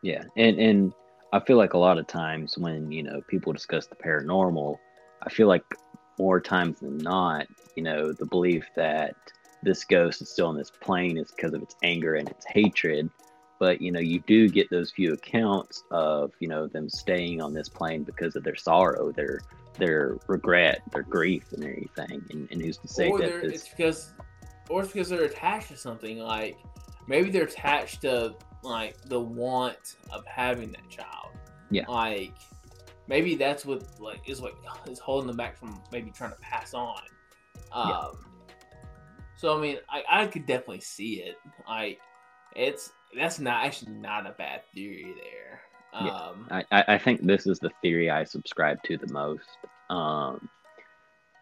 Yeah, 0.02 0.24
and 0.36 0.60
and 0.60 0.94
I 1.38 1.40
feel 1.46 1.58
like 1.58 1.74
a 1.74 1.78
lot 1.78 2.00
of 2.00 2.08
times 2.08 2.58
when 2.58 2.92
you 2.92 3.04
know 3.04 3.22
people 3.28 3.54
discuss 3.54 3.86
the 3.86 3.96
paranormal, 3.96 4.78
I 5.22 5.30
feel 5.30 5.48
like 5.48 5.64
more 6.18 6.42
times 6.42 6.80
than 6.80 6.98
not, 6.98 7.46
you 7.76 7.84
know, 7.84 8.12
the 8.12 8.26
belief 8.26 8.66
that 8.76 9.16
this 9.62 9.84
ghost 9.84 10.20
is 10.22 10.32
still 10.32 10.48
on 10.48 10.58
this 10.58 10.72
plane 10.72 11.16
is 11.16 11.32
because 11.32 11.54
of 11.54 11.62
its 11.62 11.76
anger 11.84 12.16
and 12.16 12.28
its 12.28 12.44
hatred. 12.48 13.12
But 13.60 13.82
you 13.82 13.92
know, 13.92 14.00
you 14.00 14.20
do 14.26 14.50
get 14.50 14.72
those 14.72 14.90
few 14.90 15.14
accounts 15.14 15.84
of 15.92 16.32
you 16.40 16.48
know 16.48 16.66
them 16.66 16.90
staying 16.90 17.40
on 17.40 17.54
this 17.54 17.70
plane 17.70 18.04
because 18.04 18.36
of 18.36 18.44
their 18.44 18.56
sorrow, 18.56 19.12
their 19.12 19.42
their 19.78 20.18
regret, 20.26 20.82
their 20.92 21.04
grief, 21.04 21.54
and 21.54 21.64
everything. 21.64 22.24
And, 22.32 22.48
and 22.52 22.60
who's 22.60 22.78
to 22.78 22.88
say 22.88 23.10
or 23.10 23.20
that 23.20 23.44
this? 23.44 23.54
it's 23.54 23.70
because, 23.70 24.14
or 24.70 24.82
it's 24.82 24.92
because 24.92 25.10
they're 25.10 25.26
attached 25.26 25.68
to 25.68 25.78
something. 25.78 26.18
Like 26.18 26.58
maybe 27.08 27.30
they're 27.30 27.44
attached 27.44 28.02
to 28.02 28.34
like 28.64 29.00
the 29.06 29.20
want 29.20 29.96
of 30.12 30.26
having 30.26 30.72
that 30.72 30.90
child. 30.90 31.32
Yeah. 31.70 31.86
Like 31.88 32.34
maybe 33.08 33.36
that's 33.36 33.66
what 33.66 33.84
like 34.00 34.22
is 34.28 34.42
what 34.42 34.56
is 34.88 35.00
holding 35.00 35.28
them 35.28 35.38
back 35.38 35.58
from 35.58 35.82
maybe 35.92 36.12
trying 36.12 36.32
to 36.32 36.40
pass 36.40 36.74
on. 36.74 37.02
Um. 37.72 37.90
Yeah. 37.90 38.08
So 39.38 39.58
I 39.58 39.62
mean, 39.62 39.78
I 39.90 40.04
I 40.10 40.28
could 40.28 40.46
definitely 40.46 40.82
see 40.82 41.22
it. 41.22 41.38
Like 41.68 42.00
it's 42.56 42.92
that's 43.18 43.40
not 43.40 43.66
actually 43.66 43.94
not 43.94 44.26
a 44.26 44.32
bad 44.32 44.62
theory 44.74 45.14
there. 45.16 45.62
Yeah. 46.06 46.12
Um. 46.12 46.48
I, 46.52 46.66
I 46.72 46.84
I 46.88 46.98
think 46.98 47.26
this 47.26 47.48
is 47.48 47.60
the 47.60 47.72
theory 47.82 48.10
I 48.10 48.24
subscribe 48.24 48.82
to 48.84 48.98
the 48.98 49.12
most. 49.12 49.50
Um, 49.90 50.50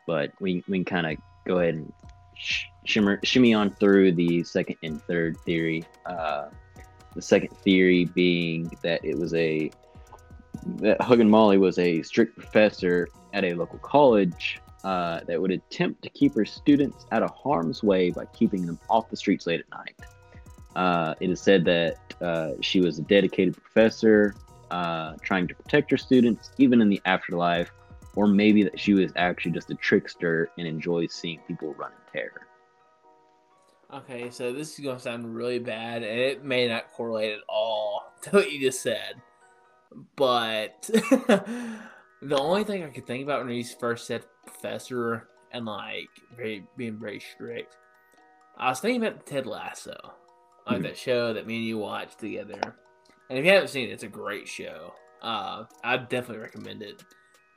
but 0.07 0.32
we 0.39 0.63
we 0.68 0.80
can 0.80 0.86
kind 0.86 1.07
of 1.07 1.18
go 1.47 1.59
ahead 1.59 1.76
and 1.76 1.93
sh- 2.38 2.66
shimmer 2.86 3.20
shimmy 3.24 3.53
on 3.53 3.72
through 3.72 4.11
the 4.13 4.43
second 4.43 4.78
and 4.84 5.01
third 5.03 5.38
theory. 5.45 5.84
Uh, 6.05 6.49
the 7.16 7.22
second 7.22 7.55
theory 7.57 8.05
being 8.05 8.72
that 8.84 9.03
it 9.03 9.18
was 9.18 9.34
a 9.34 9.72
that 10.78 10.99
Huggin' 11.01 11.30
Molly 11.30 11.57
was 11.57 11.78
a 11.80 12.01
strict 12.01 12.38
professor 12.38 13.07
at 13.34 13.43
a 13.43 13.53
local 13.53 13.80
college 13.80 14.59
uh, 14.84 15.22
that 15.28 15.39
would 15.39 15.51
attempt 15.51 16.01
to 16.03 16.09
keep 16.09 16.36
her 16.36 16.45
students 16.45 17.05
out 17.11 17.24
of 17.24 17.32
harm's 17.32 17.84
way 17.84 18.11
by 18.11 18.26
keeping 18.26 18.66
them 18.66 18.80
off 18.89 19.09
the 19.09 19.18
streets 19.18 19.47
late 19.47 19.59
at 19.59 19.70
night. 19.70 19.95
Uh, 20.76 21.16
it 21.20 21.30
is 21.30 21.41
said 21.41 21.66
that 21.66 21.97
uh, 22.22 22.51
she 22.61 22.82
was 22.82 22.99
a 22.99 23.01
dedicated 23.03 23.55
professor, 23.55 24.36
uh, 24.72 25.13
trying 25.22 25.47
to 25.47 25.55
protect 25.55 25.91
her 25.91 25.97
students 25.97 26.51
even 26.57 26.82
in 26.82 26.89
the 26.89 27.01
afterlife, 27.05 27.72
or 28.16 28.28
maybe 28.28 28.63
that 28.63 28.80
she 28.80 28.93
was 28.93 29.11
actually 29.16 29.51
just 29.51 29.70
a 29.70 29.76
trickster 29.76 30.49
and 30.57 30.68
enjoys 30.68 31.13
seeing 31.13 31.39
people 31.47 31.74
run 31.76 31.91
in 31.91 32.13
terror. 32.13 32.45
Okay, 33.96 34.30
so 34.30 34.52
this 34.52 34.74
is 34.74 34.84
going 34.84 34.98
to 34.98 35.02
sound 35.02 35.34
really 35.34 35.60
bad, 35.60 36.04
and 36.04 36.20
it 36.20 36.43
may 36.43 36.68
not 36.68 36.91
correlate 36.91 37.32
at 37.32 37.39
all 37.48 38.14
to 38.24 38.30
what 38.32 38.52
you 38.52 38.60
just 38.60 38.82
said. 38.82 39.22
But 40.18 40.82
the 40.91 42.38
only 42.38 42.66
thing 42.66 42.84
I 42.84 42.89
could 42.89 43.08
think 43.08 43.24
about 43.24 43.46
when 43.46 43.54
he 43.54 43.64
first 43.64 44.06
said 44.06 44.26
professor 44.46 45.30
and 45.52 45.66
like 45.66 46.10
very 46.36 46.68
being 46.76 47.00
very 47.00 47.22
strict, 47.22 47.78
I 48.58 48.70
was 48.70 48.82
thinking 48.82 49.06
about 49.06 49.26
Ted 49.26 49.46
Lasso, 49.46 49.96
like 50.68 50.80
Mhm. 50.80 50.84
that 50.84 50.98
show 50.98 51.32
that 51.34 51.48
me 51.48 51.58
and 51.58 51.66
you 51.66 51.78
watched 51.78 52.20
together. 52.20 52.76
And 53.30 53.39
if 53.39 53.46
you 53.46 53.52
haven't 53.52 53.70
seen 53.70 53.88
it, 53.88 53.93
it's 53.93 54.04
a 54.04 54.08
great 54.08 54.48
show. 54.48 54.93
Uh, 55.22 55.64
I 55.84 55.96
definitely 55.98 56.43
recommend 56.43 56.84
it, 56.84 57.02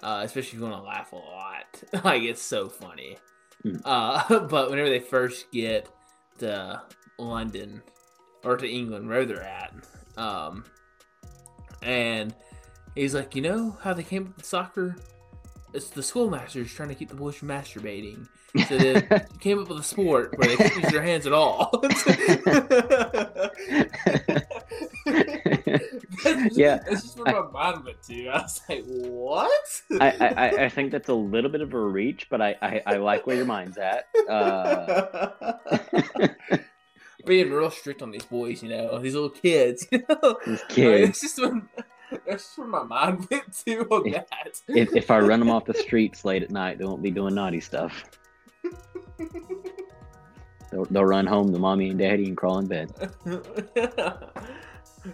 uh, 0.01 0.21
especially 0.23 0.51
if 0.51 0.55
you 0.55 0.61
want 0.63 0.77
to 0.77 0.83
laugh 0.83 1.13
a 1.13 1.17
lot. 1.17 1.83
like 2.05 2.23
it's 2.23 2.43
so 2.43 2.69
funny. 2.69 3.19
Mhm. 3.65 3.83
Uh, 3.85 4.41
but 4.47 4.71
whenever 4.71 4.89
they 4.89 5.01
first 5.01 5.51
get 5.51 5.89
to 6.39 6.83
London 7.19 7.83
or 8.45 8.57
to 8.57 8.69
England, 8.69 9.09
wherever 9.09 9.27
they're 9.27 9.43
at, 9.43 9.75
um, 10.17 10.65
and 11.83 12.35
he's 12.95 13.15
like, 13.15 13.35
you 13.35 13.43
know 13.43 13.77
how 13.83 13.93
they 13.93 14.03
came 14.03 14.29
up 14.29 14.37
with 14.37 14.47
soccer? 14.47 14.97
It's 15.75 15.91
the 15.91 16.03
schoolmasters 16.03 16.73
trying 16.73 16.89
to 16.89 16.95
keep 16.95 17.09
the 17.09 17.15
boys 17.15 17.37
from 17.37 17.49
masturbating. 17.49 18.27
So 18.67 18.79
they 18.79 19.03
came 19.41 19.59
up 19.59 19.69
with 19.69 19.79
a 19.81 19.83
sport 19.83 20.37
where 20.39 20.49
they 20.49 20.57
couldn't 20.57 20.83
use 20.83 20.93
their 20.93 21.03
hands 21.03 21.27
at 21.27 21.33
all. 21.33 21.71
Yeah, 26.53 26.79
that's 26.89 27.03
just 27.03 27.19
where 27.19 27.43
my 27.43 27.51
mind 27.51 27.85
went 27.85 28.03
to. 28.05 28.29
I 28.29 28.43
was 28.43 28.61
like, 28.69 28.85
what? 28.87 29.83
I, 30.01 30.11
I, 30.11 30.27
I- 30.49 30.65
I 30.65 30.69
think 30.69 30.93
that's 30.93 31.09
a 31.09 31.15
little 31.15 31.51
bit 31.51 31.61
of 31.61 31.73
a 31.73 31.79
reach, 31.81 32.27
but 32.31 32.41
I, 32.43 32.57
I, 32.61 32.83
I 32.87 32.97
like 32.97 33.27
where 33.27 33.37
your 33.37 33.45
mind's 33.47 33.79
at. 33.79 34.07
Uh, 34.29 35.29
Being 37.27 37.51
real 37.51 37.71
strict 37.71 38.03
on 38.03 38.11
these 38.11 38.25
boys, 38.25 38.63
you 38.63 38.69
know, 38.69 38.99
these 38.99 39.15
little 39.15 39.31
kids, 39.31 39.87
you 39.91 40.03
know. 40.09 40.39
these 40.47 40.61
Like, 40.69 40.69
kids, 40.69 41.07
that's 41.07 41.21
just 41.21 41.39
when 41.41 41.69
that's 42.27 42.45
just 42.45 42.59
where 42.59 42.67
my 42.69 42.83
mind 42.85 43.27
went 43.31 43.53
to 43.67 43.81
on 43.91 44.11
that. 44.13 44.61
if, 44.69 44.95
if 44.95 45.11
I 45.11 45.19
run 45.21 45.39
them 45.41 45.51
off 45.51 45.65
the 45.67 45.75
streets 45.75 46.25
late 46.25 46.43
at 46.43 46.51
night, 46.51 46.79
they 46.79 46.85
won't 46.85 47.03
be 47.03 47.11
doing 47.11 47.35
naughty 47.35 47.61
stuff. 47.61 48.05
They'll, 50.71 50.85
they'll 50.87 51.05
run 51.05 51.27
home 51.27 51.53
to 51.53 51.59
mommy 51.59 51.89
and 51.89 51.99
daddy 51.99 52.27
and 52.27 52.37
crawl 52.37 52.59
in 52.59 52.67
bed. 52.67 52.93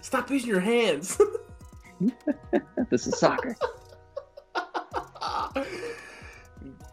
Stop 0.01 0.31
using 0.31 0.49
your 0.49 0.61
hands. 0.61 1.17
this 2.91 3.07
is 3.07 3.17
soccer. 3.19 3.55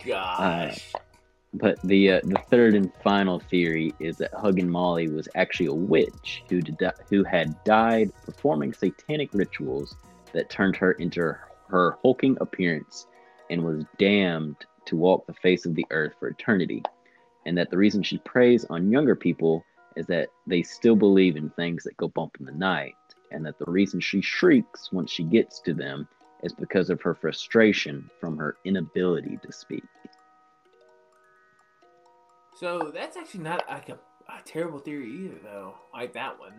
Gosh. 0.05 0.93
But 1.53 1.81
the 1.81 2.11
uh, 2.11 2.21
the 2.23 2.39
third 2.49 2.75
and 2.75 2.91
final 3.03 3.39
theory 3.39 3.93
is 3.99 4.17
that 4.17 4.31
Huggin' 4.33 4.69
Molly 4.69 5.09
was 5.09 5.27
actually 5.35 5.65
a 5.65 5.73
witch 5.73 6.43
who 6.49 6.61
did, 6.61 6.77
who 7.09 7.23
had 7.23 7.61
died 7.65 8.11
performing 8.23 8.73
satanic 8.73 9.29
rituals 9.33 9.95
that 10.31 10.49
turned 10.49 10.77
her 10.77 10.93
into 10.93 11.35
her 11.67 11.97
hulking 12.03 12.37
appearance 12.39 13.07
and 13.49 13.63
was 13.65 13.83
damned 13.97 14.55
to 14.85 14.95
walk 14.95 15.25
the 15.25 15.33
face 15.33 15.65
of 15.65 15.75
the 15.75 15.85
earth 15.91 16.13
for 16.19 16.27
eternity. 16.27 16.83
And 17.45 17.57
that 17.57 17.69
the 17.69 17.77
reason 17.77 18.03
she 18.03 18.17
preys 18.19 18.65
on 18.69 18.91
younger 18.91 19.15
people 19.15 19.63
is 19.95 20.05
that 20.07 20.29
they 20.47 20.61
still 20.63 20.95
believe 20.95 21.35
in 21.35 21.49
things 21.51 21.83
that 21.83 21.97
go 21.97 22.07
bump 22.07 22.37
in 22.39 22.45
the 22.45 22.51
night, 22.51 22.95
and 23.31 23.45
that 23.45 23.57
the 23.59 23.69
reason 23.71 23.99
she 23.99 24.21
shrieks 24.21 24.91
once 24.91 25.11
she 25.11 25.23
gets 25.23 25.59
to 25.61 25.73
them 25.73 26.07
is 26.43 26.53
because 26.53 26.89
of 26.89 27.01
her 27.01 27.13
frustration 27.13 28.09
from 28.19 28.37
her 28.37 28.57
inability 28.65 29.37
to 29.43 29.51
speak. 29.51 29.83
So 32.55 32.91
that's 32.93 33.17
actually 33.17 33.41
not 33.41 33.63
like 33.69 33.89
a, 33.89 33.93
a 34.29 34.41
terrible 34.45 34.79
theory 34.79 35.11
either, 35.11 35.37
though. 35.43 35.75
Like 35.93 36.13
that 36.13 36.39
one. 36.39 36.53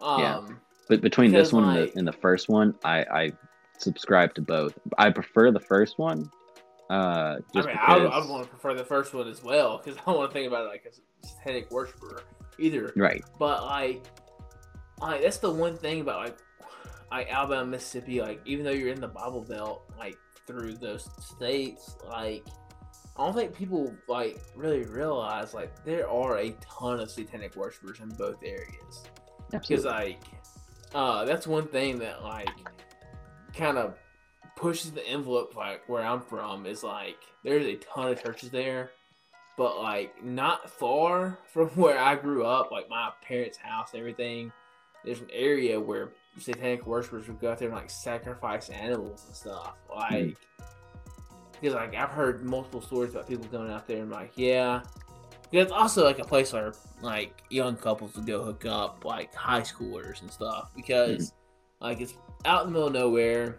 Um, 0.00 0.20
Yeah. 0.20 0.40
But 0.88 1.00
between 1.00 1.32
this 1.32 1.52
one 1.52 1.64
and 1.64 1.88
the, 1.88 1.98
and 1.98 2.06
the 2.06 2.12
first 2.12 2.48
one, 2.48 2.74
I, 2.84 2.98
I 3.04 3.32
subscribe 3.78 4.34
to 4.34 4.42
both. 4.42 4.74
I 4.98 5.10
prefer 5.10 5.50
the 5.50 5.60
first 5.60 5.98
one. 5.98 6.30
Uh, 6.90 7.38
I 7.38 7.38
just 7.54 7.68
mean, 7.68 7.78
I, 7.80 7.98
because, 7.98 8.28
I 8.28 8.30
want 8.30 8.44
to 8.44 8.48
prefer 8.48 8.74
the 8.74 8.84
first 8.84 9.14
one 9.14 9.28
as 9.28 9.42
well 9.42 9.78
because 9.78 9.98
I 10.02 10.02
don't 10.06 10.18
want 10.18 10.30
to 10.30 10.34
think 10.34 10.48
about 10.48 10.66
it 10.66 10.68
like 10.68 10.84
a 10.86 11.26
satanic 11.26 11.70
worshiper 11.70 12.22
either. 12.58 12.92
right, 12.96 13.24
But 13.38 13.64
like, 13.64 14.04
like 15.00 15.22
that's 15.22 15.38
the 15.38 15.50
one 15.50 15.76
thing 15.76 16.00
about 16.00 16.24
like, 16.24 16.38
like 17.10 17.32
Alabama, 17.32 17.66
Mississippi. 17.66 18.20
Like, 18.20 18.40
even 18.44 18.64
though 18.64 18.70
you're 18.72 18.92
in 18.92 19.00
the 19.00 19.08
Bible 19.08 19.42
Belt, 19.42 19.82
like 19.98 20.16
through 20.46 20.74
those 20.74 21.08
states, 21.20 21.96
like 22.08 22.46
I 23.16 23.24
don't 23.24 23.34
think 23.34 23.54
people 23.54 23.94
like 24.08 24.40
really 24.56 24.84
realize 24.84 25.54
like 25.54 25.84
there 25.84 26.08
are 26.10 26.38
a 26.38 26.50
ton 26.60 27.00
of 27.00 27.10
satanic 27.10 27.54
worshippers 27.54 28.00
in 28.00 28.08
both 28.10 28.42
areas. 28.44 29.04
Because 29.50 29.84
like, 29.84 30.20
uh, 30.94 31.24
that's 31.24 31.46
one 31.46 31.68
thing 31.68 31.98
that 32.00 32.22
like 32.22 32.50
kind 33.54 33.78
of 33.78 33.94
pushes 34.56 34.92
the 34.92 35.06
envelope. 35.06 35.56
Like 35.56 35.88
where 35.88 36.02
I'm 36.02 36.20
from 36.20 36.66
is 36.66 36.82
like 36.82 37.18
there's 37.42 37.66
a 37.66 37.76
ton 37.76 38.12
of 38.12 38.22
churches 38.22 38.50
there, 38.50 38.90
but 39.56 39.80
like 39.80 40.22
not 40.24 40.70
far 40.70 41.38
from 41.52 41.68
where 41.70 41.98
I 41.98 42.16
grew 42.16 42.44
up, 42.44 42.70
like 42.70 42.88
my 42.88 43.10
parents' 43.26 43.58
house 43.58 43.90
and 43.92 44.00
everything. 44.00 44.52
There's 45.04 45.20
an 45.20 45.30
area 45.32 45.78
where 45.78 46.12
satanic 46.38 46.86
worshippers 46.86 47.28
would 47.28 47.40
go 47.40 47.52
out 47.52 47.58
there 47.58 47.68
and 47.68 47.76
like 47.76 47.90
sacrifice 47.90 48.70
animals 48.70 49.24
and 49.26 49.36
stuff. 49.36 49.74
Hmm. 49.88 49.98
Like, 49.98 50.36
because 51.52 51.74
like 51.74 51.94
I've 51.94 52.10
heard 52.10 52.44
multiple 52.44 52.80
stories 52.80 53.12
about 53.12 53.28
people 53.28 53.44
going 53.46 53.70
out 53.70 53.86
there 53.86 54.02
and 54.02 54.10
like, 54.10 54.32
yeah. 54.36 54.82
It's 55.52 55.70
also 55.70 56.04
like 56.04 56.18
a 56.18 56.24
place 56.24 56.52
where 56.52 56.72
like 57.00 57.42
young 57.48 57.76
couples 57.76 58.16
would 58.16 58.26
go 58.26 58.42
hook 58.42 58.64
up, 58.66 59.04
like 59.04 59.32
high 59.34 59.60
schoolers 59.60 60.20
and 60.20 60.30
stuff, 60.30 60.70
because 60.74 61.30
hmm. 61.30 61.84
like 61.84 62.00
it's 62.00 62.14
out 62.44 62.66
in 62.66 62.68
the 62.68 62.72
middle 62.72 62.88
of 62.88 62.94
nowhere. 62.94 63.58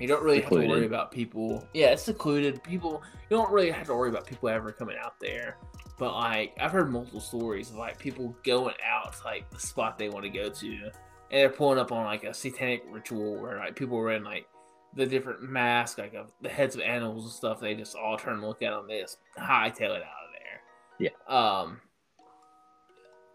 You 0.00 0.08
don't 0.08 0.22
really 0.22 0.40
have 0.40 0.50
to 0.50 0.66
worry 0.66 0.86
about 0.86 1.12
people. 1.12 1.66
Yeah, 1.74 1.88
it's 1.88 2.02
secluded. 2.02 2.62
People, 2.62 3.02
you 3.30 3.36
don't 3.36 3.50
really 3.52 3.70
have 3.70 3.86
to 3.86 3.94
worry 3.94 4.08
about 4.08 4.26
people 4.26 4.48
ever 4.48 4.72
coming 4.72 4.96
out 5.00 5.20
there. 5.20 5.58
But 5.98 6.14
like, 6.14 6.56
I've 6.60 6.72
heard 6.72 6.90
multiple 6.90 7.20
stories 7.20 7.70
of 7.70 7.76
like 7.76 7.98
people 7.98 8.34
going 8.42 8.74
out 8.84 9.12
to 9.12 9.24
like 9.24 9.48
the 9.50 9.60
spot 9.60 9.98
they 9.98 10.08
want 10.08 10.24
to 10.24 10.30
go 10.30 10.48
to, 10.48 10.66
and 10.66 10.90
they're 11.30 11.48
pulling 11.50 11.78
up 11.78 11.92
on 11.92 12.04
like 12.04 12.24
a 12.24 12.34
satanic 12.34 12.82
ritual 12.90 13.40
where 13.40 13.58
like 13.58 13.76
people 13.76 13.98
are 13.98 14.12
in 14.12 14.24
like 14.24 14.46
the 14.94 15.06
different 15.06 15.42
masks, 15.42 15.98
like 15.98 16.14
of 16.14 16.32
the 16.40 16.48
heads 16.48 16.74
of 16.74 16.80
animals 16.80 17.24
and 17.24 17.32
stuff. 17.32 17.60
They 17.60 17.74
just 17.74 17.94
all 17.94 18.16
turn 18.16 18.34
and 18.34 18.42
look 18.42 18.62
at 18.62 18.70
them. 18.70 18.88
They 18.88 19.00
just 19.00 19.18
hightail 19.38 19.94
it 19.94 20.02
out 20.02 20.24
of 20.24 20.32
there. 20.32 20.60
Yeah. 20.98 21.10
Um. 21.28 21.80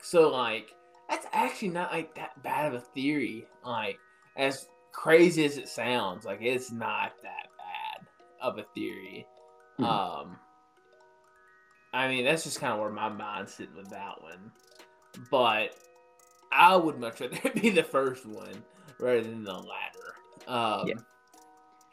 So 0.01 0.29
like, 0.29 0.73
that's 1.09 1.27
actually 1.31 1.69
not 1.69 1.91
like 1.91 2.15
that 2.15 2.41
bad 2.43 2.65
of 2.65 2.73
a 2.73 2.81
theory. 2.81 3.45
Like, 3.65 3.97
as 4.35 4.67
crazy 4.97 5.45
as 5.45 5.57
it 5.57 5.69
sounds, 5.69 6.25
like 6.25 6.41
it's 6.41 6.71
not 6.71 7.13
that 7.23 7.47
bad 7.57 8.07
of 8.41 8.57
a 8.57 8.63
theory. 8.73 9.25
Mhm. 9.79 9.85
Um. 9.85 10.39
I 11.93 12.07
mean, 12.09 12.25
that's 12.25 12.43
just 12.43 12.59
kind 12.59 12.73
of 12.73 12.79
where 12.79 12.89
my 12.89 13.09
mind's 13.09 13.53
sitting 13.53 13.75
with 13.75 13.89
that 13.91 14.21
one. 14.21 14.51
But 15.31 15.75
I 16.51 16.75
would 16.75 16.99
much 16.99 17.21
rather 17.21 17.37
it 17.43 17.61
be 17.61 17.69
the 17.69 17.83
first 17.83 18.25
one 18.25 18.63
rather 18.99 19.21
than 19.21 19.43
the 19.43 19.53
latter. 19.53 20.15
Um, 20.47 20.87
Yeah. 20.87 20.95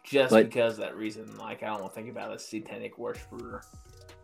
Just 0.04 0.30
But- 0.32 0.46
because 0.46 0.76
that 0.78 0.96
reason, 0.96 1.36
like 1.38 1.62
I 1.62 1.66
don't 1.68 1.80
want 1.80 1.92
to 1.92 2.00
think 2.00 2.10
about 2.10 2.34
a 2.34 2.38
satanic 2.38 2.98
worshiper, 2.98 3.62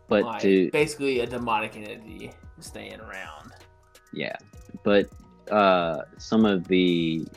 but 0.07 0.23
like 0.23 0.41
to 0.43 0.69
basically 0.71 1.21
a 1.21 1.25
demonic 1.25 1.75
entity 1.75 2.31
staying 2.59 2.99
around. 2.99 3.53
yeah, 4.13 4.35
but 4.83 5.09
uh, 5.51 6.03
some 6.17 6.45
of 6.45 6.67
the 6.67 7.27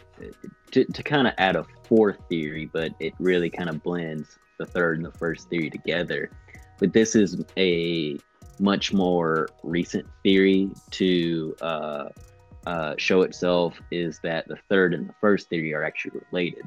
to, 0.70 0.84
to 0.84 1.02
kind 1.02 1.26
of 1.26 1.34
add 1.38 1.56
a 1.56 1.64
fourth 1.84 2.18
theory, 2.28 2.70
but 2.72 2.92
it 3.00 3.12
really 3.18 3.50
kind 3.50 3.68
of 3.68 3.82
blends 3.82 4.38
the 4.58 4.66
third 4.66 4.96
and 4.96 5.06
the 5.06 5.12
first 5.18 5.48
theory 5.48 5.70
together. 5.70 6.30
But 6.78 6.92
this 6.92 7.14
is 7.14 7.42
a 7.56 8.18
much 8.58 8.92
more 8.92 9.48
recent 9.62 10.06
theory 10.22 10.70
to 10.90 11.56
uh, 11.60 12.08
uh, 12.66 12.94
show 12.98 13.22
itself 13.22 13.74
is 13.90 14.20
that 14.22 14.48
the 14.48 14.58
third 14.68 14.94
and 14.94 15.08
the 15.08 15.14
first 15.20 15.48
theory 15.48 15.74
are 15.74 15.84
actually 15.84 16.20
related. 16.30 16.64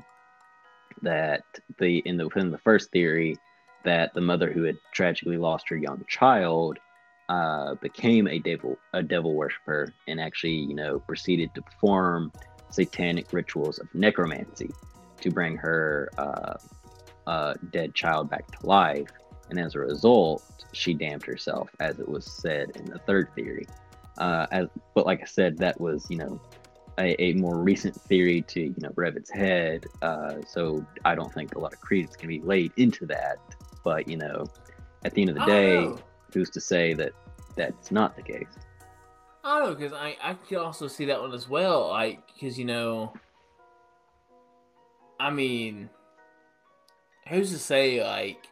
That 1.02 1.44
the 1.80 2.00
in 2.00 2.18
the 2.18 2.26
within 2.26 2.52
the 2.52 2.58
first 2.58 2.92
theory, 2.92 3.38
that 3.84 4.14
the 4.14 4.22
mother 4.22 4.52
who 4.52 4.64
had 4.64 4.78
tragically 4.94 5.38
lost 5.38 5.70
her 5.70 5.78
young 5.78 6.04
child 6.08 6.80
uh, 7.30 7.76
became 7.76 8.28
a 8.28 8.40
devil 8.40 8.78
a 8.94 9.04
devil 9.04 9.36
worshiper 9.36 9.94
and 10.08 10.20
actually 10.20 10.54
you 10.56 10.74
know 10.74 11.00
proceeded 11.00 11.54
to 11.54 11.62
perform 11.62 12.32
satanic 12.70 13.32
rituals 13.32 13.80
of 13.80 13.88
necromancy 13.94 14.70
to 15.20 15.32
bring 15.32 15.58
her 15.58 16.10
uh, 16.18 16.54
uh, 17.26 17.54
dead 17.72 17.94
child 17.94 18.30
back 18.30 18.50
to 18.52 18.68
life. 18.68 19.10
And 19.50 19.60
as 19.60 19.76
a 19.76 19.80
result 19.80 20.44
she 20.74 20.94
damned 20.94 21.26
herself 21.26 21.70
as 21.80 22.00
it 22.00 22.08
was 22.08 22.26
said 22.26 22.72
in 22.76 22.86
the 22.86 23.00
third 23.00 23.30
theory. 23.36 23.68
Uh, 24.18 24.48
as, 24.52 24.68
but 24.96 25.06
like 25.06 25.22
i 25.22 25.26
said 25.26 25.58
that 25.60 25.80
was 25.80 26.08
you 26.10 26.18
know 26.18 26.42
a, 26.98 27.22
a 27.22 27.34
more 27.34 27.58
recent 27.58 27.94
theory 27.94 28.42
to 28.42 28.62
you 28.62 28.76
know 28.80 28.92
rev 28.96 29.16
its 29.16 29.30
head. 29.30 29.86
Uh, 30.02 30.36
so 30.48 30.86
i 31.06 31.14
don't 31.14 31.34
think 31.34 31.56
a 31.56 31.60
lot 31.60 31.74
of 31.74 31.82
credence 31.82 32.16
can 32.16 32.30
be 32.30 32.42
laid 32.42 32.72
into 32.78 33.06
that. 33.06 33.38
But 33.84 34.08
you 34.08 34.18
know 34.18 34.46
at 35.04 35.14
the 35.14 35.22
end 35.22 35.30
of 35.32 35.36
the 35.36 35.46
don't 35.46 35.98
day. 35.98 36.04
Who's 36.34 36.50
to 36.52 36.62
say 36.62 36.94
that 36.94 37.14
that's 37.56 37.92
not 37.92 38.16
the 38.16 38.22
case? 38.24 38.48
I 39.44 39.60
don't 39.60 39.70
know 39.70 39.76
because 39.76 39.94
I 39.94 40.16
I 40.22 40.34
could 40.34 40.58
also 40.58 40.88
see 40.88 41.06
that 41.06 41.22
one 41.22 41.34
as 41.34 41.48
well. 41.50 41.88
Like 41.90 42.22
because 42.34 42.58
you 42.60 42.66
know, 42.66 43.14
I 45.20 45.30
mean, 45.30 45.90
who's 47.30 47.52
to 47.52 47.60
say 47.60 48.04
like 48.04 48.48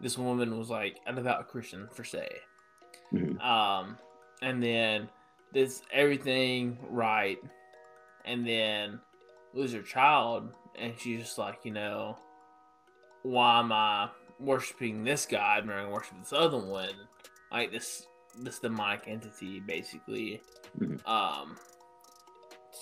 this 0.00 0.18
woman 0.18 0.58
was 0.58 0.68
like 0.70 0.98
a 1.06 1.12
devout 1.12 1.48
Christian 1.48 1.88
for 1.92 2.04
say, 2.04 2.28
Mhm. 3.12 3.40
um, 3.42 3.96
and 4.42 4.62
then 4.62 5.08
this 5.52 5.82
everything 5.92 6.78
right, 6.90 7.38
and 8.24 8.46
then 8.46 9.00
lose 9.54 9.72
her 9.72 9.82
child, 9.82 10.54
and 10.74 10.92
she's 10.98 11.20
just 11.22 11.38
like 11.38 11.64
you 11.64 11.70
know, 11.72 12.18
why 13.22 13.58
am 13.58 13.72
I 13.72 14.10
worshiping 14.38 15.04
this 15.04 15.26
God 15.26 15.66
when 15.66 15.76
I 15.76 15.88
worship 15.88 16.18
this 16.18 16.32
other 16.32 16.58
one? 16.58 16.90
Like 17.52 17.70
this 17.72 18.06
this 18.38 18.58
demonic 18.58 19.04
entity 19.06 19.60
basically 19.60 20.42
Mhm. 20.78 21.06
um 21.08 21.56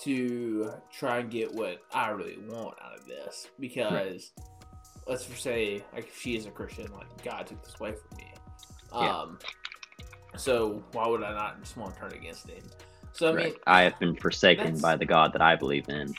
to 0.03 0.69
try 0.91 1.19
and 1.19 1.31
get 1.31 1.53
what 1.53 1.77
I 1.93 2.09
really 2.09 2.37
want 2.39 2.75
out 2.83 2.97
of 2.99 3.05
this 3.05 3.47
because 3.59 4.31
let's 5.07 5.25
just 5.25 5.41
say 5.41 5.81
like 5.93 6.07
if 6.07 6.19
she 6.19 6.35
is 6.35 6.45
a 6.45 6.51
Christian 6.51 6.91
like 6.91 7.07
God 7.23 7.47
took 7.47 7.63
this 7.63 7.75
away 7.79 7.93
from 7.93 8.17
me 8.17 8.33
Yeah. 8.93 9.17
um 9.17 9.39
so 10.35 10.83
why 10.91 11.07
would 11.07 11.23
I 11.23 11.33
not 11.33 11.61
just 11.61 11.77
want 11.77 11.93
to 11.93 11.99
turn 12.01 12.11
against 12.13 12.49
him 12.49 12.63
so 13.13 13.29
I 13.31 13.33
mean. 13.45 13.53
I 13.65 13.83
have 13.83 13.97
been 13.97 14.13
forsaken 14.17 14.77
by 14.79 14.97
the 14.97 15.05
God 15.05 15.31
that 15.31 15.41
I 15.41 15.55
believe 15.55 15.87
in, 15.87 16.13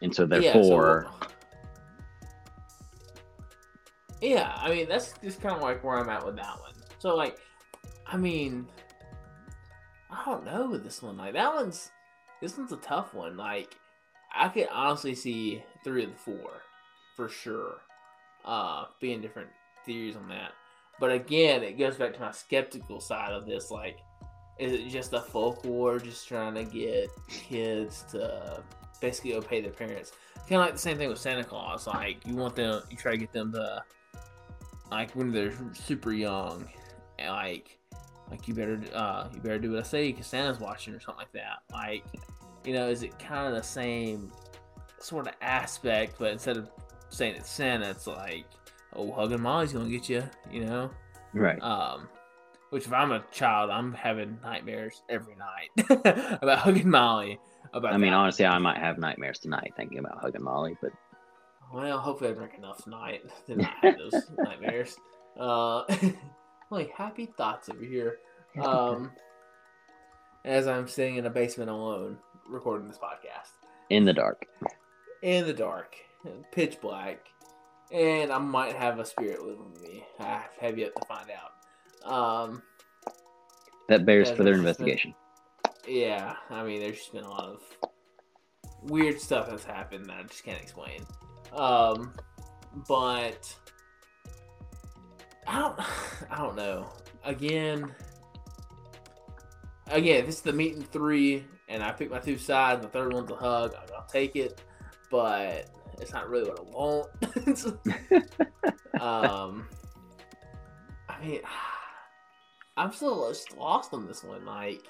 and 0.00 0.14
so 0.14 0.22
yeah, 0.22 0.50
so- 0.54 0.58
therefore, 0.58 1.10
yeah, 4.20 4.54
I 4.56 4.70
mean 4.70 4.88
that's 4.88 5.14
just 5.22 5.40
kind 5.40 5.56
of 5.56 5.62
like 5.62 5.82
where 5.82 5.98
I'm 5.98 6.08
at 6.08 6.24
with 6.24 6.36
that 6.36 6.60
one. 6.60 6.72
So 6.98 7.16
like, 7.16 7.38
I 8.06 8.16
mean, 8.16 8.66
I 10.10 10.24
don't 10.24 10.44
know 10.44 10.68
with 10.70 10.84
this 10.84 11.02
one. 11.02 11.16
Like 11.16 11.34
that 11.34 11.54
one's 11.54 11.90
this 12.40 12.56
one's 12.56 12.72
a 12.72 12.76
tough 12.76 13.14
one. 13.14 13.36
Like 13.36 13.76
I 14.34 14.48
could 14.48 14.68
honestly 14.72 15.14
see 15.14 15.62
three 15.84 16.04
of 16.04 16.10
the 16.10 16.16
four 16.16 16.62
for 17.16 17.28
sure, 17.28 17.80
uh, 18.44 18.86
being 19.00 19.20
different 19.20 19.48
theories 19.84 20.16
on 20.16 20.28
that. 20.28 20.52
but 20.98 21.10
again, 21.10 21.62
it 21.62 21.78
goes 21.78 21.96
back 21.96 22.12
to 22.14 22.20
my 22.20 22.30
skeptical 22.30 23.00
side 23.00 23.32
of 23.32 23.46
this. 23.46 23.70
Like, 23.70 23.98
is 24.58 24.72
it 24.72 24.88
just 24.88 25.14
a 25.14 25.20
folklore, 25.20 25.98
just 25.98 26.28
trying 26.28 26.54
to 26.54 26.64
get 26.64 27.08
kids 27.28 28.04
to 28.10 28.62
basically 29.00 29.34
obey 29.34 29.62
their 29.62 29.72
parents? 29.72 30.12
Kind 30.48 30.60
of 30.60 30.66
like 30.66 30.74
the 30.74 30.78
same 30.78 30.98
thing 30.98 31.08
with 31.08 31.18
Santa 31.18 31.44
Claus. 31.44 31.86
Like, 31.86 32.26
you 32.26 32.36
want 32.36 32.54
them, 32.54 32.82
you 32.90 32.96
try 32.96 33.12
to 33.12 33.18
get 33.18 33.32
them 33.32 33.52
to, 33.52 33.82
like, 34.90 35.12
when 35.12 35.32
they're 35.32 35.52
super 35.72 36.12
young, 36.12 36.68
like, 37.18 37.78
like 38.30 38.46
you 38.46 38.54
better, 38.54 38.80
uh, 38.94 39.28
you 39.34 39.40
better 39.40 39.58
do 39.58 39.72
what 39.72 39.80
I 39.80 39.82
say 39.82 40.12
because 40.12 40.26
Santa's 40.26 40.60
watching 40.60 40.94
or 40.94 41.00
something 41.00 41.18
like 41.18 41.32
that. 41.32 41.58
Like, 41.72 42.04
you 42.64 42.74
know, 42.74 42.88
is 42.88 43.02
it 43.02 43.18
kind 43.18 43.48
of 43.48 43.54
the 43.54 43.66
same 43.66 44.30
sort 44.98 45.26
of 45.26 45.34
aspect, 45.40 46.16
but 46.18 46.32
instead 46.32 46.56
of 46.56 46.70
saying 47.08 47.36
it's 47.36 47.50
Santa, 47.50 47.90
it's 47.90 48.06
like, 48.06 48.46
oh, 48.94 49.10
Huggin' 49.12 49.40
Molly's 49.40 49.72
gonna 49.72 49.88
get 49.88 50.08
you, 50.08 50.22
you 50.50 50.64
know? 50.64 50.90
Right. 51.32 51.60
Um, 51.62 52.08
which 52.70 52.86
if 52.86 52.92
I'm 52.92 53.12
a 53.12 53.24
child, 53.32 53.70
I'm 53.70 53.92
having 53.92 54.38
nightmares 54.42 55.02
every 55.08 55.34
night 55.36 55.70
about 56.42 56.58
Huggin' 56.58 56.86
Molly. 56.86 57.38
About 57.72 57.92
I 57.92 57.98
mean, 57.98 58.10
that. 58.10 58.16
honestly, 58.16 58.46
I 58.46 58.58
might 58.58 58.78
have 58.78 58.98
nightmares 58.98 59.38
tonight 59.38 59.72
thinking 59.76 59.98
about 59.98 60.20
Huggin' 60.22 60.42
Molly, 60.42 60.76
but 60.80 60.92
well, 61.72 61.98
hopefully 61.98 62.30
I 62.30 62.34
drink 62.34 62.54
enough 62.58 62.82
tonight 62.84 63.22
to 63.46 63.56
not 63.56 63.72
have 63.82 63.96
those 63.98 64.30
nightmares. 64.38 64.96
Uh, 65.38 65.84
like 66.70 66.90
happy 66.92 67.26
thoughts 67.26 67.68
over 67.68 67.84
here. 67.84 68.18
Um, 68.60 69.12
as 70.44 70.66
I'm 70.66 70.88
sitting 70.88 71.16
in 71.16 71.26
a 71.26 71.30
basement 71.30 71.70
alone 71.70 72.18
recording 72.48 72.88
this 72.88 72.98
podcast 72.98 73.50
in 73.90 74.04
the 74.04 74.12
dark. 74.12 74.46
in 75.22 75.46
the 75.46 75.52
dark, 75.52 75.94
pitch 76.52 76.80
black, 76.80 77.26
and 77.92 78.32
I 78.32 78.38
might 78.38 78.74
have 78.74 78.98
a 78.98 79.04
spirit 79.04 79.42
living 79.42 79.70
with 79.72 79.82
me. 79.82 80.04
I 80.18 80.42
have 80.60 80.78
yet 80.78 80.92
to 80.96 81.06
find 81.06 81.28
out. 81.30 82.10
Um, 82.12 82.62
That 83.88 84.04
bears 84.06 84.30
further 84.30 84.54
investigation. 84.54 85.14
yeah, 85.86 86.34
I 86.48 86.64
mean, 86.64 86.80
there's 86.80 86.96
just 86.98 87.12
been 87.12 87.24
a 87.24 87.30
lot 87.30 87.44
of 87.44 87.62
weird 88.82 89.20
stuff 89.20 89.48
that's 89.48 89.64
happened 89.64 90.06
that 90.06 90.16
I 90.16 90.22
just 90.24 90.42
can't 90.44 90.60
explain. 90.60 91.04
Um, 91.52 92.12
but 92.88 93.54
I 95.46 95.58
don't, 95.58 95.78
I 96.30 96.36
don't 96.38 96.56
know. 96.56 96.88
Again, 97.24 97.92
again, 99.88 100.22
if 100.22 100.28
it's 100.28 100.40
the 100.40 100.52
meat 100.52 100.76
and 100.76 100.90
three 100.90 101.44
and 101.68 101.82
I 101.82 101.92
pick 101.92 102.10
my 102.10 102.18
two 102.18 102.38
sides, 102.38 102.82
the 102.82 102.88
third 102.88 103.12
one's 103.12 103.30
a 103.30 103.36
hug, 103.36 103.74
I'll, 103.74 103.96
I'll 104.00 104.06
take 104.06 104.36
it. 104.36 104.60
But 105.10 105.68
it's 106.00 106.12
not 106.12 106.28
really 106.30 106.50
what 106.50 106.60
I 106.60 106.62
want. 106.62 107.08
um, 109.00 109.68
I 111.08 111.24
mean, 111.24 111.40
I'm 112.76 112.92
still 112.92 113.34
lost 113.58 113.92
on 113.92 114.06
this 114.06 114.24
one. 114.24 114.44
Like, 114.46 114.82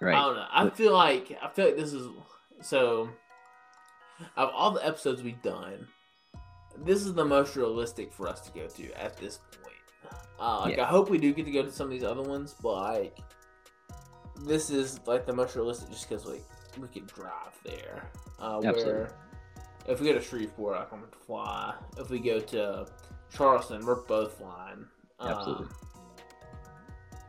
right? 0.00 0.14
I 0.14 0.20
don't 0.20 0.36
know. 0.36 0.46
I 0.52 0.70
feel 0.70 0.92
like 0.92 1.36
I 1.42 1.48
feel 1.48 1.66
like 1.66 1.76
this 1.76 1.92
is 1.92 2.08
so. 2.60 3.08
Of 4.36 4.50
all 4.54 4.70
the 4.72 4.86
episodes 4.86 5.22
we've 5.22 5.40
done, 5.42 5.86
this 6.78 7.04
is 7.04 7.14
the 7.14 7.24
most 7.24 7.56
realistic 7.56 8.12
for 8.12 8.28
us 8.28 8.40
to 8.42 8.52
go 8.52 8.66
to 8.66 8.92
at 9.02 9.16
this 9.16 9.38
point. 9.62 10.12
Uh, 10.38 10.60
like 10.60 10.76
Yeah. 10.76 10.84
I 10.84 10.86
hope 10.86 11.10
we 11.10 11.18
do 11.18 11.32
get 11.32 11.44
to 11.44 11.52
go 11.52 11.62
to 11.62 11.70
some 11.70 11.86
of 11.86 11.90
these 11.90 12.04
other 12.04 12.22
ones, 12.22 12.54
but 12.62 12.72
like 12.74 13.18
this 14.44 14.70
is 14.70 15.00
like 15.06 15.26
the 15.26 15.32
most 15.32 15.54
realistic 15.54 15.90
just 15.90 16.08
because 16.08 16.26
like 16.26 16.42
we 16.80 16.88
can 16.88 17.04
drive 17.06 17.58
there. 17.64 18.10
Uh, 18.40 18.60
Absolutely. 18.64 18.92
where 18.92 19.14
if 19.86 20.00
we 20.00 20.06
go 20.06 20.14
to 20.14 20.20
Shreveport, 20.20 20.76
I 20.78 20.84
can 20.84 21.02
fly. 21.26 21.74
If 21.98 22.10
we 22.10 22.18
go 22.18 22.40
to 22.40 22.86
Charleston, 23.34 23.84
we're 23.84 24.02
both 24.02 24.38
flying. 24.38 24.86
Absolutely. 25.20 25.66
Um, 25.66 25.74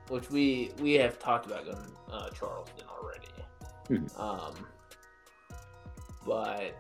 which 0.09 0.29
we 0.29 0.71
we 0.79 0.93
have 0.93 1.19
talked 1.19 1.45
about 1.45 1.65
going 1.65 1.77
to 1.77 2.13
uh, 2.13 2.29
Charleston 2.31 2.85
already. 2.89 3.27
Mhm. 3.89 4.19
Um, 4.19 4.53
but 6.25 6.75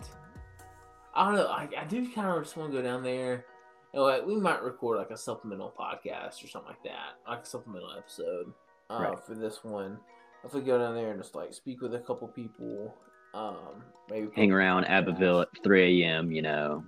I 1.15 1.25
don't 1.25 1.35
know. 1.35 1.47
I, 1.47 1.67
I 1.77 1.83
do 1.85 2.09
kind 2.11 2.27
of 2.27 2.43
just 2.43 2.57
want 2.57 2.71
to 2.71 2.77
go 2.77 2.83
down 2.83 3.03
there. 3.03 3.45
And 3.93 4.01
like 4.01 4.25
we 4.25 4.35
might 4.35 4.63
record 4.63 4.97
like 4.97 5.11
a 5.11 5.17
supplemental 5.17 5.73
podcast 5.77 6.43
or 6.43 6.47
something 6.47 6.69
like 6.69 6.83
that, 6.83 7.17
like 7.27 7.43
a 7.43 7.45
supplemental 7.45 7.91
episode 7.97 8.51
uh, 8.89 8.97
Right. 8.99 9.19
for 9.25 9.35
this 9.35 9.63
one. 9.63 9.97
If 10.43 10.53
we 10.53 10.61
go 10.61 10.77
down 10.77 10.95
there 10.95 11.11
and 11.11 11.21
just 11.21 11.35
like 11.35 11.53
speak 11.53 11.81
with 11.81 11.93
a 11.95 11.99
couple 11.99 12.27
people, 12.27 12.95
um, 13.33 13.83
maybe 14.09 14.27
Hang 14.35 14.51
around 14.51 14.85
Abbeville 14.85 15.41
at 15.41 15.47
3 15.63 16.03
a.m., 16.03 16.31
you 16.31 16.41
know. 16.41 16.83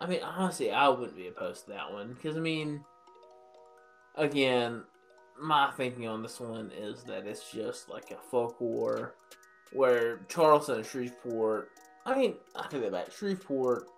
I 0.00 0.06
mean, 0.06 0.22
honestly, 0.22 0.70
I 0.70 0.88
wouldn't 0.88 1.16
be 1.16 1.28
opposed 1.28 1.64
to 1.64 1.72
that 1.72 1.92
one 1.92 2.14
because 2.14 2.36
I 2.36 2.40
mean, 2.40 2.82
again, 4.14 4.82
my 5.38 5.70
thinking 5.72 6.06
on 6.08 6.22
this 6.22 6.40
one 6.40 6.70
is 6.76 7.02
that 7.04 7.26
it's 7.26 7.50
just 7.50 7.88
like 7.90 8.10
a 8.10 8.16
folklore 8.30 9.14
where 9.72 10.18
Charleston 10.28 10.76
and 10.76 10.86
Shreveport. 10.86 11.70
I 12.06 12.14
mean, 12.16 12.34
I 12.56 12.66
take 12.68 12.82
that 12.82 12.92
back. 12.92 13.12
Shreveport. 13.12 13.88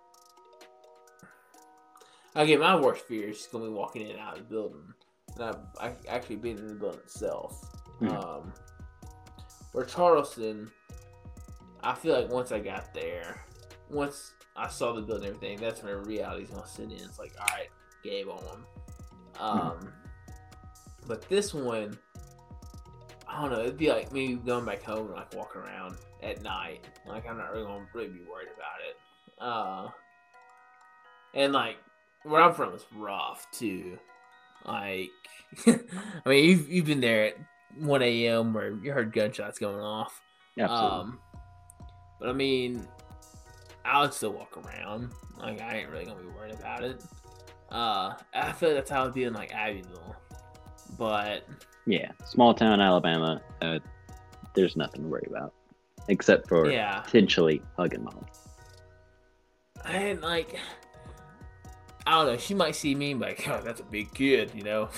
Again, 2.35 2.59
my 2.59 2.75
worst 2.75 3.05
fear 3.05 3.29
is 3.29 3.37
just 3.37 3.51
gonna 3.51 3.65
be 3.65 3.71
walking 3.71 4.01
in 4.03 4.11
and 4.11 4.19
out 4.19 4.37
of 4.37 4.47
the 4.47 4.49
building, 4.49 4.93
and 5.35 5.43
I, 5.79 5.87
I 5.87 5.93
actually 6.07 6.37
been 6.37 6.57
in 6.57 6.67
the 6.67 6.73
building 6.75 6.99
itself. 7.01 7.63
Mhm. 8.01 8.09
Um, 8.11 8.53
where 9.71 9.85
Charleston, 9.85 10.71
I 11.83 11.93
feel 11.93 12.19
like 12.19 12.29
once 12.29 12.51
I 12.51 12.59
got 12.59 12.93
there, 12.93 13.45
once 13.89 14.33
I 14.55 14.67
saw 14.67 14.93
the 14.93 15.01
building 15.01 15.27
and 15.27 15.35
everything, 15.35 15.59
that's 15.59 15.83
when 15.83 15.93
reality's 16.03 16.49
gonna 16.49 16.67
sit 16.67 16.85
in. 16.85 16.93
It's 16.93 17.19
like, 17.19 17.33
all 17.39 17.55
right, 17.55 17.69
game 18.03 18.29
on. 18.29 18.65
Um, 19.39 19.93
but 21.07 21.27
this 21.29 21.53
one, 21.53 21.97
I 23.33 23.41
don't 23.41 23.51
know. 23.51 23.61
It'd 23.61 23.77
be 23.77 23.89
like 23.89 24.11
me 24.11 24.35
going 24.35 24.65
back 24.65 24.83
home 24.83 25.07
and 25.07 25.15
like 25.15 25.33
walking 25.33 25.61
around 25.61 25.97
at 26.21 26.43
night. 26.43 26.85
Like 27.07 27.27
I'm 27.27 27.37
not 27.37 27.51
really 27.51 27.65
gonna 27.65 27.85
really 27.93 28.09
be 28.09 28.19
worried 28.19 28.49
about 28.53 28.79
it. 28.87 28.95
Uh, 29.39 29.89
and 31.33 31.51
like 31.51 31.77
where 32.23 32.41
I'm 32.41 32.53
from 32.53 32.73
is 32.75 32.85
rough 32.95 33.47
too. 33.51 33.97
Like, 34.65 35.09
I 35.67 36.29
mean, 36.29 36.45
you've 36.45 36.69
you've 36.69 36.85
been 36.85 37.01
there 37.01 37.25
at 37.27 37.37
1 37.79 38.01
a.m. 38.03 38.53
where 38.53 38.71
you 38.71 38.91
heard 38.91 39.11
gunshots 39.11 39.57
going 39.57 39.79
off. 39.79 40.21
Absolutely. 40.59 40.99
Um, 40.99 41.19
but 42.19 42.29
I 42.29 42.33
mean, 42.33 42.87
I 43.83 44.01
would 44.01 44.13
still 44.13 44.33
walk 44.33 44.57
around. 44.57 45.11
Like 45.39 45.59
I 45.59 45.77
ain't 45.77 45.89
really 45.89 46.05
gonna 46.05 46.21
be 46.21 46.27
worried 46.27 46.53
about 46.53 46.83
it. 46.83 47.03
Uh, 47.71 48.13
I 48.35 48.51
feel 48.51 48.69
like 48.69 48.77
that's 48.77 48.91
how 48.91 49.01
it'd 49.01 49.15
be 49.15 49.23
in 49.23 49.33
like 49.33 49.51
Abbeville. 49.53 50.15
But 50.99 51.47
yeah. 51.85 52.11
Small 52.25 52.53
town 52.53 52.79
Alabama, 52.81 53.41
uh, 53.61 53.79
there's 54.55 54.75
nothing 54.75 55.03
to 55.03 55.07
worry 55.07 55.27
about. 55.29 55.53
Except 56.09 56.47
for 56.49 56.69
yeah, 56.69 56.99
potentially 56.99 57.61
Huggin' 57.77 58.03
Molly. 58.03 58.25
and 59.85 60.21
like 60.21 60.59
I 62.05 62.11
don't 62.11 62.25
know, 62.33 62.37
she 62.37 62.53
might 62.53 62.75
see 62.75 62.93
me 62.93 63.13
like, 63.13 63.47
"Oh, 63.47 63.61
that's 63.63 63.79
a 63.79 63.85
big 63.85 64.13
kid," 64.13 64.51
you 64.53 64.63
know. 64.63 64.89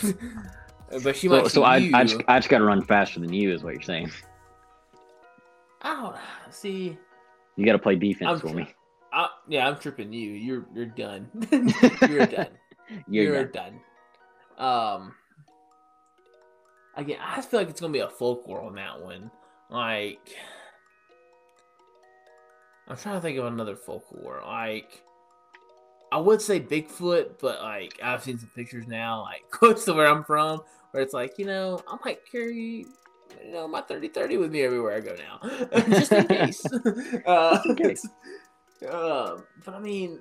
but 1.03 1.15
she 1.15 1.27
So, 1.27 1.41
might 1.41 1.51
so 1.51 1.63
I, 1.63 1.77
you. 1.77 1.91
I 1.93 2.03
just, 2.03 2.21
I 2.27 2.39
just 2.39 2.49
got 2.49 2.57
to 2.59 2.63
run 2.65 2.81
faster 2.81 3.19
than 3.19 3.31
you, 3.31 3.53
is 3.53 3.63
what 3.63 3.73
you're 3.73 3.83
saying. 3.83 4.09
I 5.81 6.01
don't 6.01 6.15
see. 6.53 6.97
You 7.55 7.65
got 7.65 7.73
to 7.73 7.79
play 7.79 7.95
defense 7.95 8.29
I'm 8.31 8.39
for 8.39 8.53
me. 8.55 8.73
I, 9.13 9.29
yeah, 9.47 9.67
I'm 9.67 9.77
tripping 9.77 10.11
you. 10.11 10.31
You're 10.31 10.65
you're 10.73 10.86
done. 10.88 11.29
you're 12.09 12.25
done. 12.25 12.47
You're, 13.09 13.23
You're, 13.33 13.45
done. 13.45 13.79
done. 14.57 14.67
Um. 14.67 15.15
Again, 16.97 17.17
I 17.21 17.41
feel 17.41 17.59
like 17.59 17.69
it's 17.69 17.81
gonna 17.81 17.93
be 17.93 17.99
a 17.99 18.09
folklore 18.09 18.61
on 18.61 18.75
that 18.75 19.01
one. 19.01 19.29
Like, 19.69 20.35
I'm 22.87 22.95
trying 22.97 23.15
to 23.15 23.21
think 23.21 23.37
of 23.37 23.45
another 23.45 23.75
folklore. 23.75 24.41
Like, 24.45 25.01
I 26.11 26.19
would 26.19 26.41
say 26.41 26.59
Bigfoot, 26.59 27.39
but 27.39 27.61
like 27.61 27.99
I've 28.01 28.23
seen 28.23 28.37
some 28.37 28.49
pictures 28.55 28.87
now, 28.87 29.21
like 29.23 29.43
close 29.49 29.83
to 29.85 29.93
where 29.93 30.07
I'm 30.07 30.23
from, 30.23 30.61
where 30.91 31.03
it's 31.03 31.13
like, 31.13 31.37
you 31.37 31.45
know, 31.45 31.81
I 31.87 31.97
might 32.05 32.19
carry, 32.31 32.85
you 33.43 33.51
know, 33.51 33.67
my 33.67 33.81
30-30 33.81 34.39
with 34.39 34.51
me 34.51 34.61
everywhere 34.61 34.95
I 34.95 34.99
go 35.01 35.15
now, 35.15 35.67
just 35.89 36.11
in 36.13 36.27
case. 36.27 36.65
uh, 37.25 37.55
Just 37.55 37.65
in 37.67 37.75
case. 37.75 38.05
um, 38.89 39.43
but 39.65 39.73
I 39.73 39.79
mean, 39.79 40.19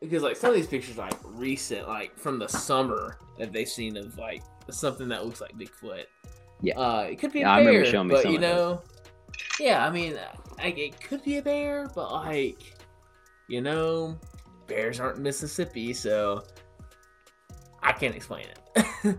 because 0.00 0.22
like 0.22 0.36
some 0.36 0.50
of 0.50 0.56
these 0.56 0.66
pictures 0.66 0.98
are, 0.98 1.08
like 1.08 1.18
recent, 1.24 1.88
like 1.88 2.16
from 2.18 2.38
the 2.38 2.48
summer 2.48 3.18
that 3.38 3.52
they've 3.52 3.68
seen 3.68 3.96
of 3.96 4.16
like 4.18 4.42
something 4.70 5.08
that 5.08 5.24
looks 5.24 5.40
like 5.40 5.56
Bigfoot. 5.56 6.04
Yeah. 6.62 6.78
uh, 6.78 7.00
it 7.10 7.18
could 7.18 7.32
be 7.32 7.40
a 7.40 7.42
Yeah, 7.42 7.56
bear, 7.56 7.66
remember 7.66 7.90
showing 7.90 8.08
me 8.08 8.14
but 8.14 8.30
you 8.30 8.38
know, 8.38 8.82
yeah, 9.60 9.86
I 9.86 9.90
mean, 9.90 10.18
like 10.58 10.78
it 10.78 11.00
could 11.00 11.22
be 11.22 11.38
a 11.38 11.42
bear, 11.42 11.88
but 11.94 12.10
like, 12.12 12.74
you 13.48 13.60
know, 13.60 14.18
bears 14.66 15.00
aren't 15.00 15.18
Mississippi, 15.18 15.92
so 15.92 16.44
I 17.82 17.92
can't 17.92 18.14
explain 18.14 18.46
it. 18.46 18.58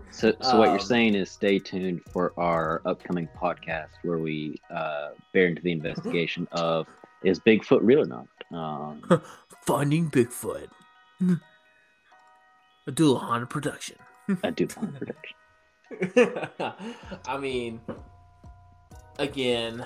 So, 0.10 0.32
so 0.42 0.58
what 0.58 0.66
you're 0.66 0.74
Um, 0.74 0.80
saying 0.80 1.14
is 1.14 1.30
stay 1.30 1.58
tuned 1.58 2.02
for 2.12 2.32
our 2.36 2.82
upcoming 2.84 3.28
podcast 3.40 3.88
where 4.02 4.18
we 4.18 4.60
uh, 4.72 5.10
bear 5.32 5.46
into 5.46 5.62
the 5.62 5.72
investigation 5.78 6.46
of 6.52 6.86
is 7.24 7.40
Bigfoot 7.40 7.80
real 7.82 8.02
or 8.02 8.06
not? 8.06 8.26
Um, 8.52 9.02
Finding 9.68 10.10
Bigfoot. 10.10 10.68
A 12.86 12.90
dual 12.90 13.18
Honda 13.18 13.44
production. 13.44 13.98
A 14.42 14.50
dual 14.50 14.70
Honda 14.74 14.98
production. 14.98 16.38
I 17.28 17.36
mean, 17.36 17.78
again, 19.18 19.84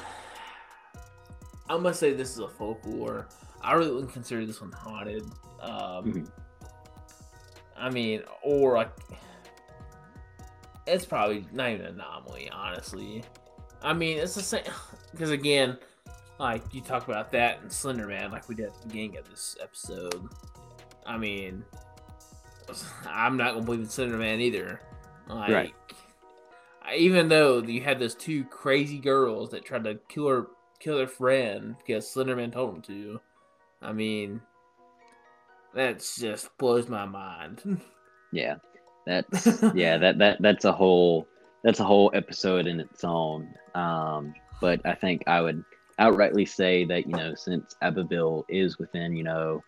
I 1.68 1.76
must 1.78 1.98
say 1.98 2.12
this 2.12 2.30
is 2.30 2.38
a 2.38 2.46
folklore. 2.46 3.26
I 3.60 3.72
really 3.72 3.90
wouldn't 3.90 4.12
consider 4.12 4.46
this 4.46 4.60
one 4.60 4.70
haunted. 4.70 5.24
Um, 5.60 6.04
mm-hmm. 6.04 6.24
I 7.76 7.90
mean, 7.90 8.22
or 8.44 8.76
like, 8.76 8.92
it's 10.86 11.04
probably 11.04 11.44
not 11.50 11.70
even 11.70 11.86
an 11.86 11.94
anomaly, 11.94 12.48
honestly. 12.50 13.24
I 13.82 13.94
mean, 13.94 14.18
it's 14.18 14.36
the 14.36 14.42
same 14.42 14.62
because 15.10 15.32
again, 15.32 15.76
like 16.38 16.62
you 16.72 16.80
talk 16.80 17.08
about 17.08 17.30
that 17.32 17.60
and 17.62 17.72
Slender 17.72 18.06
Man, 18.06 18.30
like 18.30 18.48
we 18.48 18.54
did 18.54 18.66
at 18.66 18.80
the 18.80 18.88
beginning 18.88 19.18
of 19.18 19.28
this 19.28 19.56
episode. 19.60 20.28
I 21.06 21.16
mean, 21.18 21.64
I'm 23.06 23.36
not 23.36 23.54
gonna 23.54 23.64
believe 23.64 23.80
in 23.80 23.88
Slender 23.88 24.16
Man 24.16 24.40
either. 24.40 24.80
Like, 25.28 25.50
right. 25.50 25.74
even 26.96 27.28
though 27.28 27.62
you 27.62 27.80
had 27.80 27.98
those 27.98 28.14
two 28.14 28.44
crazy 28.44 28.98
girls 28.98 29.50
that 29.50 29.64
tried 29.64 29.84
to 29.84 29.98
kill 30.08 30.28
her, 30.28 30.46
kill 30.80 30.96
their 30.96 31.06
friend 31.06 31.76
because 31.78 32.10
Slender 32.10 32.36
Man 32.36 32.50
told 32.50 32.74
them 32.74 32.82
to. 32.82 33.20
I 33.80 33.92
mean, 33.92 34.40
that 35.74 35.98
just 36.18 36.56
blows 36.58 36.88
my 36.88 37.04
mind. 37.04 37.80
yeah, 38.32 38.56
that's 39.06 39.62
yeah 39.74 39.98
that 39.98 40.18
that 40.18 40.40
that's 40.40 40.64
a 40.64 40.72
whole 40.72 41.26
that's 41.62 41.80
a 41.80 41.84
whole 41.84 42.10
episode 42.14 42.66
in 42.66 42.80
its 42.80 43.04
own. 43.04 43.48
Um, 43.74 44.34
but 44.60 44.80
I 44.84 44.94
think 44.94 45.22
I 45.26 45.40
would 45.40 45.64
outrightly 45.98 46.48
say 46.48 46.84
that 46.84 47.06
you 47.06 47.16
know 47.16 47.34
since 47.34 47.76
Abbeville 47.82 48.44
is 48.48 48.78
within 48.78 49.16
you 49.16 49.24
know 49.24 49.62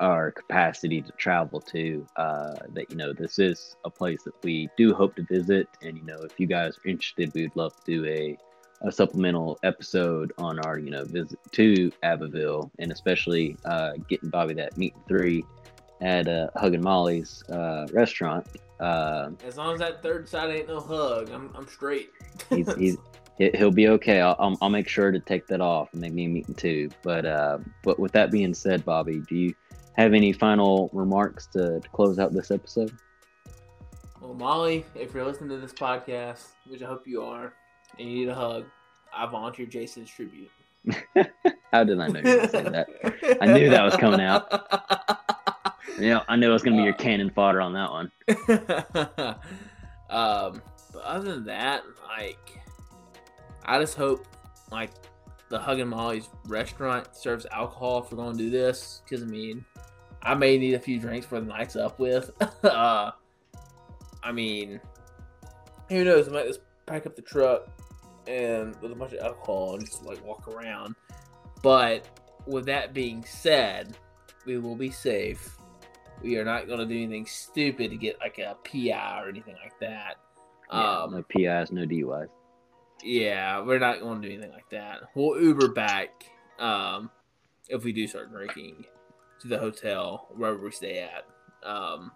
our 0.00 0.30
capacity 0.30 1.00
to 1.00 1.10
travel 1.12 1.58
to, 1.58 2.06
uh, 2.16 2.54
that 2.74 2.90
you 2.90 2.96
know 2.96 3.12
this 3.12 3.38
is 3.38 3.76
a 3.84 3.90
place 3.90 4.22
that 4.24 4.34
we 4.42 4.68
do 4.76 4.94
hope 4.94 5.16
to 5.16 5.22
visit, 5.22 5.68
and 5.82 5.96
you 5.96 6.04
know 6.04 6.18
if 6.22 6.38
you 6.38 6.46
guys 6.46 6.78
are 6.78 6.88
interested, 6.88 7.32
we'd 7.34 7.54
love 7.54 7.74
to 7.76 7.82
do 7.84 8.04
a 8.06 8.36
a 8.82 8.92
supplemental 8.92 9.58
episode 9.62 10.32
on 10.36 10.58
our 10.60 10.78
you 10.78 10.90
know 10.90 11.04
visit 11.04 11.38
to 11.52 11.90
Abbeville, 12.02 12.70
and 12.78 12.92
especially 12.92 13.56
uh, 13.64 13.92
getting 14.08 14.28
Bobby 14.28 14.54
that 14.54 14.76
meat 14.76 14.94
three 15.08 15.44
at 16.00 16.28
uh, 16.28 16.48
Huggin' 16.56 16.82
Molly's 16.82 17.42
uh, 17.48 17.86
restaurant. 17.92 18.46
Uh, 18.78 19.30
as 19.46 19.56
long 19.56 19.72
as 19.72 19.80
that 19.80 20.02
third 20.02 20.28
side 20.28 20.50
ain't 20.50 20.68
no 20.68 20.80
hug, 20.80 21.30
I'm, 21.30 21.50
I'm 21.54 21.66
straight. 21.66 22.10
he's, 22.50 22.74
he's 22.74 22.98
he'll 23.38 23.70
be 23.70 23.88
okay. 23.88 24.20
I'll, 24.20 24.56
I'll 24.60 24.70
make 24.70 24.88
sure 24.88 25.10
to 25.10 25.20
take 25.20 25.46
that 25.48 25.60
off 25.60 25.92
and 25.92 26.00
make 26.00 26.12
me 26.12 26.24
a 26.24 26.28
meeting 26.28 26.54
too. 26.54 26.90
But 27.02 27.26
uh, 27.26 27.58
but 27.82 27.98
with 27.98 28.12
that 28.12 28.30
being 28.30 28.54
said, 28.54 28.84
Bobby, 28.84 29.20
do 29.28 29.36
you 29.36 29.54
have 29.94 30.14
any 30.14 30.32
final 30.32 30.90
remarks 30.92 31.46
to, 31.48 31.80
to 31.80 31.88
close 31.90 32.18
out 32.18 32.32
this 32.32 32.50
episode? 32.50 32.92
Well, 34.20 34.34
Molly, 34.34 34.84
if 34.94 35.14
you're 35.14 35.24
listening 35.24 35.50
to 35.50 35.58
this 35.58 35.72
podcast, 35.72 36.48
which 36.66 36.82
I 36.82 36.86
hope 36.86 37.06
you 37.06 37.22
are, 37.22 37.52
and 37.98 38.08
you 38.08 38.16
need 38.16 38.28
a 38.28 38.34
hug, 38.34 38.64
I 39.14 39.26
volunteer 39.26 39.66
Jason's 39.66 40.10
tribute. 40.10 40.50
How 41.72 41.84
did 41.84 42.00
I 42.00 42.08
know 42.08 42.20
you 42.20 42.40
were 42.40 42.48
say 42.48 42.62
that? 42.62 42.88
I 43.40 43.46
knew 43.46 43.70
that 43.70 43.84
was 43.84 43.96
coming 43.96 44.20
out. 44.20 45.22
Yeah, 45.98 46.20
I 46.28 46.36
knew 46.36 46.50
it 46.50 46.52
was 46.52 46.62
going 46.62 46.76
to 46.76 46.80
be 46.80 46.84
your 46.84 46.94
cannon 46.94 47.30
fodder 47.30 47.60
on 47.60 47.72
that 47.72 47.90
one. 47.90 48.10
um, 50.10 50.62
but 50.92 51.02
other 51.02 51.34
than 51.36 51.44
that, 51.46 51.84
like, 52.06 52.60
I 53.66 53.78
just 53.80 53.96
hope 53.96 54.26
like 54.70 54.90
the 55.48 55.58
Huggin' 55.58 55.88
Molly's 55.88 56.28
restaurant 56.46 57.14
serves 57.14 57.46
alcohol 57.52 58.02
if 58.02 58.10
we're 58.10 58.16
going 58.16 58.36
to 58.36 58.42
do 58.42 58.50
this. 58.50 59.02
Because 59.04 59.22
I 59.22 59.26
mean, 59.26 59.64
I 60.22 60.34
may 60.34 60.58
need 60.58 60.74
a 60.74 60.78
few 60.78 60.98
drinks 60.98 61.26
for 61.26 61.40
the 61.40 61.46
night's 61.46 61.76
up 61.76 61.98
with. 61.98 62.30
uh, 62.64 63.10
I 64.22 64.32
mean, 64.32 64.80
who 65.88 66.04
knows? 66.04 66.28
I 66.28 66.32
might 66.32 66.46
just 66.46 66.60
pack 66.86 67.06
up 67.06 67.16
the 67.16 67.22
truck 67.22 67.68
and 68.26 68.74
with 68.80 68.92
a 68.92 68.94
bunch 68.94 69.12
of 69.12 69.20
alcohol 69.20 69.74
and 69.74 69.84
just 69.84 70.04
like 70.04 70.24
walk 70.24 70.48
around. 70.48 70.94
But 71.62 72.06
with 72.46 72.66
that 72.66 72.94
being 72.94 73.24
said, 73.24 73.96
we 74.44 74.58
will 74.58 74.76
be 74.76 74.90
safe. 74.90 75.56
We 76.22 76.38
are 76.38 76.44
not 76.44 76.66
going 76.66 76.78
to 76.78 76.86
do 76.86 76.94
anything 76.94 77.26
stupid 77.26 77.90
to 77.90 77.96
get 77.96 78.18
like 78.20 78.38
a 78.38 78.56
PI 78.64 79.22
or 79.22 79.28
anything 79.28 79.56
like 79.62 79.78
that. 79.80 80.16
Yeah, 80.72 81.02
um, 81.02 81.12
no 81.12 81.22
PIs, 81.22 81.70
no 81.70 81.82
DUIs. 81.86 82.28
Yeah, 83.02 83.60
we're 83.60 83.78
not 83.78 84.00
going 84.00 84.22
to 84.22 84.28
do 84.28 84.34
anything 84.34 84.52
like 84.52 84.70
that. 84.70 85.00
We'll 85.14 85.40
Uber 85.40 85.68
back 85.68 86.24
um, 86.58 87.10
if 87.68 87.84
we 87.84 87.92
do 87.92 88.06
start 88.06 88.30
drinking 88.30 88.86
to 89.40 89.48
the 89.48 89.58
hotel 89.58 90.28
wherever 90.34 90.58
we 90.58 90.70
stay 90.70 91.00
at. 91.00 91.26
Um, 91.68 92.12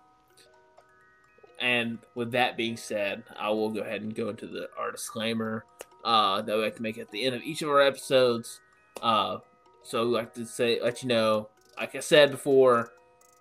and 1.61 1.99
with 2.14 2.33
that 2.33 2.57
being 2.57 2.76
said, 2.76 3.24
I 3.39 3.51
will 3.51 3.70
go 3.70 3.81
ahead 3.81 4.03
and 4.03 4.14
go 4.14 4.31
into 4.31 4.47
the 4.47 4.68
our 4.78 4.91
disclaimer 4.91 5.64
uh, 6.05 6.43
that 6.43 6.57
we 6.57 6.62
like 6.62 6.76
to 6.76 6.83
make 6.83 6.99
at 6.99 7.11
the 7.11 7.24
end 7.24 7.35
of 7.35 7.43
each 7.43 7.62
of 7.62 7.68
our 7.68 7.81
episodes. 7.81 8.61
Uh, 9.03 9.39
so 9.83 10.07
we 10.07 10.12
like 10.14 10.35
to 10.35 10.47
say, 10.47 10.81
let 10.83 11.03
you 11.03 11.09
know, 11.09 11.49
like 11.76 11.95
I 11.95 12.01
said 12.01 12.31
before, 12.31 12.93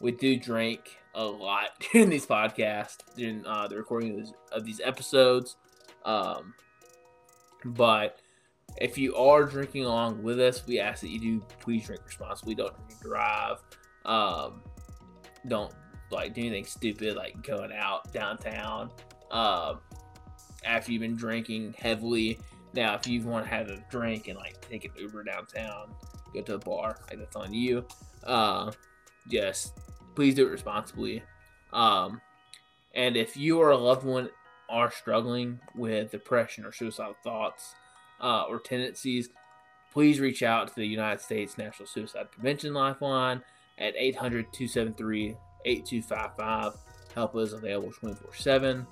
we 0.02 0.12
do 0.12 0.38
drink 0.38 0.98
a 1.16 1.24
lot 1.24 1.70
during 1.92 2.10
these 2.10 2.26
podcasts, 2.26 2.98
during 3.16 3.46
uh, 3.46 3.68
the 3.68 3.78
recording 3.78 4.12
of 4.12 4.18
these, 4.18 4.34
of 4.52 4.66
these 4.66 4.82
episodes. 4.84 5.56
Um, 6.04 6.54
but 7.66 8.20
if 8.78 8.98
you 8.98 9.16
are 9.16 9.44
drinking 9.44 9.86
along 9.86 10.24
with 10.24 10.40
us, 10.40 10.66
we 10.66 10.80
ask 10.80 11.02
that 11.02 11.10
you 11.10 11.20
do 11.20 11.46
please 11.60 11.86
drink 11.86 12.02
responsibly. 12.06 12.56
Don't 12.56 12.76
drink 12.76 13.02
drive. 13.02 13.58
Um, 14.06 14.62
don't 15.48 15.74
like 16.12 16.34
do 16.34 16.42
anything 16.42 16.66
stupid 16.66 17.16
like 17.16 17.42
going 17.44 17.72
out 17.72 18.12
downtown 18.12 18.92
um, 19.32 19.80
after 20.66 20.92
you've 20.92 21.02
been 21.02 21.16
drinking 21.16 21.76
heavily. 21.78 22.40
Now, 22.74 22.96
if 22.96 23.08
you 23.08 23.22
want 23.22 23.46
to 23.46 23.50
have 23.50 23.68
a 23.70 23.84
drink 23.90 24.28
and 24.28 24.38
like 24.38 24.62
take 24.70 24.86
an 24.86 24.92
Uber 24.98 25.24
downtown, 25.24 25.92
go 26.34 26.42
to 26.42 26.56
a 26.56 26.60
bar, 26.60 27.00
like 27.10 27.20
that's 27.20 27.36
on 27.36 27.54
you. 27.54 27.86
Uh, 28.24 28.72
just 29.28 29.80
please 30.16 30.36
do 30.36 30.48
it 30.48 30.52
responsibly. 30.52 31.24
Um, 31.74 32.22
and 32.94 33.16
if 33.16 33.38
you 33.38 33.60
or 33.60 33.72
a 33.72 33.78
loved 33.78 34.04
one 34.04 34.30
are 34.70 34.92
struggling 34.92 35.60
with 35.76 36.12
depression 36.12 36.66
or 36.66 36.72
suicidal 36.72 37.16
thoughts 37.24 37.76
uh, 38.22 38.44
or 38.44 38.60
tendencies, 38.60 39.30
please 39.92 40.20
reach 40.20 40.44
out 40.44 40.68
to 40.68 40.76
the 40.76 40.86
United 40.86 41.22
States 41.22 41.58
National 41.58 41.88
Suicide 41.88 42.32
Prevention 42.32 42.74
Lifeline 42.74 43.42
at 43.78 43.94
800 43.98 44.46
273 44.54 45.36
8255. 45.66 46.74
Help 47.16 47.36
is 47.38 47.54
available 47.54 47.92
24 47.92 48.34
7. 48.34 48.88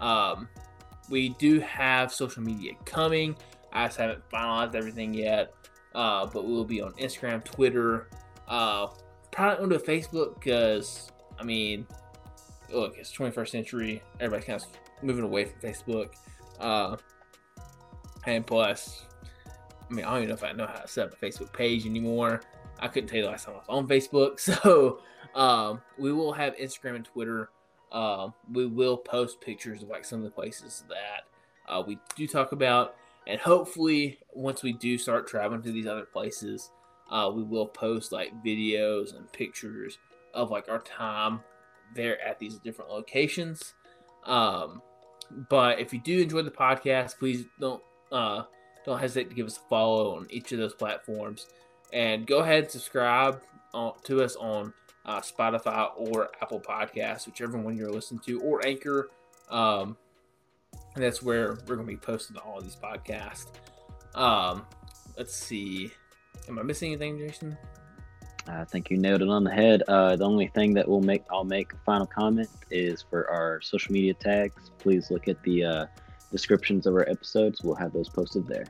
Um, 0.00 0.48
we 1.08 1.30
do 1.30 1.60
have 1.60 2.12
social 2.12 2.42
media 2.42 2.72
coming. 2.84 3.36
I 3.72 3.86
just 3.86 3.98
haven't 3.98 4.28
finalized 4.30 4.74
everything 4.74 5.14
yet, 5.14 5.54
uh, 5.94 6.26
but 6.26 6.46
we'll 6.46 6.64
be 6.64 6.82
on 6.82 6.92
Instagram, 6.94 7.44
Twitter, 7.44 8.08
uh, 8.48 8.88
probably 9.30 9.62
onto 9.64 9.78
Facebook 9.78 10.34
because, 10.34 11.10
I 11.38 11.44
mean, 11.44 11.86
look, 12.70 12.96
it's 12.98 13.12
21st 13.12 13.48
century. 13.48 14.02
Everybody's 14.20 14.46
kind 14.46 14.62
of 14.62 14.68
moving 15.02 15.24
away 15.24 15.44
from 15.44 15.60
Facebook. 15.60 16.10
Uh, 16.60 16.96
and 18.26 18.46
plus, 18.46 19.04
I 19.90 19.94
mean, 19.94 20.04
I 20.04 20.10
don't 20.10 20.18
even 20.18 20.28
know 20.28 20.34
if 20.34 20.44
I 20.44 20.52
know 20.52 20.66
how 20.66 20.80
to 20.80 20.88
set 20.88 21.08
up 21.08 21.14
a 21.14 21.24
Facebook 21.24 21.52
page 21.52 21.86
anymore. 21.86 22.42
I 22.78 22.88
couldn't 22.88 23.08
tell 23.08 23.18
you 23.18 23.24
the 23.24 23.30
last 23.30 23.44
time 23.44 23.54
I 23.54 23.58
was 23.58 23.66
on 23.68 23.86
Facebook. 23.88 24.40
So 24.62 25.00
um, 25.34 25.80
we 25.98 26.12
will 26.12 26.32
have 26.32 26.56
Instagram 26.56 26.96
and 26.96 27.04
Twitter. 27.04 27.50
Uh, 27.90 28.30
we 28.50 28.66
will 28.66 28.96
post 28.96 29.40
pictures 29.40 29.82
of 29.82 29.88
like 29.88 30.04
some 30.04 30.20
of 30.20 30.24
the 30.24 30.30
places 30.30 30.84
that 30.88 31.72
uh, 31.72 31.82
we 31.86 31.98
do 32.16 32.26
talk 32.26 32.52
about. 32.52 32.96
And 33.26 33.40
hopefully, 33.40 34.18
once 34.32 34.62
we 34.62 34.72
do 34.72 34.98
start 34.98 35.28
traveling 35.28 35.62
to 35.62 35.72
these 35.72 35.86
other 35.86 36.04
places, 36.04 36.70
uh, 37.10 37.30
we 37.32 37.42
will 37.42 37.66
post 37.66 38.10
like 38.10 38.32
videos 38.42 39.16
and 39.16 39.30
pictures 39.32 39.98
of 40.34 40.50
like 40.50 40.68
our 40.68 40.80
time 40.80 41.40
there 41.94 42.20
at 42.20 42.38
these 42.38 42.58
different 42.58 42.90
locations. 42.90 43.74
Um, 44.24 44.82
but 45.48 45.80
if 45.80 45.92
you 45.92 46.00
do 46.00 46.20
enjoy 46.20 46.42
the 46.42 46.50
podcast, 46.50 47.18
please 47.18 47.44
don't 47.60 47.82
uh, 48.10 48.44
don't 48.84 48.98
hesitate 48.98 49.30
to 49.30 49.34
give 49.34 49.46
us 49.46 49.56
a 49.56 49.68
follow 49.68 50.16
on 50.16 50.26
each 50.30 50.52
of 50.52 50.58
those 50.58 50.74
platforms, 50.74 51.46
and 51.92 52.26
go 52.26 52.40
ahead 52.40 52.64
and 52.64 52.70
subscribe 52.70 53.40
to 54.04 54.22
us 54.22 54.36
on 54.36 54.72
uh, 55.06 55.20
Spotify 55.20 55.90
or 55.96 56.30
Apple 56.40 56.60
Podcasts, 56.60 57.26
whichever 57.26 57.58
one 57.58 57.76
you're 57.76 57.90
listening 57.90 58.20
to, 58.26 58.40
or 58.40 58.64
Anchor. 58.66 59.10
Um, 59.50 59.96
and 60.94 61.02
that's 61.02 61.22
where 61.22 61.58
we're 61.66 61.76
going 61.76 61.86
to 61.86 61.92
be 61.92 61.96
posting 61.96 62.36
all 62.36 62.60
these 62.60 62.76
podcasts. 62.76 63.46
Um, 64.14 64.66
let's 65.16 65.34
see. 65.34 65.90
Am 66.48 66.58
I 66.58 66.62
missing 66.62 66.92
anything, 66.92 67.18
Jason? 67.18 67.56
I 68.46 68.64
think 68.64 68.90
you 68.90 68.98
nailed 68.98 69.22
it 69.22 69.28
on 69.28 69.44
the 69.44 69.50
head. 69.50 69.82
Uh, 69.86 70.16
the 70.16 70.24
only 70.24 70.48
thing 70.48 70.74
that 70.74 70.88
we'll 70.88 71.00
make, 71.00 71.22
I'll 71.30 71.44
make 71.44 71.72
a 71.72 71.76
final 71.84 72.06
comment 72.06 72.48
is 72.70 73.04
for 73.08 73.30
our 73.30 73.60
social 73.60 73.92
media 73.92 74.14
tags. 74.14 74.70
Please 74.78 75.10
look 75.10 75.28
at 75.28 75.42
the 75.44 75.64
uh, 75.64 75.86
descriptions 76.30 76.86
of 76.86 76.94
our 76.94 77.08
episodes. 77.08 77.62
We'll 77.62 77.76
have 77.76 77.92
those 77.92 78.08
posted 78.08 78.46
there. 78.48 78.64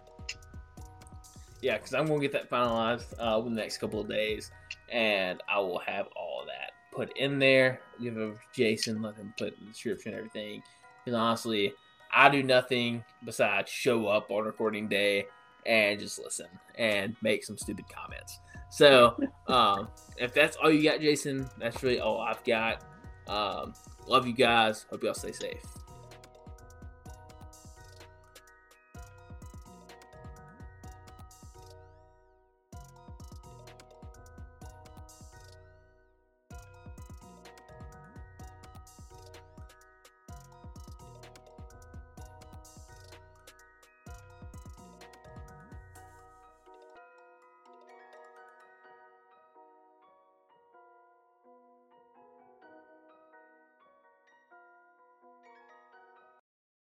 Yeah, 1.63 1.79
because 1.79 1.95
I'm 1.95 2.07
gonna 2.07 2.21
get 2.21 2.33
that 2.33 2.51
finalized 2.51 3.15
uh, 3.19 3.41
the 3.41 3.51
next 3.51 3.79
couple 3.79 4.01
of 4.01 4.09
days, 4.09 4.51
and 4.91 5.41
I 5.49 5.59
will 5.61 5.79
have 5.79 6.09
all 6.17 6.45
that 6.47 6.73
put 6.95 7.17
in 7.17 7.39
there. 7.39 7.81
Give 8.03 8.17
it 8.17 8.21
to 8.21 8.37
Jason, 8.53 9.01
let 9.01 9.15
him 9.15 9.33
put 9.39 9.57
in 9.59 9.67
the 9.67 9.71
description 9.71 10.13
and 10.13 10.19
everything. 10.19 10.63
Because 11.05 11.17
honestly, 11.17 11.73
I 12.13 12.29
do 12.29 12.43
nothing 12.43 13.05
besides 13.25 13.71
show 13.71 14.07
up 14.07 14.31
on 14.31 14.45
recording 14.45 14.89
day 14.89 15.27
and 15.67 15.99
just 15.99 16.19
listen 16.19 16.47
and 16.77 17.17
make 17.23 17.45
some 17.45 17.57
stupid 17.59 17.85
comments. 17.89 18.41
So 18.71 19.17
um, 19.47 19.89
if 20.17 20.35
that's 20.35 20.57
all 20.57 20.71
you 20.71 20.83
got, 20.83 21.01
Jason, 21.01 21.49
that's 21.59 21.83
really 21.83 22.01
all 22.01 22.21
I've 22.21 22.43
got. 22.45 22.85
Um, 23.29 23.75
love 24.07 24.27
you 24.27 24.33
guys. 24.33 24.87
Hope 24.91 25.05
y'all 25.05 25.15
stay 25.15 25.33
safe. 25.33 25.63